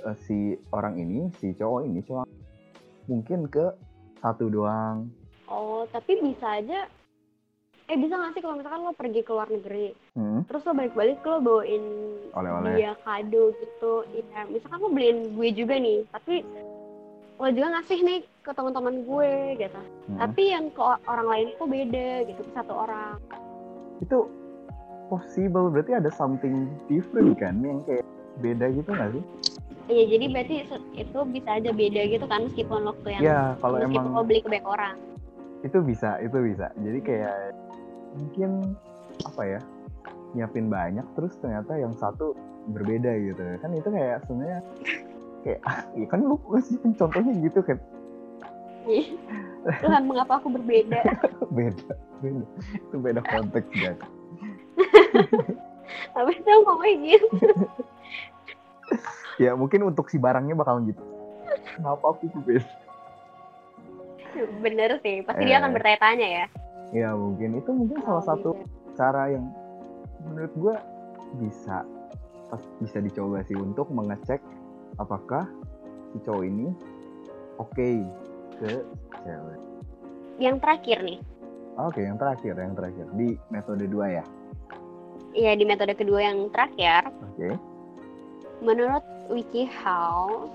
eh, 0.00 0.16
si 0.20 0.38
orang 0.70 0.94
ini 0.96 1.26
si 1.34 1.50
cowok 1.52 1.80
ini 1.82 2.00
cuma 2.00 2.22
mungkin 3.04 3.46
ke 3.46 3.66
satu 4.16 4.46
doang 4.46 5.10
Oh 5.50 5.84
tapi 5.90 6.22
bisa 6.22 6.62
aja. 6.62 6.86
Eh 7.90 7.98
bisa 7.98 8.14
nggak 8.14 8.38
sih 8.38 8.42
kalau 8.46 8.54
misalkan 8.54 8.86
lo 8.86 8.94
pergi 8.94 9.26
ke 9.26 9.34
luar 9.34 9.50
negeri, 9.50 9.90
hmm, 10.14 10.46
terus 10.46 10.62
lo 10.62 10.78
balik-balik 10.78 11.26
lo 11.26 11.42
bawain 11.42 11.82
oleh-oleh 12.38 12.78
dia 12.78 12.94
kado 13.02 13.50
gitu. 13.58 14.06
Iya, 14.14 14.46
misalkan 14.46 14.78
lo 14.78 14.94
beliin 14.94 15.34
gue 15.34 15.48
juga 15.50 15.74
nih, 15.74 16.06
tapi 16.14 16.46
lo 17.42 17.50
juga 17.50 17.66
ngasih 17.74 17.98
nih 18.06 18.18
ke 18.46 18.54
teman-teman 18.54 19.02
gue 19.02 19.32
gitu. 19.58 19.82
Hmm. 20.06 20.18
Tapi 20.22 20.42
yang 20.54 20.70
ke 20.70 20.82
orang 20.86 21.26
lain 21.26 21.46
kok 21.58 21.66
beda 21.66 22.08
gitu, 22.30 22.40
ke 22.46 22.52
satu 22.54 22.72
orang. 22.78 23.18
itu 24.00 24.18
possible 25.10 25.68
berarti 25.68 25.92
ada 25.92 26.08
something 26.14 26.70
different 26.86 27.34
kan 27.36 27.58
yang 27.60 27.82
kayak 27.84 28.06
beda 28.38 28.70
gitu 28.70 28.86
nggak 28.86 29.18
sih? 29.18 29.24
Iya 29.90 30.04
jadi 30.14 30.24
berarti 30.30 30.54
itu 30.94 31.18
bisa 31.34 31.50
aja 31.58 31.70
beda 31.74 32.02
gitu 32.06 32.24
kan 32.30 32.46
meskipun 32.46 32.86
waktu 32.86 33.08
yang 33.18 33.22
Ya 33.26 33.40
kalau 33.58 33.82
meskipun 33.82 33.98
emang 33.98 34.14
lo 34.14 34.22
beli 34.22 34.40
ke 34.40 34.48
banyak 34.48 34.68
orang. 34.70 34.96
Itu 35.60 35.78
bisa 35.84 36.16
itu 36.24 36.36
bisa. 36.40 36.72
Jadi 36.80 36.98
kayak 37.04 37.52
mungkin 38.16 38.50
apa 39.26 39.42
ya 39.44 39.60
nyiapin 40.32 40.70
banyak 40.70 41.04
terus 41.18 41.34
ternyata 41.42 41.76
yang 41.76 41.92
satu 41.96 42.32
berbeda 42.72 43.12
gitu. 43.20 43.40
Kan 43.60 43.70
itu 43.76 43.88
kayak 43.88 44.24
sebenarnya 44.24 44.60
kayak 45.44 45.60
ah, 45.64 45.80
ya 45.96 46.06
kan 46.08 46.20
lu 46.24 46.36
ngasih 46.48 46.76
contohnya 46.96 47.32
gitu 47.44 47.60
kan. 47.64 47.78
Tuhan 49.60 50.08
mengapa 50.08 50.40
aku 50.40 50.48
berbeda? 50.56 51.00
beda 51.56 51.92
beda. 52.24 52.46
Itu 52.80 52.96
beda 52.96 53.20
konteks 53.28 53.68
kan 53.76 53.96
Tapi 56.16 56.30
itu 56.38 56.50
ngomongnya 56.64 56.96
gitu. 57.18 57.26
ya 59.42 59.52
mungkin 59.54 59.86
untuk 59.86 60.08
si 60.08 60.16
barangnya 60.16 60.56
bakal 60.56 60.80
gitu. 60.88 61.02
Kenapa 61.76 62.16
aku 62.16 62.32
tuh 62.32 62.40
beda 62.40 62.64
Bener 64.64 64.90
sih, 65.00 65.22
pasti 65.22 65.42
dia 65.44 65.58
akan 65.58 65.70
Eh. 65.70 65.74
bertanya-tanya 65.76 66.28
ya. 66.28 66.46
ya 66.90 67.08
mungkin 67.14 67.54
itu 67.54 67.70
mungkin 67.70 68.02
salah 68.02 68.18
Oh, 68.18 68.26
satu 68.26 68.50
gitu. 68.52 68.66
cara 68.94 69.30
yang 69.30 69.46
menurut 70.20 70.52
gua 70.54 70.76
bisa 71.38 71.86
pas 72.46 72.58
bisa 72.78 72.98
dicoba 72.98 73.46
sih 73.46 73.54
untuk 73.54 73.86
mengecek 73.88 74.42
apakah 74.96 75.46
si 76.10 76.18
cowok 76.20 76.42
ini 76.42 76.66
oke 77.56 77.88
ke 78.58 78.72
cewek. 79.22 79.60
Yang 80.36 80.56
terakhir 80.58 80.98
nih, 81.04 81.20
Oke, 81.78 82.00
yang 82.02 82.18
terakhir, 82.18 82.54
yang 82.54 82.74
terakhir 82.74 83.06
di 83.14 83.38
metode 83.48 83.86
dua 83.86 84.06
ya. 84.10 84.24
ya 85.30 85.54
di 85.54 85.62
metode 85.62 85.94
kedua 85.94 86.26
yang 86.26 86.50
terakhir, 86.50 87.06
Oke. 87.22 87.54
menurut 88.58 89.04
WikiHow, 89.30 90.50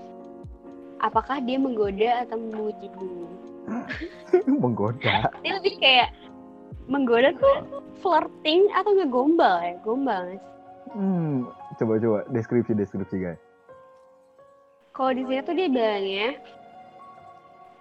apakah 0.98 1.40
dia 1.40 1.56
menggoda 1.56 2.28
atau 2.28 2.36
memuji 2.36 2.92
dulu? 2.92 3.26
Menggoda. 4.62 5.30
Ini 5.42 5.50
lebih 5.58 5.74
kayak 5.82 6.08
menggoda 6.86 7.34
tuh 7.38 7.82
flirting 7.98 8.70
atau 8.72 8.94
ngegombal 8.94 9.58
ya? 9.62 9.74
Gombal? 9.82 10.38
Hmm, 10.94 11.50
coba 11.76 11.98
coba 11.98 12.18
deskripsi 12.30 12.72
deskripsi 12.78 13.16
guys. 13.18 13.42
Kalau 14.94 15.12
di 15.12 15.28
sini 15.28 15.44
tuh 15.44 15.54
dia 15.58 15.68
bilangnya 15.68 16.28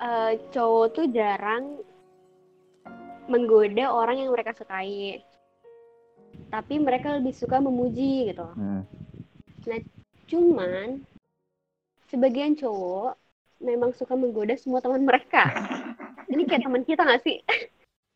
eh, 0.02 0.32
cowok 0.52 0.86
tuh 0.92 1.06
jarang 1.14 1.80
menggoda 3.30 3.90
orang 3.90 4.26
yang 4.26 4.34
mereka 4.34 4.58
sukai. 4.58 5.22
Tapi 6.52 6.76
mereka 6.82 7.16
lebih 7.16 7.32
suka 7.32 7.64
memuji 7.64 8.34
gitu. 8.34 8.46
Hmm. 8.58 8.84
Cuman 10.26 11.06
sebagian 12.12 12.58
cowok 12.58 13.16
memang 13.60 13.96
suka 13.96 14.14
menggoda 14.14 14.56
semua 14.56 14.84
teman 14.84 15.04
mereka. 15.04 15.48
Ini 16.28 16.44
kayak 16.46 16.64
teman 16.66 16.84
kita 16.84 17.02
nggak 17.06 17.24
sih? 17.24 17.38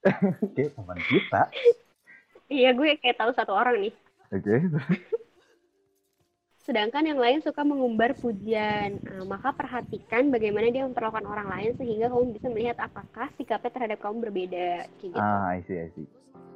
Oke, 0.45 0.63
teman 0.71 0.99
kita. 0.99 1.41
Iya, 2.49 2.73
gue 2.73 2.97
kayak 2.97 3.17
tahu 3.19 3.31
satu 3.35 3.53
orang 3.53 3.77
nih. 3.87 3.93
Oke. 4.33 4.55
Sedangkan 6.59 7.01
yang 7.01 7.17
lain 7.17 7.41
suka 7.41 7.65
mengumbar 7.65 8.13
pujian. 8.13 9.01
Nah, 9.01 9.25
maka 9.25 9.53
perhatikan 9.53 10.29
bagaimana 10.29 10.69
dia 10.69 10.85
memperlakukan 10.85 11.25
orang 11.25 11.49
lain 11.49 11.71
sehingga 11.77 12.13
kamu 12.13 12.37
bisa 12.37 12.47
melihat 12.49 12.77
apakah 12.77 13.29
sikapnya 13.37 13.73
terhadap 13.73 13.97
kamu 14.01 14.29
berbeda. 14.29 14.85
Kayak 15.01 15.09
gitu. 15.13 15.17
Ah, 15.17 15.49
I 15.49 15.65
see, 15.65 15.77
I 15.81 15.89
see. 15.97 16.05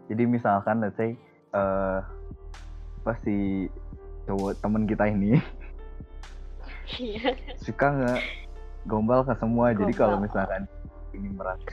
Jadi 0.10 0.24
misalkan 0.28 0.84
let's 0.84 0.98
say 1.00 1.18
eh 1.54 2.00
pas 3.04 3.18
si 3.22 3.68
cowok 4.26 4.58
temen 4.64 4.88
kita 4.88 5.06
ini 5.06 5.36
Iya. 7.00 7.36
suka 7.60 7.88
nge 7.92 8.14
gombal 8.88 9.24
ke 9.24 9.34
semua. 9.40 9.72
Jadi 9.76 9.94
kalau 9.96 10.18
Gombal. 10.20 10.28
misalkan 10.30 10.62
ini 11.14 11.30
merasa 11.32 11.70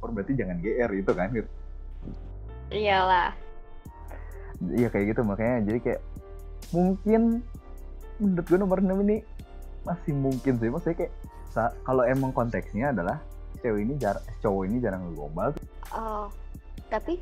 oh, 0.00 0.08
berarti 0.12 0.32
jangan 0.36 0.56
GR 0.60 0.90
itu 0.94 1.12
kan 1.12 1.28
gitu. 1.32 1.50
Iyalah. 2.70 3.34
Iya 4.60 4.88
kayak 4.92 5.16
gitu 5.16 5.22
makanya 5.24 5.56
jadi 5.72 5.78
kayak 5.80 6.00
mungkin 6.76 7.40
menurut 8.20 8.46
gue 8.46 8.58
nomor 8.60 8.78
6 8.84 8.92
ini 9.08 9.16
masih 9.82 10.12
mungkin 10.12 10.60
sih 10.60 10.68
maksudnya 10.68 10.96
kayak 11.08 11.12
kalau 11.82 12.04
emang 12.04 12.30
konteksnya 12.36 12.92
adalah 12.92 13.18
cewek 13.64 13.88
ini 13.88 13.96
jar 13.96 14.20
cowok 14.44 14.62
ini 14.68 14.76
jarang 14.78 15.08
ngegombal 15.08 15.56
Oh, 15.96 16.28
tapi 16.92 17.18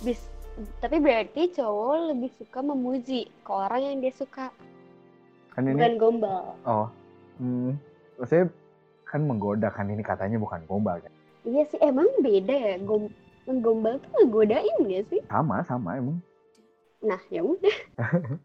bis 0.00 0.22
tapi 0.80 0.96
berarti 1.02 1.52
cowok 1.52 2.16
lebih 2.16 2.30
suka 2.40 2.64
memuji 2.64 3.28
ke 3.44 3.50
orang 3.52 3.80
yang 3.84 3.96
dia 4.00 4.14
suka, 4.16 4.48
kan 5.52 5.68
ini 5.68 5.76
bukan 5.76 5.94
gombal. 6.00 6.56
oh 6.64 6.88
hmm, 7.36 7.76
maksudnya 8.18 8.46
kan 9.06 9.20
menggoda 9.22 9.68
kan 9.70 9.86
ini 9.86 10.02
katanya 10.02 10.36
bukan 10.36 10.60
gombal 10.66 10.98
kan 10.98 11.12
Iya 11.46 11.62
sih, 11.70 11.78
emang 11.78 12.10
beda 12.26 12.50
ya. 12.50 12.74
Gom 12.82 13.06
menggombal 13.46 14.02
tuh 14.02 14.10
ngegodain 14.18 14.76
gak 14.90 15.06
sih? 15.06 15.22
sama 15.30 15.62
sama 15.62 15.94
emang 15.94 16.18
Nah, 16.98 17.22
ya 17.30 17.46
udah. 17.46 17.76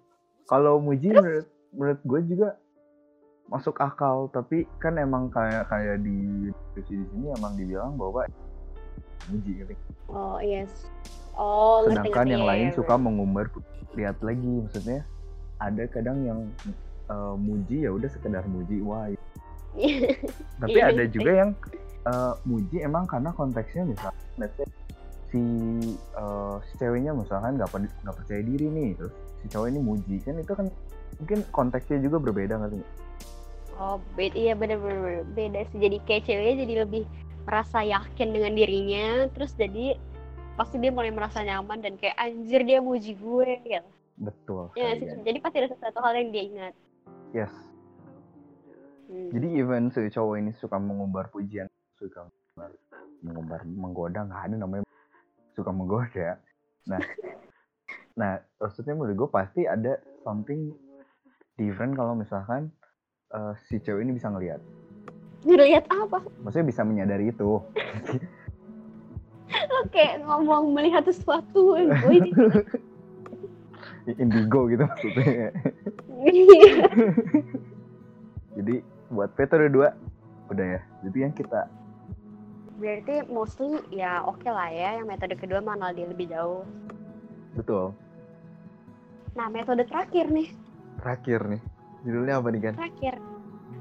kalau 0.51 0.78
muji 0.78 1.09
menurut 1.09 1.47
menurut 1.74 2.01
gue 2.05 2.22
juga 2.36 2.49
masuk 3.49 3.82
akal 3.82 4.30
tapi 4.30 4.69
kan 4.78 5.01
emang 5.01 5.34
kayak 5.34 5.65
kayak 5.67 5.97
di 6.05 6.47
di 6.78 6.82
sini 6.86 7.34
emang 7.36 7.57
dibilang 7.57 7.97
bahwa 7.97 8.30
muji 9.34 9.65
gitu. 9.65 9.74
Oh, 10.05 10.38
yes. 10.38 10.86
Oh, 11.34 11.82
sedangkan 11.88 12.28
yang 12.28 12.43
ya, 12.45 12.49
lain 12.53 12.67
ya, 12.69 12.76
suka 12.76 12.93
mengumbar 12.99 13.49
lihat 13.95 14.19
lagi 14.22 14.45
maksudnya 14.45 15.01
ada 15.57 15.84
kadang 15.89 16.22
yang 16.22 16.39
eh, 17.09 17.36
muji 17.39 17.88
ya 17.88 17.91
udah 17.91 18.09
sekedar 18.11 18.45
muji 18.45 18.78
wah 18.86 19.09
Iya. 19.09 19.17
Tapi 20.59 20.78
Iya 20.78 20.91
ada 20.91 21.03
sih. 21.05 21.11
juga 21.11 21.32
yang 21.34 21.49
eh, 22.03 22.34
muji 22.43 22.78
emang 22.82 23.05
karena 23.07 23.30
konteksnya 23.32 23.84
misal 23.86 24.11
si 25.28 25.41
eh, 25.95 26.55
si 26.67 26.74
ceweknya 26.76 27.11
misalkan 27.13 27.55
nggak 27.55 27.69
nggak 28.03 28.15
percaya 28.15 28.41
diri 28.41 28.67
nih 28.67 28.89
terus 28.95 29.13
si 29.39 29.45
cowok 29.47 29.67
ini 29.69 29.80
muji 29.80 30.15
kan 30.22 30.36
itu 30.36 30.51
kan 30.51 30.67
mungkin 31.17 31.39
konteksnya 31.49 31.97
juga 31.99 32.17
berbeda 32.19 32.57
sih 32.69 32.84
Oh, 33.82 33.97
beda, 34.13 34.38
iya 34.38 34.53
bener-bener 34.53 35.26
beda 35.34 35.65
sih. 35.74 35.82
Jadi 35.82 35.97
kayak 36.05 36.30
ceweknya 36.30 36.69
jadi 36.69 36.74
lebih 36.86 37.03
merasa 37.49 37.82
yakin 37.82 38.30
dengan 38.30 38.53
dirinya, 38.53 39.26
terus 39.34 39.57
jadi 39.57 39.97
pasti 40.53 40.78
dia 40.78 40.93
mulai 40.93 41.09
merasa 41.09 41.41
nyaman 41.41 41.82
dan 41.82 41.97
kayak 41.97 42.13
anjir 42.13 42.61
dia 42.61 42.78
muji 42.78 43.17
gue 43.17 43.49
gitu. 43.65 43.89
betul 44.22 44.69
Ya, 44.78 44.93
sih. 44.93 45.09
kan? 45.09 45.26
jadi 45.26 45.38
pasti 45.41 45.57
ada 45.65 45.69
sesuatu 45.74 45.97
hal 45.97 46.13
yang 46.13 46.30
dia 46.30 46.43
ingat. 46.45 46.74
yes 47.34 47.49
Hmm. 49.12 49.28
jadi 49.28 49.47
even 49.59 49.91
si 49.91 50.07
cowok 50.07 50.39
ini 50.39 50.51
suka 50.55 50.80
mengumbar 50.80 51.28
pujian 51.36 51.68
suka 51.99 52.32
mengumbar, 52.32 52.72
mengumbar 53.20 53.59
menggoda 53.68 54.20
nggak 54.24 54.41
ada 54.47 54.55
namanya 54.55 54.88
suka 55.51 55.68
menggoda 55.76 56.39
nah 56.88 57.03
nah 58.20 58.39
maksudnya 58.55 58.95
menurut 58.95 59.16
gue 59.20 59.30
pasti 59.36 59.68
ada 59.68 59.99
something 60.24 60.72
different 61.59 61.91
kalau 61.99 62.16
misalkan 62.16 62.72
eh, 63.36 63.51
si 63.68 63.84
cewek 63.84 64.07
ini 64.07 64.16
bisa 64.16 64.32
ngelihat 64.32 64.64
Ngeliat 65.43 65.91
apa? 65.91 66.24
maksudnya 66.39 66.72
bisa 66.72 66.88
menyadari 66.88 67.36
itu 67.36 67.59
Oke, 69.84 70.16
ngomong 70.24 70.72
melihat 70.72 71.03
sesuatu. 71.03 71.76
Gue 71.76 72.32
indigo 74.22 74.66
gitu 74.66 74.84
maksudnya 74.88 75.53
jadi 78.57 78.76
buat 79.12 79.30
metode 79.36 79.68
dua. 79.70 79.93
Udah 80.47 80.80
ya. 80.80 80.82
Jadi 81.05 81.18
yang 81.22 81.34
kita 81.36 81.68
Berarti 82.82 83.30
mostly 83.30 83.78
ya 83.93 84.26
oke 84.26 84.49
lah 84.49 84.74
ya, 84.74 84.97
yang 84.97 85.05
metode 85.05 85.38
kedua 85.38 85.62
mengenal 85.62 85.93
dia 85.93 86.07
lebih 86.09 86.34
jauh. 86.34 86.66
betul. 87.53 87.93
Nah, 89.38 89.47
metode 89.53 89.86
terakhir 89.86 90.34
nih, 90.34 90.49
terakhir 90.97 91.45
nih. 91.45 91.62
Judulnya 92.01 92.41
apa 92.41 92.47
nih 92.49 92.62
kan 92.66 92.74
terakhir. 92.82 93.16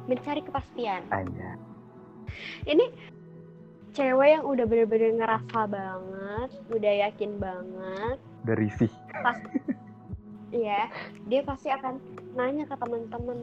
Mencari 0.04 0.40
kepastian. 0.44 1.00
Anja 1.08 1.56
Ini 2.68 2.92
cewek 3.96 4.28
yang 4.36 4.44
udah 4.44 4.68
bener-bener 4.68 5.16
ngerasa 5.16 5.60
banget, 5.64 6.50
udah 6.68 6.92
yakin 7.08 7.30
banget, 7.40 8.18
dari 8.44 8.68
sih 8.76 8.90
ya 10.50 10.90
dia 11.30 11.40
pasti 11.46 11.70
akan 11.70 12.00
nanya 12.34 12.66
ke 12.66 12.74
teman-teman 12.74 13.38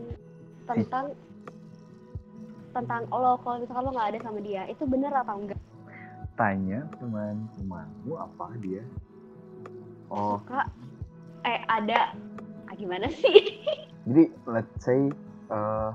tentang 0.67 1.15
tentang 2.75 3.07
lo 3.09 3.39
kalau 3.41 3.57
misalkan 3.61 3.83
lo 3.83 3.91
nggak 3.93 4.09
ada 4.15 4.19
sama 4.23 4.39
dia 4.43 4.63
itu 4.67 4.83
bener 4.83 5.11
atau 5.11 5.35
enggak? 5.39 5.59
Tanya 6.37 6.85
teman-temanmu 7.01 8.13
apa 8.13 8.45
dia? 8.61 8.83
Oh. 10.13 10.39
Suka. 10.39 10.69
Eh 11.43 11.59
ada. 11.67 12.13
Ah, 12.67 12.75
gimana 12.75 13.09
sih? 13.09 13.63
Jadi 14.07 14.23
let's 14.47 14.71
say 14.79 15.11
eh 15.51 15.91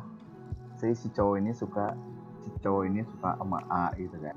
say 0.77 0.93
si 0.99 1.07
cowok 1.15 1.39
ini 1.39 1.53
suka 1.55 1.95
si 2.43 2.51
cowok 2.61 2.83
ini 2.91 3.01
suka 3.07 3.39
sama 3.39 3.63
A 3.71 3.95
gitu 3.97 4.19
kan. 4.19 4.37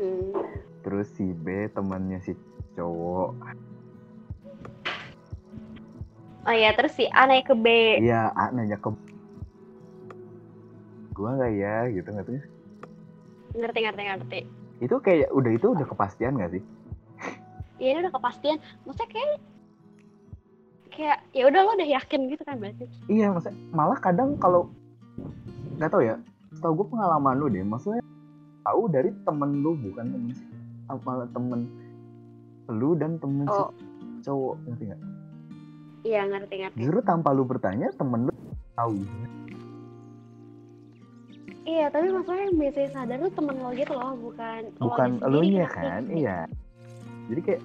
Hmm. 0.00 0.32
terus 0.80 1.12
si 1.12 1.28
B 1.36 1.68
temannya 1.76 2.24
si 2.24 2.32
cowok. 2.72 3.36
Oh 6.48 6.56
ya 6.56 6.72
terus 6.72 6.96
si 6.96 7.04
A 7.12 7.28
naik 7.28 7.52
ke 7.52 7.54
B. 7.56 7.66
Iya 8.00 8.32
A 8.32 8.48
nanya 8.48 8.80
ke 8.80 8.88
gua 11.20 11.36
nggak 11.36 11.52
ya? 11.52 11.76
Gitu 11.92 12.08
tuh 12.08 12.40
ngerti 13.50 13.78
ngerti 13.84 14.02
ngerti. 14.08 14.40
Itu 14.80 14.96
kayak 15.04 15.28
udah 15.36 15.52
itu 15.52 15.66
udah 15.76 15.84
kepastian 15.84 16.40
nggak 16.40 16.56
sih? 16.56 16.62
Ya 17.76 17.92
ini 17.92 17.98
udah 18.08 18.12
kepastian. 18.16 18.56
Maksudnya 18.88 19.08
kayak 19.12 19.32
kayak 20.90 21.18
ya 21.36 21.44
udah 21.48 21.60
lo 21.64 21.70
udah 21.76 21.88
yakin 22.00 22.20
gitu 22.32 22.42
kan 22.48 22.56
berarti? 22.56 22.84
Iya 23.08 23.32
maksudnya 23.32 23.60
malah 23.76 23.98
kadang 24.00 24.40
kalau 24.40 24.72
nggak 25.76 25.90
tahu 25.92 26.02
ya 26.04 26.16
setahu 26.52 26.82
gue 26.82 26.86
pengalaman 26.92 27.34
lu 27.40 27.46
deh 27.48 27.64
maksudnya 27.64 28.02
tahu 28.66 28.90
dari 28.90 29.08
temen 29.24 29.64
lu 29.64 29.78
bukan 29.78 30.12
temen 30.12 30.30
si 30.34 30.44
malah 31.06 31.28
temen 31.30 31.70
lu 32.68 32.98
dan 32.98 33.16
temen 33.22 33.46
Oh. 33.48 33.70
si 33.72 34.28
cowok 34.28 34.54
ngerti 34.66 34.84
nggak? 34.92 35.00
Iya 36.04 36.20
ngerti 36.28 36.54
ngerti. 36.60 36.76
Justru 36.80 36.98
tanpa 37.00 37.32
lu 37.32 37.48
bertanya 37.48 37.88
temen 37.96 38.28
lu 38.28 38.32
tahu 38.76 39.00
iya 41.68 41.86
tapi 41.92 42.06
maksudnya 42.08 42.42
yang 42.48 42.56
biasanya 42.56 42.90
sadar 42.92 43.16
tuh 43.20 43.32
temen 43.36 43.56
lo 43.60 43.70
gitu 43.76 43.92
loh 43.92 44.12
bukan 44.16 44.60
bukan 44.80 45.08
lo 45.20 45.40
elunya 45.40 45.66
kan? 45.68 46.02
iya. 46.08 46.38
Jadi 47.30 47.40
kayak 47.46 47.62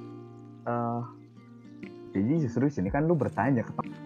eh 0.65 0.99
jadi 2.15 2.33
justru 2.47 2.65
sini 2.71 2.89
kan 2.91 3.03
lu 3.07 3.15
bertanya 3.17 3.63
ke 3.65 3.71
temen. 3.75 3.97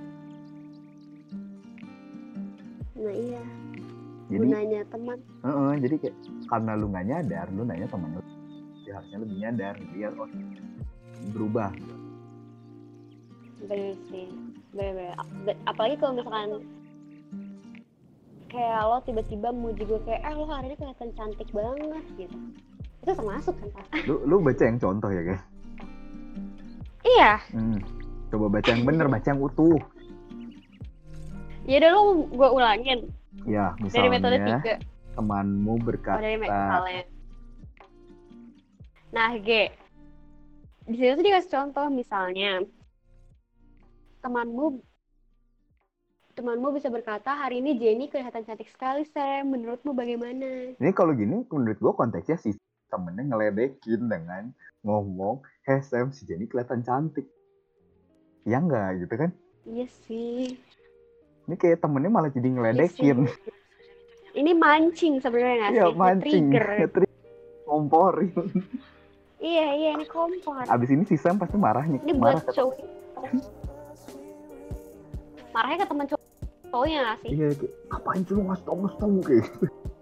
nah 3.00 3.16
iya. 3.16 3.44
Jadi 4.30 4.46
gunanya 4.46 4.82
teman 4.94 5.18
Heeh, 5.42 5.72
jadi 5.82 5.96
kayak 6.06 6.16
karena 6.46 6.72
lu 6.78 6.86
nggak 6.94 7.06
nyadar, 7.10 7.48
lu 7.50 7.62
nanya 7.66 7.88
temen 7.90 8.10
lu, 8.14 8.22
dia 8.86 8.94
harusnya 9.00 9.18
lebih 9.26 9.38
nyadar, 9.42 9.76
dia 9.96 10.08
oh 10.14 10.30
berubah. 11.34 11.72
bener 13.66 13.94
sih. 14.10 14.30
Bener, 14.74 14.92
bener. 14.96 15.14
Ap- 15.18 15.62
apalagi 15.66 15.96
kalau 15.98 16.14
misalkan 16.18 16.62
kayak 18.50 18.82
lo 18.84 18.98
tiba-tiba 19.06 19.54
muji 19.54 19.86
gue 19.86 20.02
kayak 20.04 20.22
eh 20.26 20.34
lo 20.34 20.50
hari 20.50 20.74
ini 20.74 20.76
kelihatan 20.76 21.10
cantik 21.14 21.50
banget 21.54 22.06
gitu. 22.18 22.38
Itu 23.06 23.12
termasuk 23.16 23.56
kan 23.56 23.70
pasti 23.78 24.10
Lu 24.10 24.26
lu 24.26 24.36
baca 24.42 24.64
yang 24.66 24.78
contoh 24.82 25.10
ya 25.14 25.22
guys. 25.24 25.44
iya. 27.06 27.34
Hmm. 27.54 27.80
Coba 28.30 28.60
baca 28.60 28.70
yang 28.70 28.84
bener, 28.86 29.06
baca 29.10 29.28
yang 29.30 29.42
utuh. 29.42 29.80
ya 31.70 31.78
udah 31.86 31.92
lo 31.94 32.02
gue 32.34 32.50
ulangin. 32.50 33.00
Ya, 33.46 33.78
dari 33.94 34.10
metode 34.10 34.42
misalnya 34.42 34.58
tiga. 34.60 34.76
temanmu 35.16 35.74
oh, 35.78 35.80
berkata, 35.80 36.20
dari 36.20 36.38
misalnya. 36.42 37.04
Nah 39.14 39.32
G. 39.38 39.50
Di 40.90 40.96
situ 40.98 41.14
tuh 41.14 41.26
dikasih 41.26 41.52
contoh 41.54 41.86
misalnya 41.94 42.66
temanmu 44.26 44.82
temanmu 46.40 46.72
bisa 46.72 46.88
berkata 46.88 47.36
hari 47.36 47.60
ini 47.60 47.76
Jenny 47.76 48.08
kelihatan 48.08 48.48
cantik 48.48 48.72
sekali 48.72 49.04
Sam 49.04 49.52
menurutmu 49.52 49.92
bagaimana 49.92 50.72
ini 50.72 50.92
kalau 50.96 51.12
gini 51.12 51.44
menurut 51.52 51.76
gua 51.84 51.92
konteksnya 51.92 52.40
si 52.40 52.56
temennya 52.88 53.28
ngeledekin 53.28 54.08
dengan 54.08 54.56
ngomong, 54.82 55.44
"Hey 55.62 55.84
Sam, 55.84 56.16
si 56.16 56.24
Jenny 56.24 56.48
kelihatan 56.48 56.80
cantik." 56.82 57.28
Ya 58.48 58.64
enggak 58.64 59.04
gitu 59.04 59.16
kan? 59.20 59.30
iya 59.68 59.86
sih 60.08 60.56
Ini 61.44 61.60
kayak 61.60 61.84
temennya 61.84 62.08
malah 62.08 62.32
jadi 62.32 62.46
Iya 62.46 62.56
ngeledekin. 62.56 63.18
sih. 63.28 63.36
Ini 64.32 64.52
mancing 64.56 65.14
sebenarnya 65.20 65.56
nggak 65.60 65.72
Iya, 65.74 65.86
sih? 65.86 65.96
mancing, 65.98 66.46
Trigger. 66.54 67.04
ngomporin. 67.68 68.32
Iya 69.40 69.68
iya 69.74 69.90
ini 69.94 70.06
kompor. 70.06 70.64
Abis 70.66 70.90
ini 70.90 71.04
si 71.04 71.16
Sam 71.16 71.36
pasti 71.36 71.56
marahnya, 71.56 72.00
Ini 72.02 72.14
marah 72.16 72.40
buat 72.40 72.54
cowok. 72.54 72.76
Marahnya 75.50 75.78
ke 75.82 75.88
teman 75.90 76.06
cowok 76.06 76.19
cowoknya 76.70 76.98
nggak 77.02 77.18
sih? 77.22 77.30
Iya, 77.34 77.48
kayak, 77.58 77.74
ngapain 77.90 78.22
sih 78.26 78.34
lu 78.34 78.42
ngasih 78.48 78.66
tau, 78.66 78.78
ngasih 78.78 78.98
tau 78.98 79.10
kayak 79.26 79.42
gitu. 79.44 79.66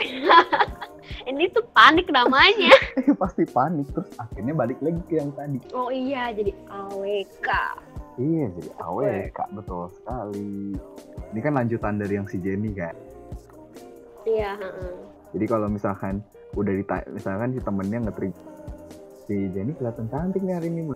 Ini 1.30 1.44
tuh 1.52 1.64
panik 1.74 2.06
namanya. 2.08 2.74
Pasti 3.20 3.44
panik, 3.46 3.86
terus 3.92 4.10
akhirnya 4.16 4.54
balik 4.56 4.78
lagi 4.80 5.00
ke 5.08 5.20
yang 5.20 5.30
tadi. 5.34 5.58
oh 5.74 5.90
iya 5.92 6.32
jadi 6.32 6.52
AWK. 6.70 7.48
Iya, 8.20 8.44
jadi 8.58 8.70
AWK, 8.82 9.38
betul 9.56 9.88
sekali. 9.96 10.76
Ini 11.32 11.40
kan 11.40 11.52
lanjutan 11.56 11.94
dari 12.00 12.18
yang 12.20 12.26
si 12.28 12.36
Jenny 12.42 12.72
kan. 12.74 12.94
Iya. 14.28 14.60
heeh. 14.60 14.94
Jadi 15.30 15.44
kalau 15.46 15.70
misalkan 15.70 16.20
udah 16.58 16.74
ditanya, 16.74 17.06
misalkan 17.14 17.54
si 17.54 17.60
temennya 17.62 17.98
ngetrik 18.10 18.34
si 19.30 19.46
Jenny 19.54 19.72
kelihatan 19.78 20.10
cantik 20.10 20.42
nih 20.42 20.54
hari 20.58 20.68
ini. 20.68 20.90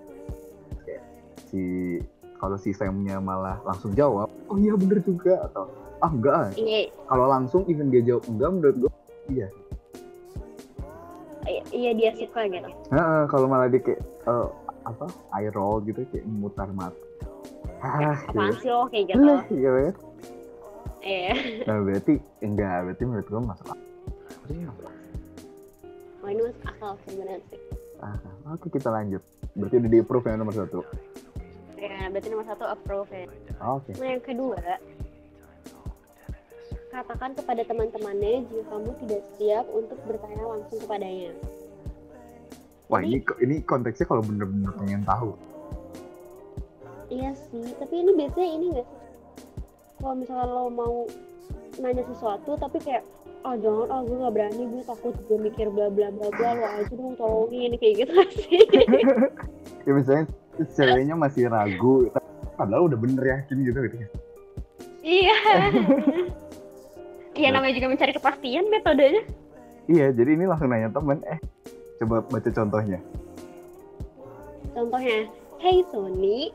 Kayak 0.82 1.04
si 1.48 1.62
kalau 2.44 2.60
si 2.60 2.76
Samnya 2.76 3.16
malah 3.24 3.56
langsung 3.64 3.96
jawab, 3.96 4.28
oh 4.52 4.56
iya 4.60 4.76
bener 4.76 5.00
juga 5.00 5.48
atau 5.48 5.64
ah 6.04 6.12
enggak. 6.12 6.52
Iya 6.60 6.92
Kalau 7.08 7.24
langsung 7.24 7.64
even 7.72 7.88
dia 7.88 8.04
jawab 8.04 8.28
enggak 8.28 8.50
menurut 8.52 8.76
gue 8.84 8.92
iya. 9.32 9.48
iya- 11.48 11.68
iya 11.72 11.90
dia 11.96 12.10
suka 12.12 12.44
gitu. 12.52 12.68
Heeh, 12.92 13.22
kalau 13.32 13.48
malah 13.48 13.72
dia 13.72 13.80
kayak 13.80 14.04
eh, 14.04 14.48
apa 14.84 15.08
eye 15.40 15.48
roll 15.56 15.80
gitu 15.88 16.04
kayak 16.12 16.28
memutar 16.28 16.68
mata. 16.76 16.92
Ah, 17.80 18.12
Apaan 18.28 18.52
gitu. 18.52 18.60
sih 18.60 18.68
lo 18.68 18.84
kayak 18.92 19.04
gitu? 19.08 19.24
Lah, 19.24 19.42
iya 19.48 19.70
kan? 19.72 19.94
Iya. 21.00 21.32
Nah 21.72 21.76
berarti 21.80 22.14
enggak, 22.44 22.76
berarti 22.84 23.02
menurut 23.08 23.26
gue 23.32 23.40
masuk 23.40 23.66
akal. 23.72 23.80
Iya. 24.52 24.68
Oh 26.20 26.28
ini 26.28 26.40
masuk 26.44 26.64
akal 26.68 26.92
bener 27.08 27.40
sih. 27.48 27.60
Ah, 28.04 28.20
oke 28.52 28.68
kita 28.68 28.92
lanjut. 28.92 29.24
Berarti 29.56 29.80
udah 29.80 29.88
di 29.88 29.98
approve 30.04 30.28
yang 30.28 30.44
nomor 30.44 30.52
satu. 30.52 30.84
Ya 31.78 32.08
berarti 32.08 32.28
nomor 32.30 32.46
satu 32.46 32.64
approve 32.64 33.10
ya. 33.10 33.26
Oke. 33.60 33.92
Nah 33.98 34.08
yang 34.14 34.24
kedua, 34.24 34.60
katakan 36.94 37.34
kepada 37.34 37.62
teman-temannya 37.66 38.46
jika 38.46 38.64
kamu 38.70 38.90
tidak 39.04 39.22
siap 39.34 39.66
untuk 39.74 39.98
bertanya 40.06 40.44
langsung 40.46 40.78
kepadanya. 40.78 41.32
Wah 42.86 43.00
ini 43.02 43.18
ini 43.42 43.64
konteksnya 43.66 44.06
kalau 44.06 44.22
bener-bener 44.22 44.70
pengen 44.78 45.02
tahu. 45.02 45.34
Iya 47.10 47.36
sih, 47.50 47.74
tapi 47.76 47.94
ini 48.00 48.10
biasanya 48.16 48.48
ini 48.48 48.66
nggak 48.78 48.86
sih? 48.86 49.00
Kalau 50.00 50.14
misalnya 50.16 50.46
lo 50.48 50.64
mau 50.70 50.96
nanya 51.80 52.04
sesuatu 52.06 52.54
tapi 52.54 52.78
kayak 52.78 53.02
oh 53.44 53.54
jangan 53.58 53.86
oh 53.90 54.00
gue 54.06 54.16
nggak 54.24 54.34
berani 54.34 54.62
gue 54.70 54.82
takut 54.86 55.14
gue 55.26 55.38
mikir 55.38 55.66
bla 55.68 55.90
bla 55.90 56.08
bla 56.14 56.28
bla 56.32 56.50
lo 56.54 56.64
aja 56.64 56.94
dong 56.94 57.14
tolongin 57.18 57.74
kayak 57.76 58.06
gitu 58.06 58.14
sih 58.40 58.62
ya 59.86 59.92
misalnya 59.92 60.24
ceweknya 60.74 61.14
masih 61.18 61.50
ragu, 61.50 62.08
padahal 62.54 62.86
udah 62.86 62.98
bener 62.98 63.24
yakin 63.24 63.56
gitu 63.66 63.78
gitu. 63.90 63.96
iya. 65.02 65.36
Iya 67.34 67.50
namanya 67.50 67.74
juga 67.74 67.90
mencari 67.90 68.14
kepastian 68.14 68.70
metodenya. 68.70 69.26
Iya, 69.90 70.14
jadi 70.14 70.38
ini 70.38 70.46
langsung 70.46 70.70
nanya 70.70 70.94
temen, 70.94 71.18
eh 71.26 71.42
coba 71.98 72.22
baca 72.26 72.50
contohnya. 72.50 72.98
contohnya 74.74 75.30
Hey 75.62 75.86
Sony 75.94 76.50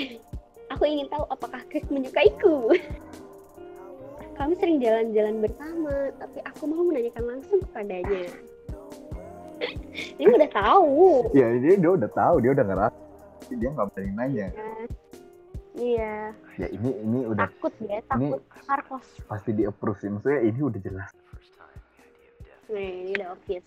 aku 0.72 0.84
ingin 0.84 1.08
tahu 1.08 1.24
apakah 1.32 1.64
Chris 1.72 1.84
menyukaiku? 1.88 2.76
Kami 4.38 4.52
sering 4.60 4.84
jalan-jalan 4.84 5.40
bersama 5.40 6.12
tapi 6.20 6.38
aku 6.44 6.62
mau 6.68 6.84
menanyakan 6.84 7.24
langsung 7.24 7.60
kepadanya. 7.64 8.24
Ini 10.18 10.26
udah 10.28 10.50
tahu. 10.50 11.30
Ya 11.32 11.46
dia, 11.56 11.78
dia 11.78 11.90
udah 11.94 12.10
tahu, 12.10 12.42
dia 12.42 12.50
udah 12.52 12.66
ngerasa, 12.66 13.00
Tapi 13.44 13.60
dia 13.60 13.68
nggak 13.76 13.92
berani 13.92 14.12
nanya. 14.16 14.46
iya. 15.76 16.32
Ya 16.56 16.66
ini 16.72 16.90
ini 17.04 17.20
udah 17.28 17.44
takut 17.44 17.76
ya 17.84 18.00
takut 18.08 18.40
harkos 18.64 19.04
pasti 19.28 19.52
di 19.52 19.68
approve 19.68 20.00
sih. 20.00 20.08
Maksudnya 20.08 20.40
ini 20.48 20.60
udah 20.64 20.80
jelas. 20.80 21.10
nih 22.72 23.04
ini 23.04 23.10
udah 23.20 23.28
obvious. 23.36 23.66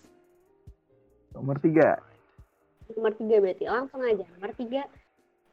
Nomor 1.30 1.62
tiga, 1.62 2.02
nomor 2.90 3.14
tiga 3.14 3.36
berarti 3.38 3.64
langsung 3.70 4.02
aja. 4.02 4.26
Nomor 4.34 4.50
tiga 4.58 4.82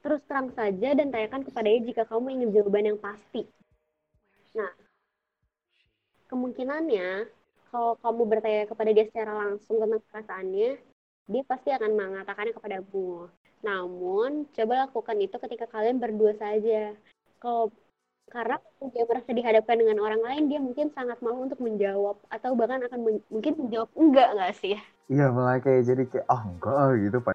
terus 0.01 0.25
terang 0.25 0.49
saja 0.57 0.89
dan 0.97 1.13
tanyakan 1.13 1.45
kepadanya 1.45 1.79
jika 1.85 2.03
kamu 2.09 2.41
ingin 2.41 2.49
jawaban 2.49 2.89
yang 2.89 2.97
pasti. 2.97 3.45
Nah 4.57 4.73
kemungkinannya 6.33 7.29
kalau 7.69 7.93
kamu 8.01 8.21
bertanya 8.25 8.65
kepada 8.65 8.89
dia 8.89 9.05
secara 9.05 9.37
langsung 9.37 9.77
tentang 9.77 10.01
perasaannya 10.09 10.81
dia 11.25 11.43
pasti 11.45 11.69
akan 11.69 11.91
mengatakannya 11.93 12.53
kepadamu 12.57 13.29
namun 13.65 14.45
coba 14.53 14.85
lakukan 14.85 15.17
itu 15.17 15.35
ketika 15.41 15.65
kalian 15.65 15.97
berdua 15.97 16.37
saja. 16.37 16.93
Kalau 17.41 17.73
karena 18.29 18.61
kalau 18.61 18.89
dia 18.93 19.03
merasa 19.09 19.31
dihadapkan 19.33 19.77
dengan 19.81 19.97
orang 20.05 20.21
lain 20.21 20.43
dia 20.53 20.61
mungkin 20.61 20.93
sangat 20.93 21.17
malu 21.25 21.49
untuk 21.49 21.57
menjawab. 21.57 22.21
Atau 22.29 22.53
bahkan 22.53 22.85
akan 22.85 22.99
men- 23.01 23.25
mungkin 23.33 23.57
menjawab 23.57 23.89
enggak 23.97 24.29
nggak 24.37 24.53
sih? 24.61 24.77
Iya 25.09 25.33
malah 25.33 25.57
kayak 25.57 25.81
jadi 25.89 26.03
kayak 26.05 26.25
ah 26.29 26.41
enggak 26.45 26.75
ah," 26.77 26.93
gitu 26.93 27.17
pak. 27.25 27.33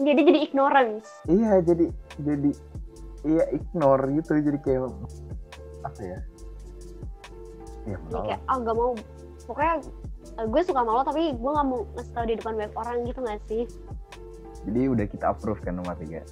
jadi 0.00 0.20
jadi 0.24 0.38
ignorance. 0.48 1.08
Iya 1.28 1.52
jadi 1.60 1.86
jadi 2.24 2.50
iya 3.28 3.44
ignore 3.52 4.04
gitu. 4.16 4.32
Jadi 4.40 4.58
kayak 4.64 4.88
apa 5.84 6.00
ya? 6.00 6.18
Iya 7.84 7.96
kayak 8.08 8.40
oh 8.48 8.56
gak 8.64 8.76
mau. 8.76 8.92
Pokoknya 9.44 9.74
eh, 10.38 10.46
gue 10.48 10.62
suka 10.64 10.80
sama 10.80 10.90
lo 10.96 11.02
tapi 11.04 11.34
gue 11.36 11.50
gak 11.52 11.68
mau 11.68 11.84
ngasih 11.94 12.12
tau 12.14 12.24
di 12.24 12.34
depan 12.38 12.54
banyak 12.56 12.74
orang 12.78 12.96
gitu 13.04 13.20
gak 13.20 13.42
sih 13.50 13.62
Jadi 14.62 14.80
udah 14.86 15.06
kita 15.06 15.24
approve 15.30 15.60
kan 15.60 15.74
nomor 15.74 15.94
tiga. 15.96 16.22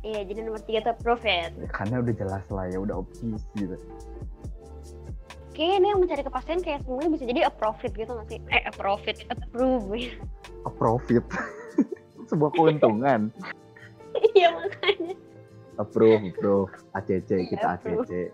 iya 0.00 0.24
jadi 0.24 0.48
nomor 0.48 0.64
tiga 0.64 0.80
tuh 0.80 0.92
approve 0.96 1.28
it 1.28 1.52
Ya, 1.54 1.68
karena 1.68 2.00
udah 2.00 2.14
jelas 2.16 2.44
lah 2.48 2.64
ya 2.66 2.80
udah 2.80 3.04
obvious 3.04 3.44
gitu. 3.52 3.76
oke 5.52 5.60
ini 5.60 5.86
yang 5.86 6.00
mencari 6.00 6.24
kepastian 6.24 6.64
kayak 6.64 6.80
semuanya 6.82 7.10
bisa 7.12 7.24
jadi 7.28 7.40
approve 7.44 7.76
it 7.84 7.92
gitu 7.92 8.08
gak 8.08 8.26
sih 8.32 8.40
eh 8.48 8.62
approve 8.64 9.04
it 9.04 9.28
approve 9.28 9.84
A 10.60 10.70
profit. 10.70 11.24
Sebuah 12.28 12.52
keuntungan. 12.52 13.28
iya 14.36 14.52
makanya 14.52 15.16
approve, 15.76 16.20
approve. 16.28 16.68
ACC 16.92 17.30
kita 17.48 17.66
approve. 17.76 18.04
ACC. 18.04 18.32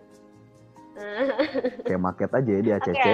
Kayak 1.83 2.01
market 2.01 2.31
aja 2.31 2.51
ya 2.51 2.61
di 2.63 2.71
ACC. 2.73 3.07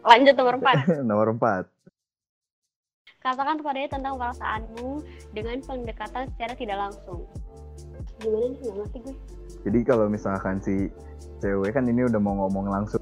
lanjut 0.00 0.34
nomor 0.34 0.54
empat 0.58 0.76
nomor 1.10 1.28
empat. 1.30 1.64
Katakan 3.20 3.60
kepadanya 3.60 3.90
tentang 3.92 4.14
perasaanmu 4.16 5.04
dengan 5.36 5.60
pendekatan 5.60 6.24
secara 6.32 6.52
tidak 6.56 6.78
langsung 6.80 7.20
gimana 8.16 8.46
nih 8.48 8.58
nggak 8.58 8.76
ngerti 8.76 8.98
gue 9.04 9.16
Jadi 9.60 9.78
kalau 9.84 10.06
misalkan 10.08 10.56
si 10.60 10.88
cewek 11.38 11.76
kan 11.76 11.84
ini 11.84 12.08
udah 12.08 12.16
mau 12.16 12.32
ngomong 12.32 12.72
langsung. 12.72 13.00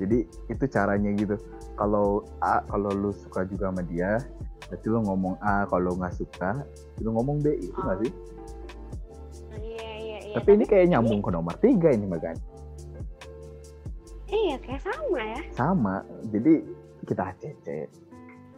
Jadi 0.00 0.24
itu 0.48 0.64
caranya 0.72 1.12
gitu. 1.12 1.36
Kalau 1.76 2.24
A, 2.40 2.64
kalau 2.64 2.96
lu 2.96 3.12
suka 3.12 3.44
juga 3.44 3.68
sama 3.68 3.84
dia, 3.84 4.16
berarti 4.72 4.86
lu 4.88 5.04
ngomong 5.04 5.36
A. 5.44 5.68
Kalau 5.68 6.00
nggak 6.00 6.16
suka, 6.16 6.64
lu 7.04 7.12
ngomong 7.12 7.44
B. 7.44 7.60
Itu 7.60 7.76
nggak 7.76 7.98
sih? 8.00 8.12
iya 9.60 9.90
iya 10.00 10.18
iya 10.24 10.34
Tapi 10.40 10.48
ini 10.56 10.64
kayak 10.64 10.86
nyambung 10.96 11.20
ke 11.20 11.28
nomor 11.28 11.52
tiga 11.60 11.92
ini 11.92 12.08
Magan. 12.08 12.36
iya 14.32 14.56
kayak 14.64 14.80
sama 14.80 15.20
ya 15.20 15.40
Sama. 15.52 15.96
Jadi 16.32 16.64
kita 17.10 17.34
ACC. 17.34 17.66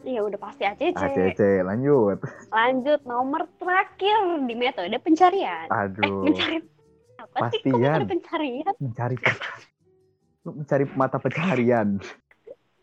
iya 0.02 0.20
udah 0.20 0.36
pasti 0.36 0.66
ACC 0.66 0.98
ACC 0.98 1.40
lanjut. 1.64 2.18
Lanjut 2.50 3.00
nomor 3.06 3.46
terakhir 3.56 4.44
di 4.44 4.54
metode 4.58 4.98
pencarian. 5.00 5.70
Eh, 5.70 5.82
Aduh. 5.88 6.26
mencari 6.26 6.58
apa 7.22 7.48
sih? 7.54 7.60
Kok 7.62 7.70
Pastian. 7.72 7.80
metode 7.80 8.08
pencarian? 8.10 8.72
Mencari 8.82 9.16
mencari 10.58 10.84
mata 10.98 11.16
pencarian. 11.22 11.88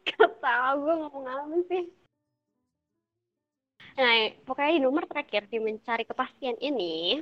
Gak 0.09 0.31
tau 0.41 0.73
gue 0.79 0.95
ngomong 0.95 1.25
apa 1.27 1.57
sih. 1.69 1.83
Nah, 3.99 4.31
pokoknya 4.47 4.79
di 4.79 4.81
nomor 4.81 5.03
terakhir 5.11 5.51
di 5.51 5.59
mencari 5.59 6.07
kepastian 6.07 6.55
ini, 6.63 7.19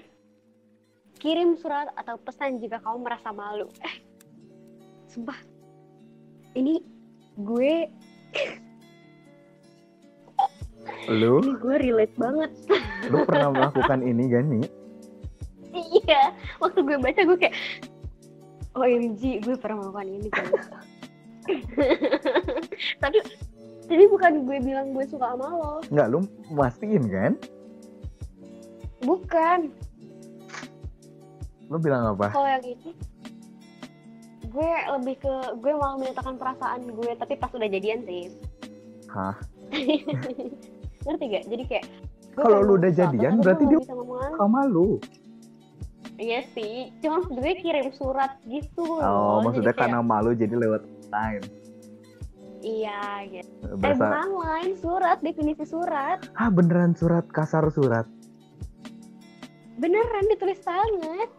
kirim 1.17 1.57
surat 1.57 1.89
atau 1.97 2.21
pesan 2.21 2.61
jika 2.61 2.77
kamu 2.85 3.01
merasa 3.01 3.33
malu. 3.33 3.65
Eh, 3.81 3.95
sumpah, 5.09 5.41
ini 6.53 6.85
gue, 7.33 7.89
Lu 11.07 11.39
gue 11.39 11.75
relate 11.79 12.15
banget. 12.19 12.51
lu 13.07 13.23
pernah 13.23 13.49
melakukan 13.55 14.03
ini 14.03 14.27
gak 14.27 14.43
nih? 14.43 14.67
iya, 15.77 16.33
waktu 16.57 16.81
gue 16.81 16.97
baca 16.97 17.21
gue 17.21 17.37
kayak, 17.37 17.55
OMG, 18.73 19.45
gue 19.45 19.55
pernah 19.55 19.85
melakukan 19.85 20.07
ini 20.09 20.27
guys. 20.33 20.67
tapi, 23.03 23.17
jadi 23.87 24.03
bukan 24.11 24.43
gue 24.43 24.57
bilang 24.59 24.91
gue 24.91 25.05
suka 25.05 25.37
sama 25.37 25.47
lo, 25.47 25.73
Nggak, 25.93 26.07
lu 26.11 26.19
mastiin 26.51 27.03
kan? 27.07 27.31
bukan. 29.05 29.71
Lu 31.69 31.77
bilang 31.77 32.17
apa? 32.17 32.33
Kalau 32.33 32.49
yang 32.49 32.65
ini, 32.65 32.91
gue 34.47 34.71
lebih 34.93 35.15
ke 35.17 35.33
gue 35.57 35.73
malah 35.73 35.97
menyatakan 35.97 36.35
perasaan 36.35 36.81
gue, 36.85 37.11
tapi 37.13 37.33
pas 37.35 37.49
udah 37.49 37.67
jadian 37.67 38.01
sih. 38.03 38.31
Hah? 39.07 39.35
Ngerti 41.05 41.23
gak? 41.29 41.43
Jadi 41.45 41.63
kayak, 41.65 41.85
Kalau 42.33 42.61
lu 42.61 42.75
udah 42.75 42.89
jadian, 42.89 43.39
berarti 43.39 43.63
dia- 43.65 43.79
bisa 43.79 43.93
ngomong 43.93 44.17
langsung. 44.17 44.39
Sama 44.39 44.61
lu. 44.65 44.89
Iya 46.17 46.41
sih, 46.49 46.89
cuma 46.97 47.21
gue 47.23 47.51
kirim 47.57 47.91
surat 47.91 48.41
gitu 48.43 48.81
Oh, 48.81 48.97
loh. 48.97 49.37
maksudnya 49.43 49.69
Jadi 49.69 49.77
kayak, 49.77 49.81
karena 49.85 49.99
malu 50.01 50.31
jadi 50.33 50.55
lewat 50.55 50.81
time. 51.07 51.45
Iya 52.59 53.01
gitu. 53.29 53.53
Eh 53.63 53.77
Bahasa, 53.77 54.01
bukan 54.17 54.29
lain 54.35 54.71
surat, 54.75 55.17
definisi 55.21 55.63
surat. 55.63 56.17
ah 56.33 56.49
beneran 56.49 56.91
surat, 56.91 57.21
kasar 57.27 57.69
surat. 57.69 58.09
Beneran 59.77 60.25
ditulis 60.27 60.57
tangan. 60.59 61.29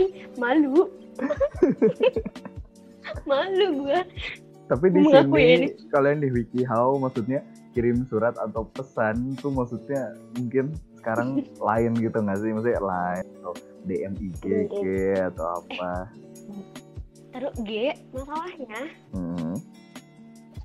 Ih, 0.00 0.10
malu. 0.40 0.88
malu 3.28 3.66
gue. 3.84 4.00
Tapi 4.70 4.86
di 4.94 5.02
sini 5.02 5.42
ini. 5.42 5.68
kalian 5.90 6.22
di 6.22 6.30
WikiHow 6.30 6.94
maksudnya 7.02 7.42
kirim 7.74 8.06
surat 8.06 8.38
atau 8.38 8.62
pesan 8.70 9.34
tuh 9.42 9.50
maksudnya 9.50 10.14
mungkin 10.38 10.70
sekarang 11.02 11.42
lain 11.68 11.92
gitu 11.98 12.16
nggak 12.16 12.38
sih? 12.40 12.50
Maksudnya 12.54 12.80
lain 12.80 13.26
atau 13.42 13.52
DM 13.84 14.14
IG 14.16 14.44
atau 15.32 15.60
apa? 15.60 15.92
Terus 17.30 17.54
G, 17.62 17.94
masalahnya 18.10 18.80
Hmm. 19.14 19.54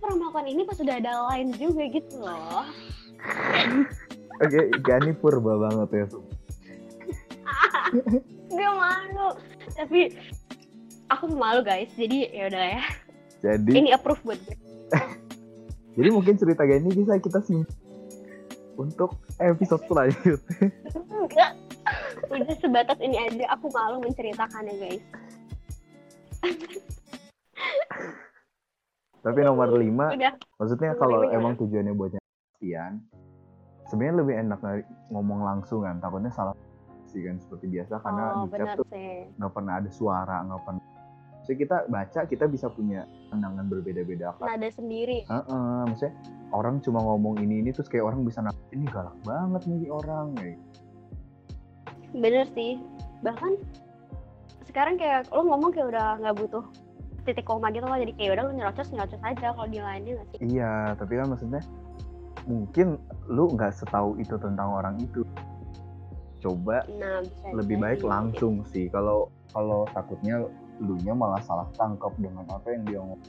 pernah 0.01 0.17
melakukan 0.21 0.45
ini 0.45 0.61
pas 0.69 0.77
sudah 0.77 0.95
ada 1.01 1.13
lain 1.33 1.49
juga 1.57 1.83
gitu 1.89 2.15
loh. 2.21 2.61
Oke, 4.43 4.61
Gani 4.85 5.11
purba 5.17 5.57
banget 5.57 5.89
ya. 5.89 6.05
Gue 8.55 8.69
malu. 8.71 9.35
Tapi 9.75 10.01
aku 11.11 11.27
malu 11.35 11.59
guys, 11.61 11.91
jadi 11.99 12.31
ya 12.31 12.43
udah 12.47 12.63
ya. 12.79 12.83
Jadi 13.43 13.71
Ini 13.75 13.89
approve 13.99 14.23
buat 14.23 14.39
gue. 14.47 14.57
Jadi 15.95 16.09
mungkin 16.11 16.35
cerita 16.35 16.67
gini 16.67 16.91
bisa 16.91 17.15
kita 17.19 17.39
simpan 17.43 17.71
untuk 18.75 19.15
episode 19.39 19.79
selanjutnya. 19.87 20.67
Enggak. 20.91 21.51
Udah 22.27 22.55
sebatas 22.59 22.99
ini 22.99 23.15
aja 23.15 23.45
aku 23.55 23.71
malu 23.71 24.03
menceritakannya 24.03 24.75
guys. 24.75 25.03
Tapi 29.25 29.39
nomor 29.41 29.73
lima, 29.73 30.13
Udah. 30.13 30.37
maksudnya 30.61 30.93
Nomor 30.93 31.01
kalau 31.01 31.19
lima 31.25 31.33
emang 31.33 31.53
tujuannya 31.57 31.93
buat 31.97 32.13
nyari 32.13 32.99
sebenarnya 33.89 34.15
lebih 34.21 34.35
enak 34.45 34.59
ngomong 35.09 35.41
langsung 35.45 35.81
kan. 35.85 35.97
Takutnya 36.01 36.29
salah 36.33 36.53
sih 37.15 37.23
kan 37.23 37.39
seperti 37.39 37.65
biasa 37.71 38.03
karena 38.03 38.23
oh 38.35 38.43
di 38.43 38.49
chat 38.59 38.75
tuh 38.75 38.87
nggak 39.39 39.51
pernah 39.55 39.73
ada 39.79 39.89
suara, 39.89 40.37
nggak 40.43 40.61
pernah. 40.67 40.83
Jadi 41.45 41.57
kita 41.61 41.77
baca, 41.87 42.19
kita 42.25 42.45
bisa 42.49 42.67
punya 42.73 43.05
pandangan 43.29 43.69
berbeda-beda 43.69 44.33
kan. 44.41 44.57
Nada 44.57 44.69
sendiri. 44.73 45.23
Heeh, 45.29 45.79
maksudnya 45.87 46.13
orang 46.51 46.81
cuma 46.81 46.99
ngomong 47.05 47.39
ini 47.39 47.61
ini 47.61 47.69
terus 47.71 47.87
kayak 47.87 48.11
orang 48.11 48.25
bisa 48.25 48.41
nangkep 48.43 48.67
ini 48.75 48.85
galak 48.91 49.15
banget 49.23 49.61
nih 49.69 49.87
orang 49.93 50.35
kayak 50.35 50.59
Bener 52.11 52.45
sih. 52.51 52.81
Bahkan 53.23 53.51
sekarang 54.67 54.99
kayak 54.99 55.31
lo 55.31 55.47
ngomong 55.47 55.71
kayak 55.71 55.87
udah 55.93 56.19
nggak 56.19 56.35
butuh 56.35 56.65
titik 57.25 57.47
koma 57.47 57.73
gitu 57.73 57.87
loh 57.89 57.97
jadi 57.97 58.13
kayak 58.13 58.31
udah 58.37 58.43
lo 58.45 58.51
nyerocos 58.53 58.93
nyerocos 58.93 59.21
aja 59.25 59.49
kalau 59.55 59.65
di 59.65 59.81
lainnya 59.81 60.13
nggak 60.21 60.27
sih 60.29 60.39
Iya, 60.45 60.93
tapi 60.93 61.17
kan 61.17 61.25
maksudnya 61.33 61.61
mungkin 62.45 63.01
lu 63.25 63.49
nggak 63.49 63.73
setahu 63.73 64.17
itu 64.21 64.37
tentang 64.37 64.69
orang 64.69 65.01
itu. 65.01 65.25
Coba 66.45 66.85
nah 67.01 67.25
bisa 67.25 67.47
lebih 67.57 67.81
baik 67.81 68.01
langsung 68.05 68.61
sih. 68.69 68.85
Kalau 68.93 69.33
kalau 69.49 69.89
takutnya 69.97 70.45
lu 70.77 70.93
nya 71.01 71.17
malah 71.17 71.41
salah 71.41 71.65
tangkap 71.73 72.13
dengan 72.21 72.45
apa 72.53 72.67
yang 72.69 72.83
dia 72.85 72.99
ngomong. 73.01 73.21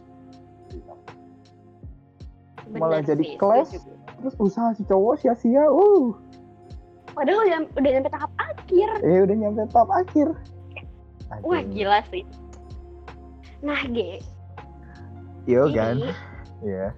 Malah 2.76 3.00
jadi 3.00 3.24
sih, 3.24 3.40
kelas. 3.40 3.72
Terus 4.20 4.34
usaha 4.36 4.74
si 4.76 4.84
cowok 4.84 5.22
sia-sia. 5.22 5.64
Uh, 5.70 6.12
padahal 7.16 7.40
udah, 7.48 7.60
udah 7.80 7.90
nyampe 7.96 8.10
tahap 8.12 8.32
akhir 8.36 8.88
eh 9.00 9.18
udah 9.24 9.36
nyampe 9.40 9.62
tahap 9.72 9.90
akhir. 9.96 10.28
wah 11.42 11.58
Aduh. 11.58 11.72
gila 11.72 11.98
sih 12.12 12.22
nah 13.64 13.80
G 13.88 14.20
Yo 15.46 15.70
kan. 15.70 16.02
Iya. 16.60 16.90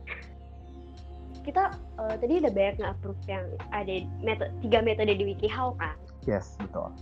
kita 1.45 1.77
eh, 2.01 2.15
tadi 2.17 2.41
udah 2.45 2.53
banyak 2.53 2.75
nggak 2.81 2.93
approve 2.97 3.23
yang 3.29 3.45
ada 3.73 3.95
metode 4.21 4.53
tiga 4.65 4.79
metode 4.85 5.13
di 5.17 5.25
WikiHow 5.33 5.77
kan 5.81 5.97
Yes, 6.29 6.61
betul. 6.61 6.93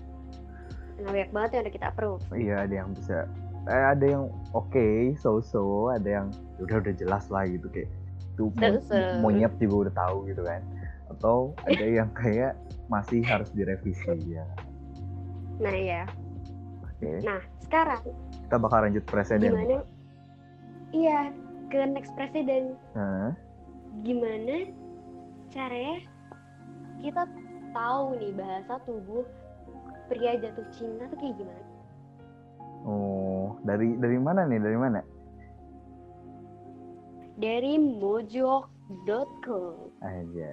nah 0.96 1.10
banyak 1.10 1.28
banget 1.28 1.50
yang 1.52 1.62
udah 1.66 1.74
kita 1.74 1.86
approve 1.90 2.22
Iya, 2.30 2.54
ada 2.62 2.74
yang 2.74 2.88
bisa 2.94 3.26
eh, 3.66 3.84
ada 3.90 4.06
yang 4.06 4.24
oke, 4.52 4.86
so-so, 5.18 5.90
ada 5.90 6.22
yang 6.22 6.26
udah 6.56 6.76
udah 6.78 6.94
jelas 6.94 7.26
lah 7.26 7.42
gitu 7.44 7.66
kayak 7.68 7.90
tuh 8.34 8.48
mo- 8.54 8.80
monyet 9.20 9.50
juga 9.58 9.90
udah 9.90 9.94
tahu 9.98 10.16
gitu 10.24 10.40
kan. 10.40 10.62
Atau 11.08 11.36
ada 11.62 11.84
yang 11.98 12.08
kayak 12.12 12.54
masih 12.86 13.20
harus 13.20 13.50
direvisi 13.50 14.06
ya. 14.30 14.46
nah 15.56 15.72
ya 15.72 16.04
Oke. 16.86 17.18
nah 17.20 17.40
sekarang 17.58 18.00
Kita 18.44 18.56
bakal 18.56 18.86
lanjut 18.86 19.04
presiden. 19.04 19.50
gimana 19.50 19.82
iya 20.92 21.32
ke 21.66 21.80
next 21.82 22.14
presiden 22.14 22.78
Hah? 22.92 23.34
gimana 24.00 24.70
caranya 25.50 25.98
kita 27.00 27.24
tahu 27.76 28.16
nih 28.16 28.32
bahasa 28.32 28.80
tubuh 28.82 29.22
pria 30.06 30.32
jatuh 30.34 30.64
cinta 30.72 31.04
tuh 31.06 31.18
kayak 31.18 31.36
gimana 31.36 31.64
Oh, 32.86 33.58
dari 33.60 33.98
dari 33.98 34.14
mana 34.14 34.46
nih? 34.46 34.62
Dari 34.62 34.78
mana? 34.78 35.00
dari 37.36 37.76
mojok.com 37.76 38.70
Aja. 40.00 40.52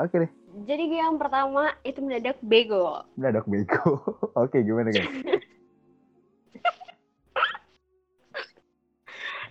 Oke 0.00 0.16
deh. 0.18 0.30
jadi 0.64 0.82
yang 0.98 1.14
pertama 1.14 1.70
itu 1.82 2.00
mendadak 2.00 2.40
bego 2.40 3.04
Mendadak 3.14 3.44
bego. 3.44 4.00
Oke, 4.42 4.58
gimana 4.60 4.90
guys? 4.90 5.06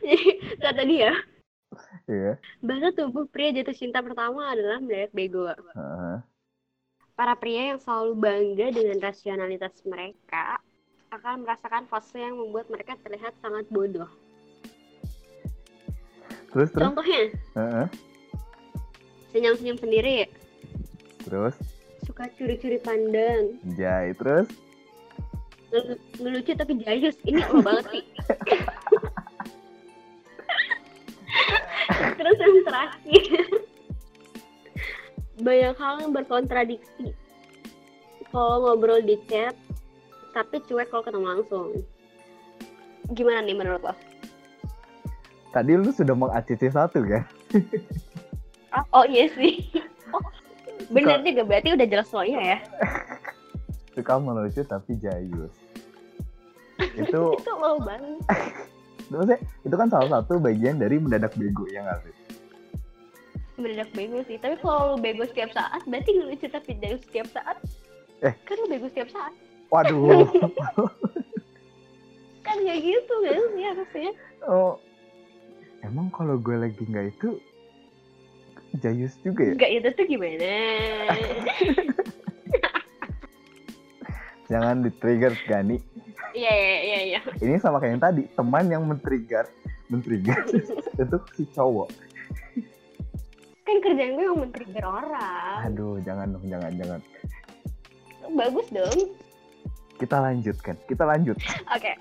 jadi 0.02 0.28
kata 0.60 0.84
dia 0.84 1.12
Iya. 2.04 2.36
bahasa 2.60 2.92
tubuh 2.92 3.24
pria 3.26 3.54
jatuh 3.54 3.72
cinta 3.72 4.04
pertama 4.04 4.52
adalah 4.52 4.82
mendadak 4.82 5.14
bego 5.14 5.48
Heeh. 5.48 6.18
Para 7.14 7.34
pria 7.34 7.72
yang 7.72 7.80
selalu 7.80 8.18
bangga 8.18 8.68
dengan 8.72 8.98
rasionalitas 9.00 9.74
mereka 9.86 10.58
akan 11.10 11.46
merasakan 11.46 11.86
fase 11.86 12.18
yang 12.18 12.34
membuat 12.36 12.66
mereka 12.68 12.98
terlihat 13.00 13.34
sangat 13.40 13.70
bodoh 13.70 14.10
Terus 16.50 16.70
terus. 16.70 16.82
contohnya 16.84 17.22
Heeh. 17.54 17.88
senyum-senyum 19.30 19.78
sendiri 19.78 20.26
Terus. 21.24 21.56
suka 22.04 22.28
curi-curi 22.34 22.78
pandang 22.78 23.58
Jai. 23.74 24.14
Terus. 24.14 24.50
ngelu- 25.70 26.02
ngelucu 26.20 26.52
tapi 26.54 26.74
jayus 26.78 27.18
ini 27.24 27.42
lo 27.44 27.62
banget 27.62 27.86
sih 27.92 28.04
terus 32.14 32.38
yang 32.38 32.54
terakhir 32.64 33.33
banyak 35.44 35.76
hal 35.76 35.96
yang 36.00 36.12
berkontradiksi 36.16 37.12
kalau 38.32 38.64
ngobrol 38.64 39.04
di 39.04 39.20
chat 39.28 39.54
tapi 40.34 40.58
cuek 40.66 40.90
kalau 40.90 41.06
ketemu 41.06 41.28
langsung 41.38 41.68
gimana 43.14 43.46
nih 43.46 43.54
menurut 43.54 43.84
lo? 43.84 43.94
Tadi 45.54 45.78
lu 45.78 45.94
sudah 45.94 46.18
meng-ACC 46.18 46.74
satu 46.74 47.06
kan? 47.06 47.24
Oh 48.90 49.06
iya 49.06 49.30
sih 49.38 49.70
oh, 50.10 50.26
bener 50.90 51.22
juga 51.22 51.46
berarti 51.46 51.78
udah 51.78 51.86
jelas 51.86 52.10
soalnya 52.10 52.42
ya 52.42 52.60
Suka 53.94 54.18
melucu 54.18 54.66
tapi 54.66 54.98
jayus. 54.98 55.54
Itu 56.98 57.38
itu 57.38 57.52
lo 57.54 57.78
banget 57.86 58.18
maksudnya 59.14 59.38
itu 59.62 59.76
kan 59.78 59.88
salah 59.94 60.10
satu 60.10 60.42
bagian 60.42 60.82
dari 60.82 60.98
mendadak 60.98 61.38
bego 61.38 61.70
ya 61.70 61.86
nggak 61.86 62.02
sih? 62.02 62.14
Mendadak 63.56 63.90
bego 63.94 64.20
sih 64.26 64.38
tapi 64.38 64.58
kalau 64.58 64.94
lo 64.94 64.98
bego 64.98 65.24
setiap 65.26 65.54
saat 65.54 65.82
berarti 65.86 66.10
ngelucu 66.12 66.48
tapi 66.48 66.74
jayus 66.80 67.02
setiap 67.06 67.28
saat 67.32 67.58
Eh. 68.24 68.34
kan 68.44 68.56
lo 68.56 68.66
bego 68.68 68.88
setiap 68.90 69.10
saat 69.10 69.34
Waduh. 69.70 70.26
kan 72.46 72.56
nggak 72.60 72.80
gitu 72.80 73.14
kan 73.22 73.40
sih 73.52 73.64
harusnya 73.64 74.12
oh. 74.46 74.76
Emang 75.84 76.08
kalau 76.10 76.40
gue 76.40 76.56
lagi 76.56 76.80
nggak 76.80 77.12
itu 77.12 77.38
jayus 78.80 79.14
juga 79.20 79.52
ya? 79.52 79.54
nggak 79.54 79.72
itu 79.76 79.90
tuh 79.94 80.06
gimana 80.08 80.48
Jangan 84.52 84.84
di-trigger 84.84 85.34
Gani. 85.46 85.78
iya 86.34 86.52
iya 86.52 86.78
iya 86.82 87.00
iya 87.10 87.20
Ini 87.40 87.58
sama 87.58 87.78
kayak 87.78 87.98
yang 87.98 88.04
tadi, 88.04 88.24
teman 88.34 88.66
yang 88.68 88.84
men-trigger, 88.86 89.46
men-trigger 89.88 90.38
itu 91.02 91.18
si 91.34 91.44
cowok. 91.50 91.90
Kan 93.64 93.76
kerjaan 93.80 94.12
gue 94.14 94.26
yang 94.26 94.38
men-trigger 94.38 94.86
orang 94.86 95.58
Aduh, 95.66 95.96
jangan 96.04 96.28
dong, 96.32 96.46
jangan, 96.46 96.72
jangan. 96.76 97.00
bagus 98.34 98.68
dong. 98.70 98.98
Kita 99.96 100.18
lanjutkan, 100.20 100.76
kita 100.86 101.04
lanjut. 101.04 101.38
oke. 101.70 101.92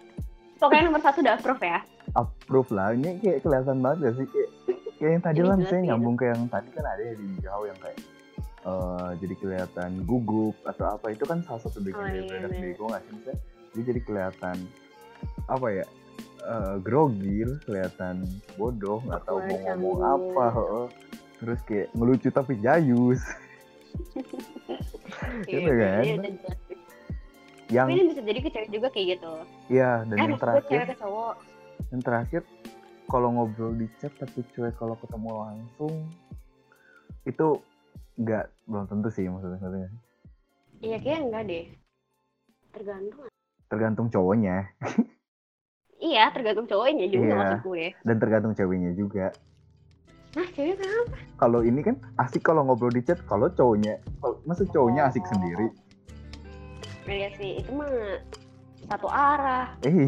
Pokoknya 0.56 0.82
nomor 0.86 1.02
satu 1.02 1.18
udah 1.20 1.34
approve 1.34 1.62
ya? 1.62 1.80
Approve 2.14 2.70
lah, 2.70 2.94
ini 2.94 3.18
kayak 3.18 3.42
kelihatan 3.42 3.78
banget 3.78 3.98
gak 4.00 4.14
sih? 4.16 4.26
Kayak, 4.26 4.50
kayak 4.96 5.10
yang 5.10 5.22
tadi 5.22 5.40
lah, 5.42 5.54
misalnya 5.54 5.82
nyambung 5.90 6.14
ke 6.14 6.24
yang 6.30 6.42
tadi 6.46 6.68
kan 6.70 6.84
ada 6.86 7.02
ya 7.02 7.14
di 7.14 7.26
jauh 7.42 7.66
yang 7.66 7.78
kayak 7.78 7.98
eh 8.62 9.10
jadi 9.18 9.34
kelihatan 9.42 9.90
gugup 10.06 10.54
atau 10.62 10.86
apa. 10.88 11.10
Itu 11.10 11.26
kan 11.26 11.42
salah 11.42 11.58
satu 11.58 11.82
bagian 11.82 11.98
Oh, 11.98 12.06
dari 12.06 12.18
iya, 12.22 12.30
produk 12.30 12.50
bego 12.54 12.84
nggak 12.86 13.02
sih 13.02 13.12
misalnya? 13.18 13.40
Dia 13.74 13.82
jadi 13.90 14.00
kelihatan 14.02 14.56
apa 15.46 15.66
ya 15.70 15.86
eh 16.42 16.74
grogi 16.78 17.38
kelihatan 17.62 18.14
bodoh 18.54 18.98
nggak 19.02 19.22
tahu 19.26 19.38
mau 19.42 19.58
ngomong 19.66 19.98
apa. 20.02 20.46
Terus 21.42 21.58
kayak 21.62 21.90
ngelucu 21.92 22.30
tapi 22.30 22.54
jayus 22.56 23.18
Gitu 25.44 25.58
Iya, 25.60 25.72
kan? 25.74 26.02
iya, 26.02 26.14
udah 26.16 26.32
jelas 26.32 26.58
sih. 26.64 26.78
yang 27.68 27.86
tapi 27.88 27.96
ini 27.96 28.04
bisa 28.06 28.22
jadi 28.22 28.38
ke 28.38 28.50
cewek 28.50 28.70
juga 28.70 28.88
kayak 28.88 29.06
gitu 29.10 29.32
ya 29.68 30.04
dan 30.04 30.14
eh 30.14 30.22
yang 30.22 30.36
terakhir 30.36 30.62
cewek 30.70 30.86
ke 30.86 30.96
cowok 30.98 31.34
yang 31.88 32.00
terakhir 32.00 32.42
kalau 33.06 33.28
ngobrol 33.30 33.72
di 33.72 33.86
chat 33.96 34.12
tapi 34.14 34.40
cuek 34.46 34.74
kalau 34.76 34.94
ketemu 34.94 35.30
langsung 35.34 35.94
itu 37.22 37.46
nggak 38.14 38.44
belum 38.64 38.84
tentu 38.86 39.08
sih 39.08 39.24
maksudnya 39.24 39.56
maksudnya. 39.58 39.90
iya 40.78 40.96
kayaknya 40.96 41.20
enggak 41.22 41.42
deh 41.44 41.64
tergantung 42.70 43.26
tergantung 43.66 44.06
cowoknya 44.08 44.56
iya 46.02 46.28
tergantung 46.28 46.66
cowoknya 46.66 47.06
juga 47.08 47.24
Iya. 47.24 47.36
maksud 47.36 47.60
gue 47.64 47.84
dan 47.98 48.16
tergantung 48.18 48.52
ceweknya 48.52 48.92
juga 48.92 49.32
nah 50.32 50.46
cewek 50.48 50.76
kenapa 50.76 51.16
kalau 51.36 51.60
ini 51.60 51.80
kan 51.80 51.94
asik 52.16 52.40
kalau 52.40 52.62
ngobrol 52.62 52.88
di 52.88 53.00
chat 53.00 53.20
kalau 53.22 53.48
cowoknya 53.48 54.00
masa 54.42 54.64
cowoknya 54.64 55.06
asik 55.06 55.22
Oh. 55.22 55.30
sendiri 55.30 55.68
Iya 57.02 57.34
sih, 57.34 57.58
itu 57.58 57.70
mah 57.72 57.90
satu 58.86 59.10
arah. 59.10 59.74
eh 59.82 60.06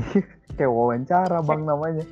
kayak 0.54 0.70
wawancara 0.70 1.42
bang 1.42 1.62
namanya 1.62 2.06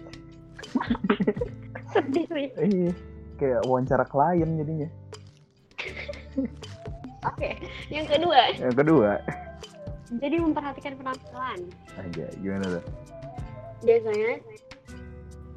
Sedih 1.89 2.27
sih. 2.27 2.49
eh 2.53 2.91
kayak 3.37 3.63
wawancara 3.63 4.03
klien 4.03 4.51
jadinya. 4.57 4.89
Oke, 7.23 7.51
yang 7.89 8.03
kedua, 8.05 8.51
Yang 8.59 8.75
kedua, 8.77 9.11
jadi 10.13 10.37
memperhatikan 10.37 10.99
penampilan. 10.99 11.59
aja 11.95 12.27
gimana 12.37 12.67
tuh? 12.73 12.85
Biasanya 13.83 14.43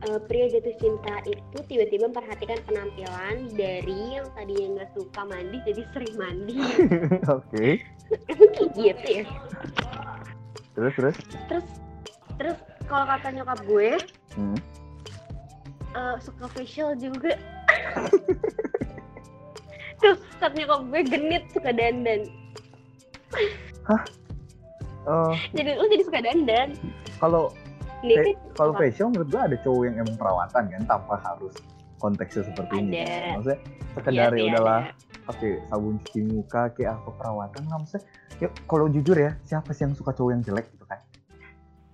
eh, 0.06 0.20
pria 0.24 0.46
jatuh 0.48 0.76
cinta 0.78 1.16
itu 1.26 1.58
tiba-tiba 1.66 2.08
memperhatikan 2.08 2.60
penampilan 2.64 3.36
dari 3.52 4.16
yang 4.16 4.28
tadinya 4.34 4.68
nggak 4.78 4.90
suka 4.94 5.22
mandi 5.24 5.58
jadi 5.66 5.82
sering 5.92 6.16
mandi. 6.16 6.56
Oke. 7.38 7.82
Kayak 8.30 8.70
gitu 8.78 9.08
ya? 9.12 9.24
Terus 10.74 10.94
terus. 10.94 11.18
Terus 11.48 11.68
terus 12.38 12.58
kalau 12.86 13.06
kata 13.08 13.28
nyokap 13.32 13.60
gue 13.66 13.92
Hmm. 14.36 14.58
eh, 15.92 16.16
suka 16.20 16.46
facial 16.52 16.92
juga. 16.96 17.36
Tuh, 20.04 20.16
kata 20.38 20.54
nyokap 20.54 20.82
gue 20.86 21.02
genit 21.08 21.44
suka 21.50 21.72
dandan. 21.72 22.28
Oh, 25.06 25.38
Jadi 25.54 25.78
lu 25.78 25.86
jadi 25.88 26.04
suka 26.04 26.20
dandan. 26.20 26.76
kalau 27.16 27.56
Kan 28.14 28.26
kalau 28.54 28.72
facial 28.78 29.08
menurut 29.10 29.28
gua 29.34 29.42
ada 29.50 29.58
cowok 29.62 29.82
yang 29.90 29.96
emang 30.06 30.16
perawatan 30.20 30.64
kan 30.70 30.82
tanpa 30.86 31.16
harus 31.26 31.56
konteksnya 31.98 32.44
seperti 32.46 32.74
ini. 32.78 32.92
Ada. 33.02 33.06
kan. 33.06 33.34
Maksudnya 33.40 33.60
sekedar 33.96 34.32
sih, 34.32 34.38
ya 34.38 34.46
udahlah 34.52 34.82
pakai 35.26 35.52
sabun 35.72 35.96
cuci 36.06 36.20
muka 36.30 36.64
kayak 36.78 36.92
apa 37.02 37.10
perawatan 37.18 37.62
lah 37.66 37.78
maksudnya. 37.82 38.04
Ya 38.38 38.48
kalau 38.70 38.86
jujur 38.92 39.18
ya 39.18 39.32
siapa 39.48 39.70
sih 39.74 39.84
yang 39.88 39.94
suka 39.98 40.12
cowok 40.14 40.32
yang 40.38 40.44
jelek 40.46 40.66
gitu 40.70 40.86
kan? 40.86 41.00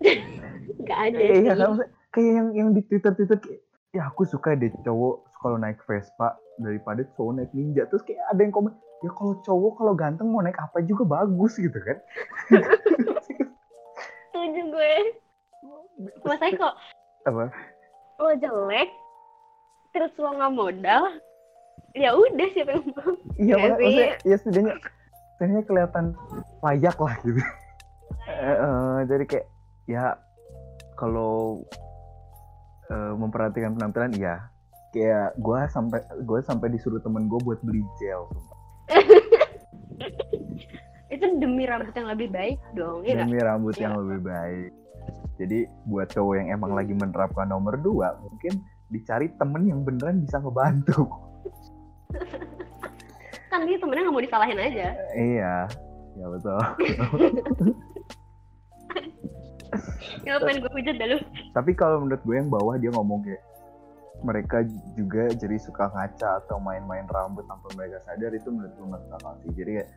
Nggak 0.84 0.99
ada 0.99 1.18
iya 1.18 1.32
sih. 1.32 1.43
kan 1.47 1.57
maksudnya 1.72 1.89
kayak 2.12 2.32
yang 2.36 2.47
yang 2.51 2.70
di 2.76 2.82
Twitter 2.84 3.12
Twitter 3.16 3.38
kayak 3.39 3.62
ya 3.91 4.01
aku 4.07 4.24
suka 4.28 4.55
deh 4.55 4.72
cowok 4.84 5.16
kalau 5.39 5.57
naik 5.59 5.80
Vespa 5.88 6.36
daripada 6.59 7.03
cowok 7.16 7.32
naik 7.39 7.51
Ninja 7.55 7.88
terus 7.88 8.03
kayak 8.03 8.24
ada 8.32 8.39
yang 8.39 8.53
komen 8.55 8.72
ya 9.01 9.12
kalau 9.16 9.34
cowok 9.43 9.74
kalau 9.80 9.93
ganteng 9.95 10.28
mau 10.32 10.43
naik 10.43 10.59
apa 10.59 10.84
juga 10.84 11.03
bagus 11.07 11.59
gitu 11.59 11.76
kan 11.76 11.97
Setuju 14.32 14.74
gue. 14.74 14.95
Masalahnya 16.21 16.57
kok 16.57 16.75
apa 17.21 17.45
lo 18.17 18.31
jelek, 18.37 18.89
terus 19.91 20.13
lo 20.15 20.29
nggak 20.31 20.53
modal, 20.53 21.03
ya 21.93 22.09
udah 22.13 22.47
siapa 22.53 22.71
yang 22.71 22.85
mau. 22.93 23.11
iya 23.35 23.55
sih. 23.57 23.57
maksudnya 23.57 24.09
ya 24.21 24.35
setidaknya 24.37 24.73
setidaknya 25.33 25.61
kelihatan 25.65 26.05
layak 26.61 26.95
lah 26.95 27.15
gitu 27.21 27.41
Eh, 28.21 28.53
eh, 28.53 28.97
jadi 29.09 29.23
kayak 29.25 29.47
ya 29.85 30.13
kalau 30.93 31.65
eh, 32.87 33.13
memperhatikan 33.17 33.73
penampilan 33.73 34.13
iya 34.13 34.45
kayak 34.91 35.33
gue 35.35 35.59
sampai 35.67 35.99
gue 36.21 36.39
sampai 36.41 36.67
disuruh 36.69 36.99
temen 36.99 37.25
gue 37.25 37.39
buat 37.41 37.57
beli 37.61 37.81
gel. 37.97 38.29
Itu 41.11 41.25
demi 41.37 41.65
rambut 41.65 41.91
yang 41.91 42.07
lebih 42.07 42.27
baik 42.29 42.57
dong, 42.71 43.03
ya 43.03 43.19
demi 43.19 43.35
rambut 43.37 43.73
Iya. 43.75 43.89
yang 43.89 43.93
lebih 43.99 44.19
baik 44.23 44.69
jadi 45.35 45.65
buat 45.85 46.09
cowok 46.09 46.33
yang 46.37 46.47
emang 46.51 46.71
lagi 46.71 46.93
menerapkan 46.93 47.45
nomor 47.45 47.75
dua 47.75 48.13
mungkin 48.19 48.61
dicari 48.87 49.31
temen 49.35 49.65
yang 49.65 49.81
beneran 49.81 50.21
bisa 50.21 50.37
ngebantu 50.37 51.07
Kan 53.47 53.67
dia 53.67 53.75
temennya 53.75 54.07
nggak 54.07 54.15
mau 54.15 54.23
disalahin 54.23 54.55
aja. 54.55 54.87
iya 55.11 55.55
ya 56.19 56.25
betul 56.27 56.55
Ya 60.21 60.37
pengen 60.37 60.61
gue 60.61 60.71
pijat 60.71 60.95
dah 60.95 61.07
lu. 61.07 61.17
tapi 61.51 61.71
kalau 61.71 62.03
menurut 62.03 62.21
gue 62.21 62.35
yang 62.35 62.47
bawah 62.47 62.75
dia 62.75 62.91
ngomong 62.91 63.23
kayak 63.23 63.41
mereka 64.21 64.61
juga 64.93 65.33
jadi 65.33 65.57
suka 65.57 65.89
ngaca 65.89 66.45
atau 66.45 66.61
main-main 66.61 67.09
rambut 67.09 67.41
tanpa 67.49 67.73
mereka 67.73 67.97
sadar 68.05 68.29
itu 68.31 68.53
menurut 68.53 68.69
gue 68.71 68.87
masuk 68.87 69.09
akal 69.17 69.33
sih 69.41 69.51
jadi 69.51 69.71
kayak 69.81 69.89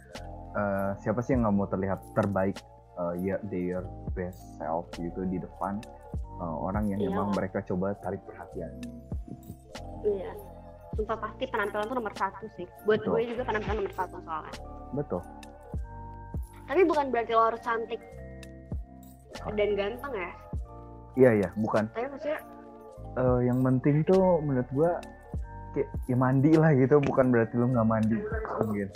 eh, 0.55 0.91
siapa 0.99 1.21
sih 1.21 1.37
yang 1.37 1.45
nggak 1.45 1.55
mau 1.55 1.69
terlihat 1.69 2.01
terbaik 2.15 2.57
eh, 2.95 3.15
ya 3.21 3.37
their 3.45 3.83
best 4.13 4.39
self 4.57 4.87
gitu 4.95 5.25
di 5.25 5.37
depan 5.37 5.79
eh, 6.35 6.57
orang 6.61 6.89
yang 6.89 7.01
Iya. 7.01 7.11
emang 7.11 7.29
mereka 7.31 7.63
coba 7.63 7.95
tarik 7.99 8.23
perhatian 8.25 8.73
Iya. 10.03 10.33
Sumpah 10.95 11.17
pasti 11.17 11.43
penampilan 11.45 11.85
tuh 11.85 11.97
nomor 11.97 12.15
satu 12.15 12.47
sih. 12.55 12.69
Buat 12.85 13.01
Betul. 13.01 13.11
gue 13.11 13.23
juga 13.35 13.43
penampilan 13.45 13.77
nomor 13.79 13.95
satu 13.95 14.17
soalnya. 14.21 14.55
betul 14.93 15.23
Tapi 16.65 16.81
bukan 16.85 17.07
berarti 17.11 17.33
lo 17.33 17.43
harus 17.45 17.61
cantik 17.61 18.01
dan 19.51 19.71
ganteng 19.75 20.13
ya. 20.15 20.31
iya 21.15 21.31
iya 21.37 21.49
bukan 21.57 21.85
Tapi 21.91 22.07
maksudnya 22.09 22.41
Eh, 23.15 23.41
yang 23.45 23.63
penting 23.63 24.03
tuh 24.03 24.19
menurut 24.41 24.67
gue 24.69 24.91
kayak 25.73 25.89
ya 26.05 26.17
mandi 26.17 26.51
lah 26.53 26.71
gitu 26.73 26.99
bukan 27.01 27.31
berarti 27.31 27.55
lu 27.55 27.67
nggak 27.69 27.87
mandi 27.87 28.19
mungkin 28.61 28.89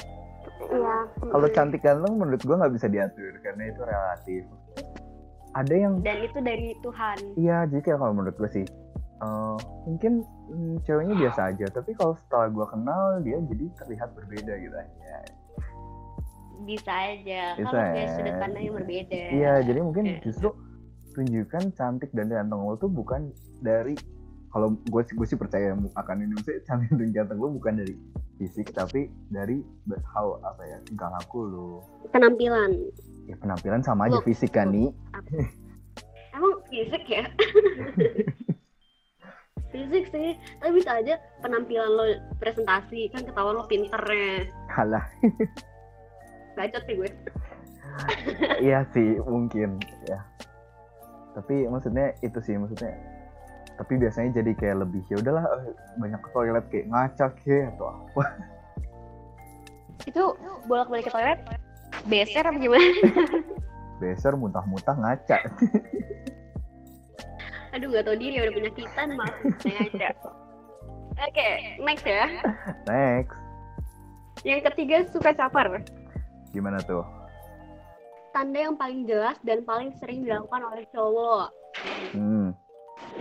iya. 0.59 0.97
kalau 1.31 1.49
cantik 1.55 1.81
ganteng 1.81 2.15
menurut 2.19 2.43
gue 2.43 2.57
nggak 2.57 2.75
bisa 2.75 2.87
diatur 2.91 3.33
karena 3.43 3.63
itu 3.71 3.81
relatif 3.87 4.43
ada 5.57 5.75
yang 5.75 5.95
Dan 6.05 6.19
itu 6.23 6.39
dari 6.39 6.69
Tuhan. 6.85 7.17
Iya, 7.35 7.59
jadi 7.73 7.81
kayak 7.83 7.99
kalau 7.99 8.13
menurut 8.15 8.37
gue 8.37 8.51
sih, 8.53 8.67
eh, 9.23 9.57
mungkin 9.89 10.13
mm, 10.53 10.75
ceweknya 10.85 11.15
biasa 11.17 11.41
aja, 11.55 11.67
tapi 11.73 11.91
kalau 11.97 12.15
setelah 12.27 12.49
gue 12.53 12.67
kenal 12.69 13.05
dia 13.25 13.39
jadi 13.43 13.65
terlihat 13.81 14.09
berbeda 14.13 14.53
gitu 14.61 14.77
aja. 14.77 15.17
Bisa 16.67 16.91
aja. 16.91 17.43
Bisa 17.55 17.71
Kalau 17.71 17.97
ya. 17.97 18.09
sudut 18.19 18.35
pandang 18.43 18.63
yang 18.67 18.77
berbeda. 18.77 19.23
Iya, 19.31 19.55
jadi 19.63 19.81
mungkin 19.81 20.05
justru 20.21 20.51
tunjukkan 21.15 21.75
cantik 21.75 22.11
dan 22.15 22.31
ganteng 22.31 22.63
lo 22.63 22.79
tuh 22.79 22.91
bukan 22.91 23.33
dari 23.59 23.99
kalau 24.49 24.73
gue 24.75 25.03
sih 25.05 25.15
gue 25.15 25.27
sih 25.29 25.39
percaya 25.39 25.77
akan 25.77 26.17
ini 26.25 26.33
maksudnya 26.33 26.61
cantik 26.65 26.93
dan 26.97 27.11
ganteng 27.13 27.39
lo 27.39 27.53
bukan 27.53 27.81
dari 27.81 27.95
fisik 28.39 28.73
tapi 28.73 29.13
dari 29.29 29.61
how 30.09 30.41
apa 30.41 30.63
ya 30.65 30.79
tingkah 30.89 31.11
laku 31.11 31.45
lo 31.45 31.69
Penampilan. 32.11 32.73
ya 33.29 33.37
penampilan 33.37 33.85
sama 33.85 34.09
aja 34.09 34.19
Look. 34.21 34.27
fisik 34.27 34.57
kan 34.57 34.73
nih 34.73 34.89
Emang 36.39 36.55
fisik 36.71 37.03
ya? 37.11 37.27
fisik 39.75 40.05
sih. 40.15 40.39
Tapi 40.63 40.71
bisa 40.71 41.03
aja 41.03 41.19
penampilan 41.43 41.91
lo 41.91 42.07
presentasi. 42.39 43.11
Kan 43.11 43.27
ketahuan 43.27 43.59
lo 43.59 43.67
pinternya. 43.67 44.47
halah 44.71 45.03
Bacot 46.57 46.83
sih 46.87 46.95
gue. 46.95 47.11
Iya 48.63 48.87
sih 48.95 49.19
mungkin 49.27 49.83
ya. 50.07 50.23
Tapi 51.35 51.67
maksudnya 51.67 52.15
itu 52.23 52.39
sih 52.39 52.55
maksudnya. 52.55 52.95
Tapi 53.79 53.95
biasanya 53.95 54.43
jadi 54.43 54.53
kayak 54.59 54.77
lebih 54.83 55.03
ya 55.07 55.23
udahlah 55.23 55.45
eh, 55.47 55.73
banyak 56.03 56.21
ke 56.21 56.29
toilet 56.35 56.65
kayak 56.67 56.87
ngaca 56.91 57.27
kayak 57.39 57.65
atau 57.79 57.87
apa. 57.95 58.25
Itu 60.11 60.23
bolak-balik 60.67 61.07
ke 61.07 61.13
toilet. 61.15 61.41
Beser 62.11 62.45
apa 62.45 62.59
gimana? 62.59 62.85
Beser 64.03 64.35
muntah-muntah 64.35 64.95
ngaca. 64.99 65.39
Aduh 67.77 67.93
gak 67.93 68.09
tau 68.09 68.17
diri 68.17 68.43
udah 68.43 68.55
penyakitan 68.55 69.09
maaf. 69.15 69.35
Sengaja. 69.61 70.11
Oke, 71.19 71.49
next 71.83 72.07
ya. 72.07 72.27
Next. 72.87 73.39
Yang 74.47 74.61
ketiga 74.71 74.97
suka 75.11 75.35
caper. 75.35 75.83
Gimana 76.55 76.79
tuh? 76.87 77.05
Tanda 78.31 78.71
yang 78.71 78.79
paling 78.79 79.05
jelas 79.05 79.35
dan 79.43 79.67
paling 79.67 79.91
sering 79.99 80.23
dilakukan 80.23 80.63
oleh 80.63 80.87
cowok. 80.95 81.49
Hmm. 82.15 82.55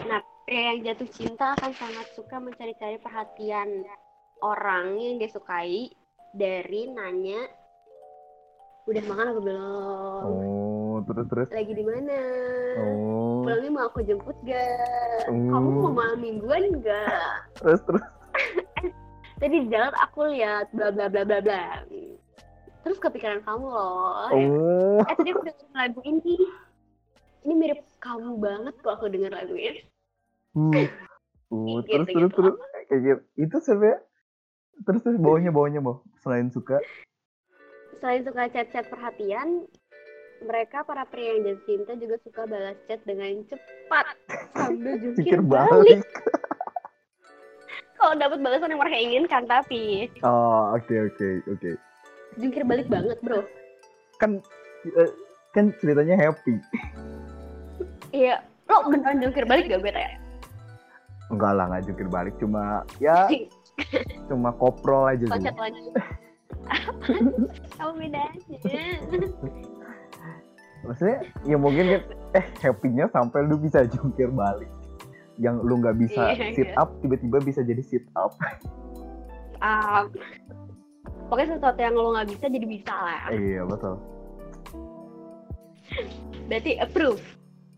Nah, 0.06 0.22
pria 0.48 0.72
yang 0.72 0.80
jatuh 0.80 1.12
cinta 1.12 1.60
akan 1.60 1.76
sangat 1.76 2.08
suka 2.16 2.40
mencari-cari 2.40 2.96
perhatian 3.04 3.84
orang 4.40 4.96
yang 4.96 5.20
dia 5.20 5.28
sukai 5.28 5.92
dari 6.32 6.88
nanya 6.88 7.52
udah 8.88 9.04
makan 9.12 9.36
apa 9.36 9.42
belum? 9.44 10.24
Oh, 10.24 10.96
terus 11.04 11.28
terus. 11.28 11.48
Lagi 11.52 11.76
di 11.76 11.84
mana? 11.84 12.20
Oh. 12.80 13.44
Pulangnya 13.44 13.70
mau 13.76 13.92
aku 13.92 14.00
jemput 14.08 14.40
gak? 14.48 15.28
Oh. 15.28 15.36
Kamu 15.36 15.68
mau 15.84 15.92
malam 15.92 16.24
mingguan 16.24 16.80
gak? 16.80 17.44
Terus 17.60 17.84
terus. 17.84 18.06
Tadi 19.44 19.52
di 19.52 19.68
jalan 19.68 19.92
aku 20.00 20.32
lihat 20.32 20.72
bla 20.72 20.96
bla 20.96 21.12
bla 21.12 21.28
bla 21.28 21.44
bla. 21.44 21.84
Terus 22.88 23.04
kepikiran 23.04 23.44
kamu 23.44 23.68
loh. 23.68 24.32
Oh. 24.32 25.04
Eh 25.04 25.16
tadi 25.20 25.36
aku 25.36 25.44
denger 25.44 25.68
lagu 25.76 26.00
ini. 26.08 26.40
Ini 27.44 27.54
mirip 27.54 27.84
kamu 28.00 28.40
banget 28.40 28.80
kok 28.80 28.96
aku 28.96 29.12
denger 29.12 29.36
lagu 29.36 29.52
ini. 29.52 29.84
Uh. 30.58 30.90
Uh, 31.54 31.80
terus 31.86 32.08
terus 32.10 32.32
terus 32.34 32.56
kayak 32.90 33.02
gitu. 33.06 33.22
Itu 33.38 33.56
sebenarnya 33.62 34.02
terus 34.84 35.02
terus 35.06 35.18
bawahnya 35.22 35.52
bawahnya 35.54 35.80
mau 35.82 36.02
selain 36.26 36.50
suka 36.50 36.82
Selain 37.98 38.22
suka 38.22 38.46
chat-chat 38.54 38.86
perhatian, 38.94 39.66
mereka 40.46 40.86
para 40.86 41.02
pria 41.10 41.34
yang 41.34 41.50
jatuh 41.50 41.66
cinta 41.66 41.92
juga 41.98 42.22
suka 42.22 42.46
balas 42.46 42.78
chat 42.86 43.02
dengan 43.10 43.42
cepat 43.50 44.06
sambil 44.54 44.94
jungkir 45.02 45.42
balik. 45.42 45.98
balik. 45.98 46.02
Kalau 47.98 48.14
dapat 48.14 48.38
balasan 48.46 48.70
yang 48.70 48.82
mereka 48.86 48.98
inginkan, 49.02 49.44
tapi 49.50 50.06
Oh, 50.22 50.78
oke 50.78 50.94
oke 51.10 51.28
oke. 51.50 51.72
jungkir 52.38 52.62
balik 52.62 52.86
banget, 52.86 53.18
bro. 53.26 53.42
Kan 54.22 54.46
eh, 54.86 55.10
kan 55.58 55.74
ceritanya 55.82 56.14
happy. 56.22 56.62
Iya, 58.14 58.46
lo 58.70 58.94
beneran 58.94 59.26
jungkir 59.26 59.50
balik 59.50 59.74
gak 59.74 59.82
gue 59.82 59.90
tanya? 59.90 60.27
Enggak 61.28 61.52
lah, 61.60 61.66
nggak 61.72 61.84
jungkir 61.92 62.08
balik. 62.08 62.36
Cuma 62.40 62.88
ya 63.04 63.28
cuma 64.26 64.50
koprol 64.56 65.12
aja 65.12 65.26
sih. 65.28 65.32
Loncat 65.32 65.56
apa 67.78 67.94
bedanya 67.96 68.42
maksudnya 70.88 71.20
ya 71.44 71.58
mungkin 71.60 71.86
kan 71.92 72.02
eh 72.38 72.46
happy-nya 72.64 73.06
sampai 73.12 73.44
lu 73.44 73.60
bisa 73.60 73.84
jungkir 73.88 74.32
balik. 74.32 74.72
Yang 75.38 75.56
lu 75.68 75.74
nggak 75.84 75.98
bisa 76.02 76.34
Iya, 76.34 76.56
sit 76.58 76.72
up 76.80 76.98
tiba-tiba 77.04 77.38
bisa 77.44 77.62
jadi 77.62 77.82
sit 77.84 78.06
up. 78.18 78.34
Ah, 79.62 80.06
pokoknya 81.30 81.58
sesuatu 81.58 81.80
yang 81.82 81.94
lo 81.94 82.14
nggak 82.16 82.30
bisa 82.34 82.46
jadi 82.50 82.66
bisa 82.66 82.94
lah. 82.94 83.30
Iya 83.30 83.62
betul. 83.68 83.96
Berarti 86.48 86.72
approve 86.82 87.22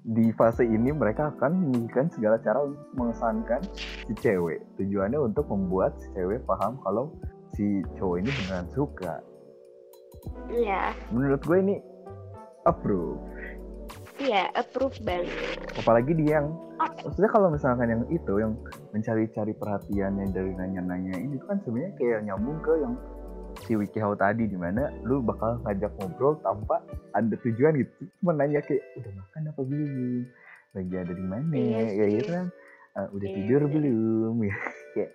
di 0.04 0.32
fase 0.32 0.64
ini 0.64 0.96
mereka 0.96 1.36
akan 1.36 1.52
menunjukkan 1.68 2.16
segala 2.16 2.40
cara 2.40 2.64
untuk 2.64 2.88
mengesankan 2.96 3.62
si 4.08 4.14
cewek. 4.16 4.64
Tujuannya 4.80 5.20
untuk 5.20 5.46
membuat 5.52 6.00
si 6.00 6.08
cewek 6.16 6.48
paham 6.48 6.80
kalau 6.88 7.12
si 7.52 7.84
cowok 8.00 8.16
ini 8.24 8.30
beneran 8.32 8.68
suka. 8.72 9.20
Iya. 10.48 10.96
Menurut 11.12 11.42
gue 11.44 11.58
ini 11.60 11.76
approve. 12.64 13.20
Iya 14.20 14.52
approve 14.56 15.00
banget. 15.04 15.32
Apalagi 15.80 16.12
dia 16.16 16.44
yang 16.44 16.48
maksudnya 16.80 17.32
kalau 17.32 17.48
misalkan 17.52 17.88
yang 17.92 18.04
itu 18.08 18.34
yang 18.40 18.56
mencari-cari 18.96 19.52
perhatiannya 19.56 20.32
dari 20.32 20.52
nanya-nanya 20.56 21.16
ini 21.20 21.36
kan 21.44 21.60
sebenarnya 21.64 21.94
kayak 22.00 22.20
nyambung 22.28 22.60
ke 22.64 22.74
yang 22.80 22.96
si 23.64 23.76
WikiHow 23.76 24.16
tadi 24.16 24.48
di 24.48 24.56
mana 24.56 24.88
lu 25.04 25.20
bakal 25.20 25.60
ngajak 25.64 25.92
ngobrol 26.00 26.40
tanpa 26.40 26.80
ada 27.12 27.36
tujuan 27.44 27.80
gitu. 27.80 28.08
Cuma 28.20 28.32
nanya 28.34 28.64
kayak 28.64 28.84
udah 28.96 29.12
makan 29.16 29.42
apa 29.50 29.62
belum? 29.62 30.24
Lagi 30.78 30.96
ada 30.96 31.14
di 31.14 31.26
mana? 31.26 31.52
Iya 31.52 31.80
sih. 31.90 32.10
gitu 32.18 32.32
kan. 32.32 32.48
"Eh, 32.96 33.08
udah 33.12 33.28
Iya. 33.28 33.36
tidur 33.36 33.62
belum? 33.68 34.36
Ya 34.44 34.56
kayak 34.90 35.10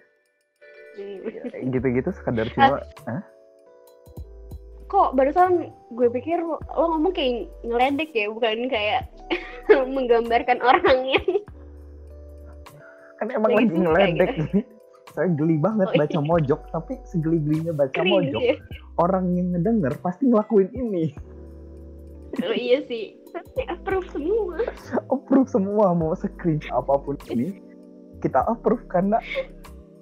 gitu-gitu 1.74 2.10
sekadar 2.14 2.46
cuma 2.54 2.78
kok 4.86 5.10
barusan 5.18 5.74
gue 5.90 6.06
pikir 6.06 6.38
lo 6.38 6.54
ngomong 6.70 7.10
kayak 7.10 7.50
ngeledek 7.66 8.14
ya 8.14 8.30
bukan 8.30 8.70
kayak 8.70 9.10
menggambarkan 9.94 10.62
orangnya. 10.62 11.18
Kan 13.18 13.26
emang 13.30 13.58
Lagi 13.58 13.74
ngeledek 13.74 14.30
gitu. 14.38 14.62
Saya 15.14 15.30
geli 15.30 15.56
banget 15.62 15.94
Oh, 15.94 15.96
baca 15.96 16.18
iya. 16.18 16.26
mojok 16.26 16.60
tapi 16.74 16.98
segeli-gelinya 17.06 17.70
baca 17.70 17.94
keren 17.94 18.10
mojok 18.10 18.42
ya 18.42 18.56
orang 18.98 19.30
yang 19.38 19.54
ngedenger 19.54 19.94
pasti 20.02 20.26
ngelakuin 20.26 20.70
ini. 20.74 21.14
Oh, 22.42 22.50
iya 22.50 22.82
sih. 22.90 23.14
Tapi 23.30 23.62
approve 23.70 24.10
semua. 24.10 24.58
Approve 25.06 25.46
semua 25.46 25.94
mau 25.94 26.10
screenshot 26.18 26.74
apa 26.74 26.98
pun 26.98 27.14
ini 27.30 27.62
kita 28.18 28.42
approve 28.50 28.82
karena 28.90 29.22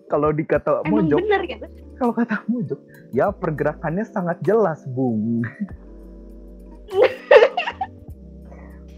kalau 0.08 0.32
dikata 0.32 0.80
emang 0.88 1.08
mojok 1.08 1.18
bener 1.20 1.42
kan? 1.48 1.68
kalau 1.96 2.12
kata 2.12 2.36
mojok 2.48 2.80
ya 3.12 3.28
pergerakannya 3.32 4.04
sangat 4.08 4.40
jelas 4.40 4.80
bung. 4.96 5.44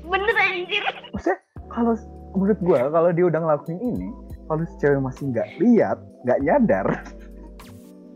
Bener 0.05 0.37
anjir. 0.37 0.85
Maksudnya 1.11 1.39
kalau 1.71 1.95
menurut 2.39 2.59
gua 2.62 2.87
kalau 2.91 3.11
dia 3.11 3.25
udah 3.27 3.41
ngelakuin 3.43 3.81
ini 3.83 4.09
kalau 4.45 4.64
si 4.68 4.74
cewek 4.80 5.01
masih 5.01 5.24
nggak 5.32 5.49
lihat 5.61 5.99
nggak 6.24 6.40
nyadar. 6.45 6.86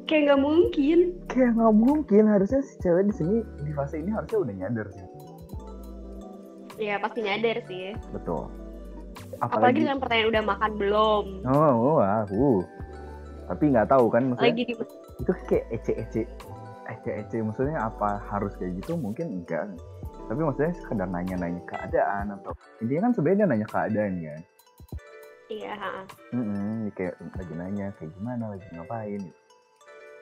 Kayak 0.08 0.22
nggak 0.24 0.40
mungkin. 0.40 0.98
Kayak 1.28 1.50
nggak 1.56 1.74
mungkin. 1.76 2.22
Harusnya 2.28 2.60
si 2.64 2.74
cewek 2.80 3.12
di 3.12 3.14
sini 3.16 3.36
di 3.64 3.72
fase 3.76 4.00
ini 4.00 4.10
harusnya 4.12 4.38
udah 4.40 4.54
nyadar 4.56 4.86
sih. 4.92 5.06
Ya 6.78 6.94
pasti 7.00 7.20
nyadar 7.24 7.56
sih. 7.68 7.92
Betul. 8.12 8.48
Apalagi 9.38 9.52
apalagi 9.52 9.78
dengan 9.84 9.98
pertanyaan 10.00 10.30
udah 10.30 10.44
makan 10.46 10.72
belum? 10.78 11.24
Oh, 11.50 11.74
oh 11.74 11.98
ah, 12.00 12.22
uh. 12.28 12.60
tapi 13.50 13.64
nggak 13.72 13.88
tahu 13.90 14.06
kan 14.12 14.30
maksudnya 14.30 14.52
lagi 14.52 14.64
di 14.68 14.74
itu 15.18 15.32
kayak 15.50 15.64
ece-ece 15.74 16.22
ece-ece. 16.88 17.36
Maksudnya 17.44 17.76
apa 17.82 18.20
harus 18.32 18.56
kayak 18.56 18.80
gitu? 18.80 18.96
Mungkin 18.96 19.42
enggak. 19.42 19.68
Tapi 20.28 20.40
maksudnya 20.44 20.72
sekedar 20.76 21.08
nanya-nanya 21.08 21.62
keadaan 21.64 22.36
atau 22.36 22.52
intinya 22.84 23.08
kan 23.08 23.12
sebenarnya 23.16 23.44
nanya 23.48 23.66
keadaan 23.68 24.12
kan 24.20 24.40
iya 25.48 25.72
ha. 25.74 25.92
Mm-mm, 26.30 26.92
kayak 26.92 27.16
lagi 27.34 27.54
nanya 27.54 27.86
kayak 27.96 28.12
gimana 28.14 28.52
lagi 28.52 28.66
ngapain 28.70 29.20
gitu. 29.20 29.40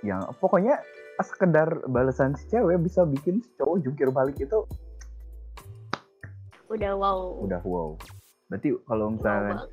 yang 0.04 0.22
pokoknya 0.38 0.78
sekedar 1.18 1.66
balasan 1.86 2.36
si 2.36 2.46
cewek 2.46 2.78
bisa 2.78 3.02
bikin 3.02 3.40
si 3.40 3.50
cowok 3.56 3.82
jungkir 3.82 4.08
balik 4.08 4.36
itu 4.36 4.62
udah 6.68 6.92
wow 6.94 7.42
udah 7.42 7.62
wow 7.62 7.94
berarti 8.46 8.74
kalau 8.84 9.06
Wow 9.08 9.14
misalnya 9.16 9.54
banget. 9.56 9.68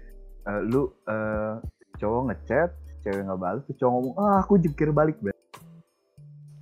eh, 0.47 0.62
lu 0.64 0.82
eh, 1.06 1.54
cowok 1.95 2.22
ngechat 2.32 2.70
cewek 3.01 3.22
nggak 3.22 3.39
balas 3.39 3.62
tuh 3.66 3.76
cowok 3.76 3.91
ngomong 3.93 4.16
ah 4.18 4.38
aku 4.39 4.54
jungkir 4.58 4.89
balik 4.89 5.18
Beb." 5.20 5.36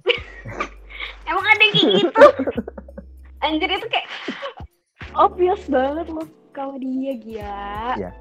emang 1.29 1.45
ada 1.45 1.61
yang 1.61 1.73
kayak 1.73 1.91
gitu 2.01 2.23
anjir 3.39 3.69
itu 3.69 3.87
kayak 3.87 4.07
obvious 5.13 5.61
banget 5.67 6.07
loh 6.09 6.27
kalau 6.51 6.75
dia 6.75 7.13
gila 7.15 7.95
Iya. 7.95 8.11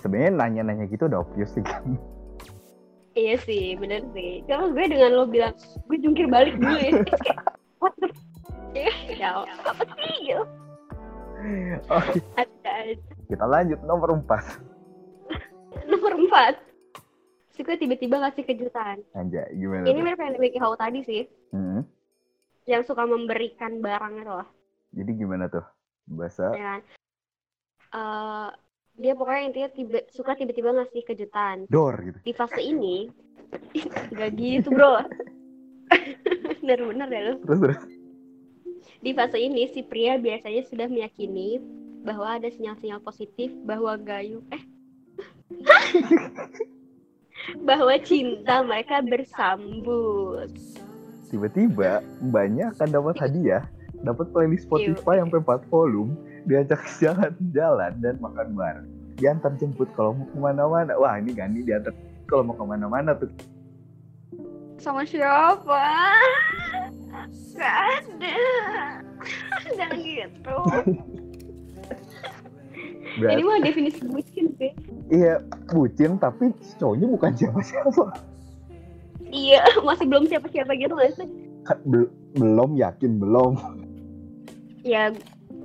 Sebenarnya 0.00 0.32
nanya-nanya 0.36 0.84
gitu 0.88 1.08
udah 1.08 1.24
obvious 1.24 1.52
sih. 1.56 1.64
Kan 1.64 1.96
iya 3.16 3.34
sih 3.40 3.74
bener 3.80 4.04
sih. 4.12 4.44
Kalau 4.44 4.70
gue 4.70 4.86
dengan 4.86 5.10
lo 5.16 5.24
bilang 5.24 5.56
gue 5.88 5.98
jungkir 5.98 6.28
balik 6.28 6.56
dulu 6.60 6.76
ya. 6.76 6.90
Kayak, 7.04 7.38
what 7.80 7.94
the 8.00 8.08
ya 9.16 9.32
apa 9.64 9.84
sih 9.96 10.14
gitu. 10.28 10.44
Oke 11.88 12.20
ada. 12.36 12.74
kita 13.26 13.44
lanjut 13.48 13.80
nomor 13.84 14.12
4 14.20 14.24
nomor 15.90 16.12
empat. 16.16 16.54
Si 17.56 17.64
gue 17.64 17.76
tiba-tiba 17.80 18.20
ngasih 18.20 18.44
kejutan. 18.44 19.00
Anjay, 19.16 19.48
gimana 19.56 19.88
ini 19.88 20.00
mirip 20.04 20.20
yang 20.20 20.36
Wiki 20.36 20.60
How 20.60 20.76
tadi 20.76 21.00
sih. 21.08 21.24
Hmm, 21.56 21.88
yang 22.68 22.84
suka 22.84 23.08
memberikan 23.08 23.80
barang 23.80 24.20
itu 24.20 24.28
loh. 24.28 24.48
Jadi 24.92 25.10
gimana 25.16 25.48
tuh? 25.48 25.64
Bahasa? 26.04 26.52
Ya 26.52 26.64
kan? 26.76 26.80
Eh, 27.96 28.48
dia 28.96 29.12
pokoknya 29.12 29.42
intinya 29.52 29.70
tiba, 29.72 29.98
suka 30.08 30.32
tiba-tiba 30.36 30.72
ngasih 30.72 31.04
kejutan. 31.04 31.68
Door 31.68 31.94
gitu. 32.00 32.18
Di 32.24 32.32
fase 32.32 32.60
ini 32.64 33.12
nggak 34.12 34.30
gitu 34.36 34.68
bro. 34.72 35.04
Bener-bener 36.64 37.08
ya 37.12 37.20
lu. 37.30 37.34
Terus 37.44 37.60
terus. 37.60 37.80
Di 39.04 39.10
fase 39.12 39.38
ini 39.38 39.68
si 39.70 39.84
pria 39.84 40.16
biasanya 40.16 40.64
sudah 40.66 40.88
meyakini 40.88 41.60
bahwa 42.02 42.40
ada 42.40 42.48
sinyal-sinyal 42.48 43.04
positif 43.04 43.52
bahwa 43.68 44.00
gayu 44.00 44.40
eh. 44.50 44.62
Bahwa 47.62 47.94
cinta 48.02 48.64
mereka 48.64 49.04
bersambut. 49.04 50.50
Tiba-tiba 51.30 52.02
mbaknya 52.24 52.74
akan 52.74 52.88
dapat 52.90 53.14
hadiah. 53.22 53.62
Dapat 54.02 54.34
playlist 54.34 54.66
Spotify 54.66 55.22
sampai 55.22 55.40
4 55.44 55.70
volume 55.70 56.16
diajak 56.46 56.80
jalan-jalan 57.02 57.92
dan 58.00 58.14
makan 58.22 58.48
bareng. 58.54 58.88
Diantar 59.16 59.52
jemput 59.58 59.90
kalau 59.98 60.14
mau 60.14 60.26
ke 60.28 60.38
mana-mana. 60.38 60.92
Wah 60.96 61.18
ini 61.18 61.34
Gani 61.34 61.66
diantar 61.66 61.92
kalau 62.30 62.46
mau 62.46 62.54
ke 62.54 62.64
mana-mana 62.64 63.12
tuh. 63.18 63.30
Sama 64.78 65.02
siapa? 65.02 65.82
Gak 67.56 67.76
ada. 67.98 68.38
Jangan 69.74 69.98
gitu. 70.04 70.56
Ini 73.16 73.24
berarti 73.24 73.42
mah 73.48 73.58
definisi 73.64 74.00
bucin 74.04 74.46
sih. 74.60 74.72
Iya 75.08 75.40
bucin 75.72 76.20
tapi 76.20 76.52
cowoknya 76.76 77.06
bukan 77.08 77.30
siapa-siapa. 77.32 78.04
Iya 79.32 79.64
masih 79.82 80.06
belum 80.06 80.28
siapa-siapa 80.28 80.76
gitu 80.76 80.92
gak 80.94 81.16
sih? 81.16 81.26
Kan 81.64 81.78
bel- 81.88 82.12
belum 82.36 82.76
yakin 82.76 83.16
belum. 83.16 83.52
Ya 84.84 85.10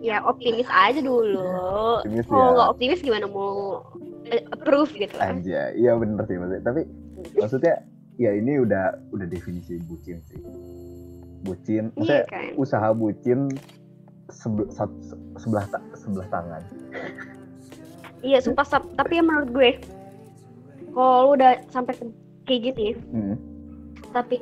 ya 0.02 0.18
optimis 0.22 0.66
aja 0.68 0.98
dulu 0.98 1.46
Optimis 2.00 2.26
kalau 2.26 2.42
ya. 2.44 2.52
nggak 2.52 2.70
optimis 2.70 3.00
gimana 3.00 3.26
mau 3.26 3.86
eh, 4.28 4.42
approve 4.50 4.92
gitu 4.92 5.16
aja 5.16 5.62
iya 5.72 5.94
bener 5.94 6.26
sih 6.26 6.36
maksudnya 6.36 6.64
tapi 6.64 6.82
maksudnya 7.36 7.76
ya 8.18 8.32
ini 8.32 8.60
udah 8.60 8.86
udah 9.12 9.28
definisi 9.28 9.78
bucin 9.80 10.18
sih 10.26 10.42
bucin 11.42 11.94
maksudnya 11.94 12.26
iya 12.26 12.28
kan 12.28 12.46
usaha 12.56 12.90
bucin 12.92 13.50
sebe- 14.28 14.70
sat- 14.70 15.00
se- 15.02 15.18
sebelah 15.38 15.66
ta- 15.68 15.86
sebelah 15.94 16.28
tangan 16.28 16.62
iya 18.22 18.38
sumpah 18.38 18.64
Sap. 18.64 18.84
tapi 18.94 19.18
ya 19.18 19.24
menurut 19.24 19.50
gue 19.50 19.72
kalau 20.92 21.34
udah 21.34 21.62
sampai 21.68 21.94
ke- 21.94 22.18
kayak 22.44 22.62
gitu 22.68 22.80
ya 22.82 22.94
Hmm. 23.12 23.36
tapi 24.12 24.38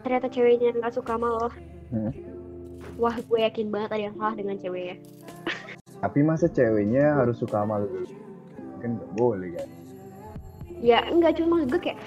ternyata 0.00 0.26
ceweknya 0.28 0.70
nggak 0.72 0.92
suka 0.92 1.14
sama 1.14 1.28
lo 1.32 1.48
Hmm. 1.90 2.10
Wah 2.96 3.16
gue 3.16 3.38
yakin 3.40 3.68
banget 3.68 3.90
ada 3.92 4.02
yang 4.06 4.16
salah 4.16 4.34
dengan 4.34 4.56
ceweknya. 4.56 4.96
Tapi 6.02 6.18
masa 6.20 6.46
ceweknya 6.46 7.16
harus 7.16 7.38
suka 7.38 7.62
sama 7.62 7.80
lu? 7.80 8.04
Kan 8.78 8.96
nggak 8.96 9.12
boleh 9.14 9.50
kan? 9.56 9.68
Ya 10.78 11.00
enggak 11.06 11.40
cuma 11.40 11.64
gue 11.64 11.80
kayak 11.80 11.98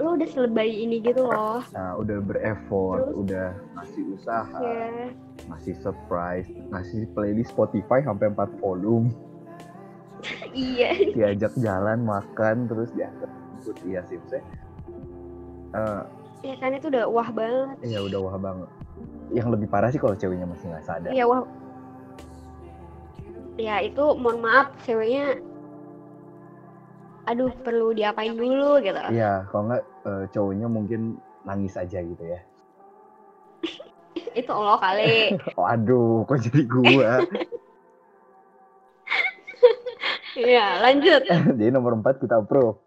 lo 0.00 0.16
udah 0.16 0.28
selebay 0.28 0.66
ini 0.68 0.98
gitu 0.98 1.22
loh. 1.22 1.62
Nah 1.70 1.94
udah 1.96 2.18
bereffort 2.18 3.06
Terus? 3.06 3.16
udah 3.18 3.46
ngasih 3.76 4.02
usaha 4.12 4.58
ya 4.58 5.10
ngasih 5.42 5.74
surprise 5.78 6.46
ngasih 6.70 7.10
playlist 7.12 7.50
Spotify 7.50 7.98
sampai 8.00 8.30
4 8.30 8.58
volume. 8.58 9.10
Iya. 10.54 10.94
Diajak 11.10 11.50
jalan 11.58 12.06
makan 12.06 12.70
terus 12.70 12.94
diantar 12.94 13.26
jemput 13.26 13.74
iya 13.82 14.00
sih 14.06 14.18
maksudnya 14.18 14.44
Eh, 15.72 16.02
ya 16.44 16.54
kan 16.60 16.76
itu 16.76 16.86
udah 16.86 17.08
wah 17.08 17.30
banget. 17.32 17.76
ya 17.82 17.98
udah 17.98 18.20
wah 18.20 18.36
banget 18.36 18.68
yang 19.32 19.48
lebih 19.48 19.66
parah 19.66 19.88
sih 19.88 19.96
kalau 19.96 20.12
ceweknya 20.12 20.44
masih 20.44 20.68
nggak 20.68 20.84
sadar 20.84 21.10
Iya 21.10 21.24
wah. 21.24 21.42
Ya 23.54 23.80
itu 23.80 24.00
mohon 24.14 24.40
maaf 24.40 24.72
ceweknya 24.82 25.36
aduh 27.22 27.54
perlu 27.62 27.92
diapain 27.92 28.34
dulu 28.34 28.82
gitu. 28.82 28.98
iya 29.08 29.46
kalau 29.46 29.70
nggak 29.70 29.82
eh, 30.02 30.24
cowoknya 30.28 30.66
mungkin 30.66 31.00
nangis 31.42 31.76
aja 31.76 31.98
gitu 31.98 32.18
ya 32.18 32.40
itu 34.34 34.50
Allah 34.50 34.74
kali. 34.76 35.38
waduh 35.60 36.26
kok 36.26 36.42
jadi 36.42 36.62
gua 36.66 37.22
Iya, 40.32 40.80
lanjut. 40.80 41.22
jadi 41.28 41.68
nomor 41.70 41.92
empat 41.94 42.16
kita 42.16 42.40
approve 42.40 42.80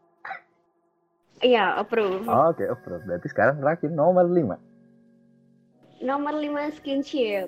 Iya, 1.39 1.77
approve. 1.77 2.25
oke 2.25 2.63
approve 2.65 3.05
berarti 3.05 3.27
sekarang 3.29 3.61
terakhir 3.61 3.87
nomor 3.87 4.25
lima 4.25 4.57
Nomor 5.99 6.33
5 6.33 6.75
skinship. 6.75 7.47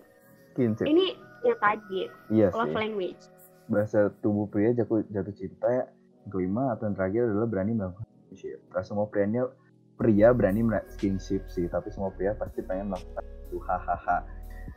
kinship 0.54 0.86
Ini 0.86 1.06
yang 1.44 1.60
tadi, 1.60 2.10
iya 2.30 2.48
love 2.50 2.70
sih 2.70 2.76
language. 2.76 3.24
bahasa 3.68 4.10
tubuh 4.20 4.48
pria 4.48 4.72
jatuh 4.72 5.04
jatuh 5.08 5.32
cinta 5.32 5.68
ya. 5.68 5.86
kelima 6.28 6.72
atau 6.72 6.88
yang 6.88 6.96
terakhir 6.96 7.22
adalah 7.24 7.48
berani 7.48 7.72
melakukan 7.72 8.04
skinship 8.26 8.60
Gak 8.72 8.84
semua 8.84 9.08
prianya 9.08 9.48
pria 9.96 10.32
berani 10.32 10.60
melakukan 10.60 10.92
skinship 10.92 11.44
sih 11.48 11.68
tapi 11.68 11.88
semua 11.88 12.12
pria 12.12 12.32
pasti 12.34 12.60
pengen 12.62 12.92
melakukan 12.92 13.24
itu 13.44 13.60
hahaha 13.64 14.24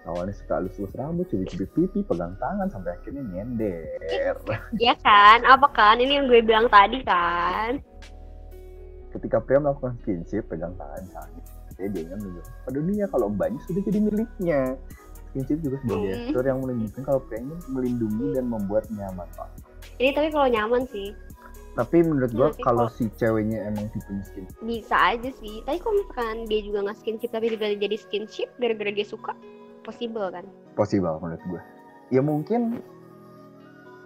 awalnya 0.06 0.30
suka 0.30 0.58
halus-halus 0.58 0.94
rambut 0.94 1.26
cubit-cubit 1.26 1.70
pipi 1.74 2.00
pegang 2.02 2.38
tangan 2.38 2.66
sampai 2.66 2.94
akhirnya 2.94 3.22
nyender 3.26 3.82
Iya 4.82 4.94
kan? 5.02 5.42
Apa 5.42 5.66
kan? 5.70 5.98
Ini 5.98 6.22
yang 6.22 6.26
gue 6.26 6.38
bilang 6.40 6.70
tadi 6.70 7.02
kan. 7.02 7.82
ketika 9.10 9.42
pria 9.42 9.58
melakukan 9.58 9.98
skinship 10.02 10.46
pegang 10.46 10.70
tangan 10.78 11.02
misalnya 11.02 11.42
dia 11.82 12.04
dia 12.04 12.12
menunjukkan 12.12 12.52
pada 12.60 12.74
dunia 12.74 13.04
kalau 13.08 13.26
mbaknya 13.28 13.60
sudah 13.64 13.82
jadi 13.82 13.98
miliknya 13.98 14.60
skinship 15.26 15.58
juga 15.60 15.76
sebuah 15.78 15.96
Hmm. 15.96 16.08
gestur 16.10 16.44
yang 16.44 16.58
menunjukkan 16.58 17.02
kalau 17.02 17.20
ini 17.32 17.54
melindungi 17.66 18.26
dan 18.34 18.44
membuat 18.46 18.84
nyaman 18.90 19.28
Pak. 19.32 19.48
Ini 19.96 20.10
tapi 20.10 20.28
kalau 20.28 20.48
nyaman 20.48 20.84
sih 20.86 21.10
tapi 21.70 22.02
menurut 22.02 22.34
gua 22.34 22.50
Iya 22.50 22.56
sih, 22.58 22.64
kalau 22.66 22.84
kok. 22.84 22.92
si 22.92 23.04
ceweknya 23.14 23.58
emang 23.64 23.86
tipe 23.88 24.10
miskin 24.10 24.42
bisa 24.60 24.96
aja 25.06 25.30
sih. 25.32 25.62
Tapi 25.62 25.78
kalau 25.78 25.94
misalkan 25.96 26.36
dia 26.44 26.60
juga 26.60 26.78
nggak 26.82 26.98
skinship 26.98 27.30
tapi 27.30 27.46
tiba 27.48 27.66
jadi 27.72 27.96
skinship 27.96 28.50
gara-gara 28.58 28.90
dia 28.90 29.06
suka, 29.06 29.32
possible 29.80 30.28
kan? 30.28 30.42
possible 30.72 31.14
menurut 31.16 31.42
gua 31.46 31.62
ya 32.08 32.18
mungkin 32.18 32.82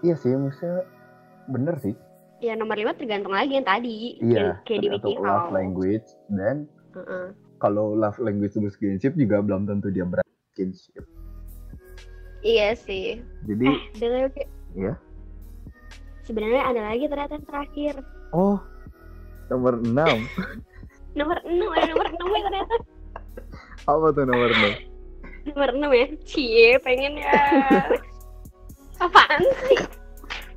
iya 0.00 0.12
sih 0.14 0.30
maksudnya 0.30 0.84
bener 1.46 1.76
sih 1.78 1.96
Ya 2.42 2.52
nomor 2.52 2.76
5 2.76 2.92
tergantung 2.94 3.32
lagi 3.32 3.56
yang 3.56 3.64
tadi. 3.64 4.20
iya 4.20 4.60
Kayak, 4.60 4.84
kayak 4.84 5.00
di 5.00 5.16
love 5.16 5.48
language 5.48 6.04
dan 6.28 6.68
Heeh. 6.92 7.26
Kalau 7.64 7.96
love 7.96 8.20
language 8.20 8.52
itu 8.52 8.68
skinship 8.68 9.16
juga 9.16 9.40
belum 9.40 9.64
tentu 9.64 9.88
dia 9.88 10.04
berani 10.04 10.28
skinship 10.50 11.04
Iya 12.38 12.76
sih. 12.76 13.24
jadi 13.42 13.64
Eh, 13.64 13.80
dengar. 13.96 14.28
Iya. 14.76 14.92
Sebenarnya 16.22 16.62
ada 16.66 16.80
lagi 16.84 17.08
ternyata 17.08 17.32
yang 17.34 17.46
terakhir. 17.46 17.94
oh 18.30 18.60
nomor 19.46 19.80
6 19.80 19.88
Nomor 21.16 21.40
6, 21.40 21.48
ada 21.70 21.88
nomor 21.88 22.06
6 22.06 22.20
ya 22.28 22.42
ternyata. 22.42 22.74
apa 23.86 24.06
tuh 24.10 24.24
nomor 24.26 24.50
6 24.50 24.92
Nomor 25.46 25.70
6 25.72 25.88
ya. 25.94 26.06
Cie, 26.22 26.70
pengen 26.80 27.16
ya. 27.16 27.32
Apaan 29.04 29.40
sih? 29.64 29.80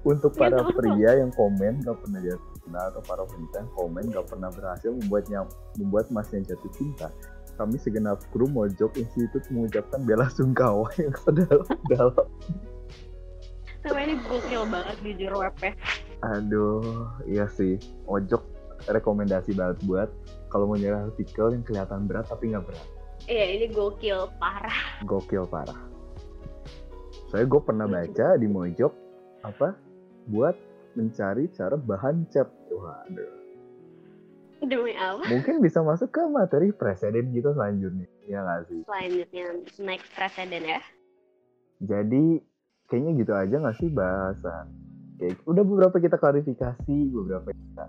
untuk 0.03 0.31
Ya, 0.33 0.39
para 0.41 0.59
tahu. 0.61 0.71
pria 0.73 1.11
yang 1.17 1.31
komen 1.31 1.83
gak 1.83 1.99
pernah 1.99 2.19
jatuh 2.21 2.56
cinta 2.67 2.91
atau 2.91 3.01
para 3.07 3.23
wanita 3.23 3.55
yang 3.63 3.71
komen 3.79 4.03
gak 4.11 4.27
pernah 4.27 4.51
berhasil 4.51 4.91
membuatnya 4.91 5.39
membuat 5.79 6.11
masnya 6.11 6.43
jatuh 6.43 6.71
cinta. 6.75 7.07
Kami 7.55 7.79
segenap 7.79 8.19
kru 8.35 8.45
Mojok 8.51 8.99
Institut 8.99 9.41
mengucapkan 9.49 10.03
bela 10.03 10.27
sungkawa 10.29 10.91
yang 11.01 11.15
sedalam-dalam 11.23 12.27
Sama 13.87 13.99
ini 14.03 14.19
gokil 14.27 14.67
banget 14.67 14.95
jujur 14.99 15.31
webnya. 15.39 15.71
aduh 16.19 17.07
iya 17.23 17.47
sih. 17.47 17.79
Mojok 18.03 18.43
rekomendasi 18.91 19.55
banget 19.55 19.79
buat 19.87 20.09
kalau 20.51 20.67
mau 20.67 20.77
nyari 20.77 21.07
artikel 21.07 21.55
yang 21.55 21.63
kelihatan 21.63 22.03
berat 22.05 22.27
tapi 22.27 22.51
nggak 22.51 22.67
berat. 22.67 22.87
Iya, 23.25 23.45
ini 23.57 23.65
gokil 23.73 24.27
parah. 24.37 25.01
gokil 25.07 25.47
parah. 25.49 25.79
Saya 27.31 27.43
gue 27.43 27.61
pernah 27.63 27.87
baca 27.89 28.27
di 28.37 28.47
Mojok 28.47 28.93
apa 29.43 29.73
buat 30.29 30.55
mencari 30.93 31.47
cara 31.53 31.77
bahan 31.77 32.25
cat 32.29 32.49
waduh 32.77 33.33
Demi 34.57 34.97
apa? 34.97 35.21
mungkin 35.29 35.61
bisa 35.61 35.81
masuk 35.81 36.09
ke 36.09 36.21
materi 36.25 36.73
presiden 36.73 37.29
gitu 37.29 37.53
selanjutnya 37.53 38.09
ya 38.25 38.41
nggak 38.41 38.61
sih 38.65 38.81
Selanjutnya 38.83 39.45
next 39.85 40.09
presiden 40.13 40.61
ya. 40.65 40.79
jadi 41.77 42.41
kayaknya 42.85 43.11
gitu 43.21 43.33
aja 43.33 43.55
nggak 43.57 43.77
sih 43.77 43.89
bahasan 43.89 44.65
kayak 45.17 45.37
udah 45.45 45.61
beberapa 45.61 45.97
kita 45.97 46.17
klarifikasi 46.17 46.95
beberapa 47.11 47.49
kita 47.49 47.85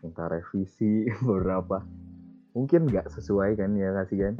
minta 0.00 0.24
revisi 0.26 1.04
beberapa 1.26 1.84
mungkin 2.52 2.88
nggak 2.88 3.12
sesuai 3.12 3.60
kan 3.60 3.76
ya 3.76 3.92
nggak 3.92 4.08
sih 4.08 4.20
kan 4.20 4.36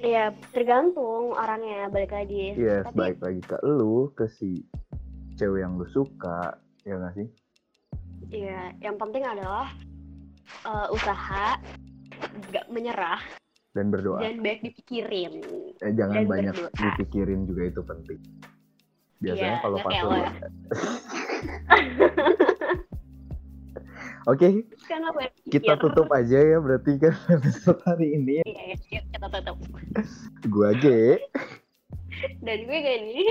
Iya, 0.00 0.32
tergantung 0.48 1.36
orangnya 1.36 1.92
balik 1.92 2.16
lagi. 2.16 2.56
yes 2.56 2.88
Tapi 2.88 2.96
baik 2.96 3.18
lagi 3.20 3.44
ke 3.44 3.60
lu 3.60 4.08
ke 4.16 4.32
si 4.32 4.64
cewek 5.36 5.60
yang 5.60 5.76
lu 5.76 5.84
suka 5.84 6.56
ya 6.88 6.96
nggak 6.96 7.20
sih 7.20 7.28
iya, 8.30 8.72
yang 8.80 8.96
penting 8.96 9.22
adalah 9.22 9.70
eh, 10.62 10.88
usaha 10.90 11.58
nggak 12.48 12.66
menyerah 12.68 13.20
dan 13.70 13.88
berdoa 13.88 14.18
dan 14.18 14.38
baik 14.38 14.60
dipikirin. 14.62 15.40
eh, 15.78 15.92
jangan 15.92 16.14
dan 16.16 16.26
banyak 16.26 16.54
berdoa. 16.54 16.74
dipikirin 16.76 17.40
juga 17.44 17.62
itu 17.64 17.80
penting 17.80 18.20
biasanya 19.18 19.52
Iya, 19.52 19.62
kalau 19.62 19.76
pas 19.78 19.92
ya. 19.92 20.04
oke 24.26 24.48
yang 24.84 25.04
kita 25.46 25.72
tutup 25.76 26.08
aja 26.10 26.38
ya 26.38 26.58
berarti 26.58 26.92
kan 26.96 27.14
episode 27.36 27.80
hari 27.84 28.14
ini 28.14 28.40
Iya, 28.42 28.62
iya, 28.66 28.76
yuk 28.90 29.04
kita 29.08 29.26
tutup. 29.30 29.56
gua 30.46 30.70
G 30.74 30.84
Dan 32.38 32.58
gue 32.66 32.78
gini. 32.78 33.22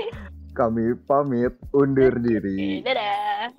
kami 0.50 0.98
pamit 1.00 1.54
undur 1.70 2.16
diri 2.16 2.82
Dadah. 2.82 3.54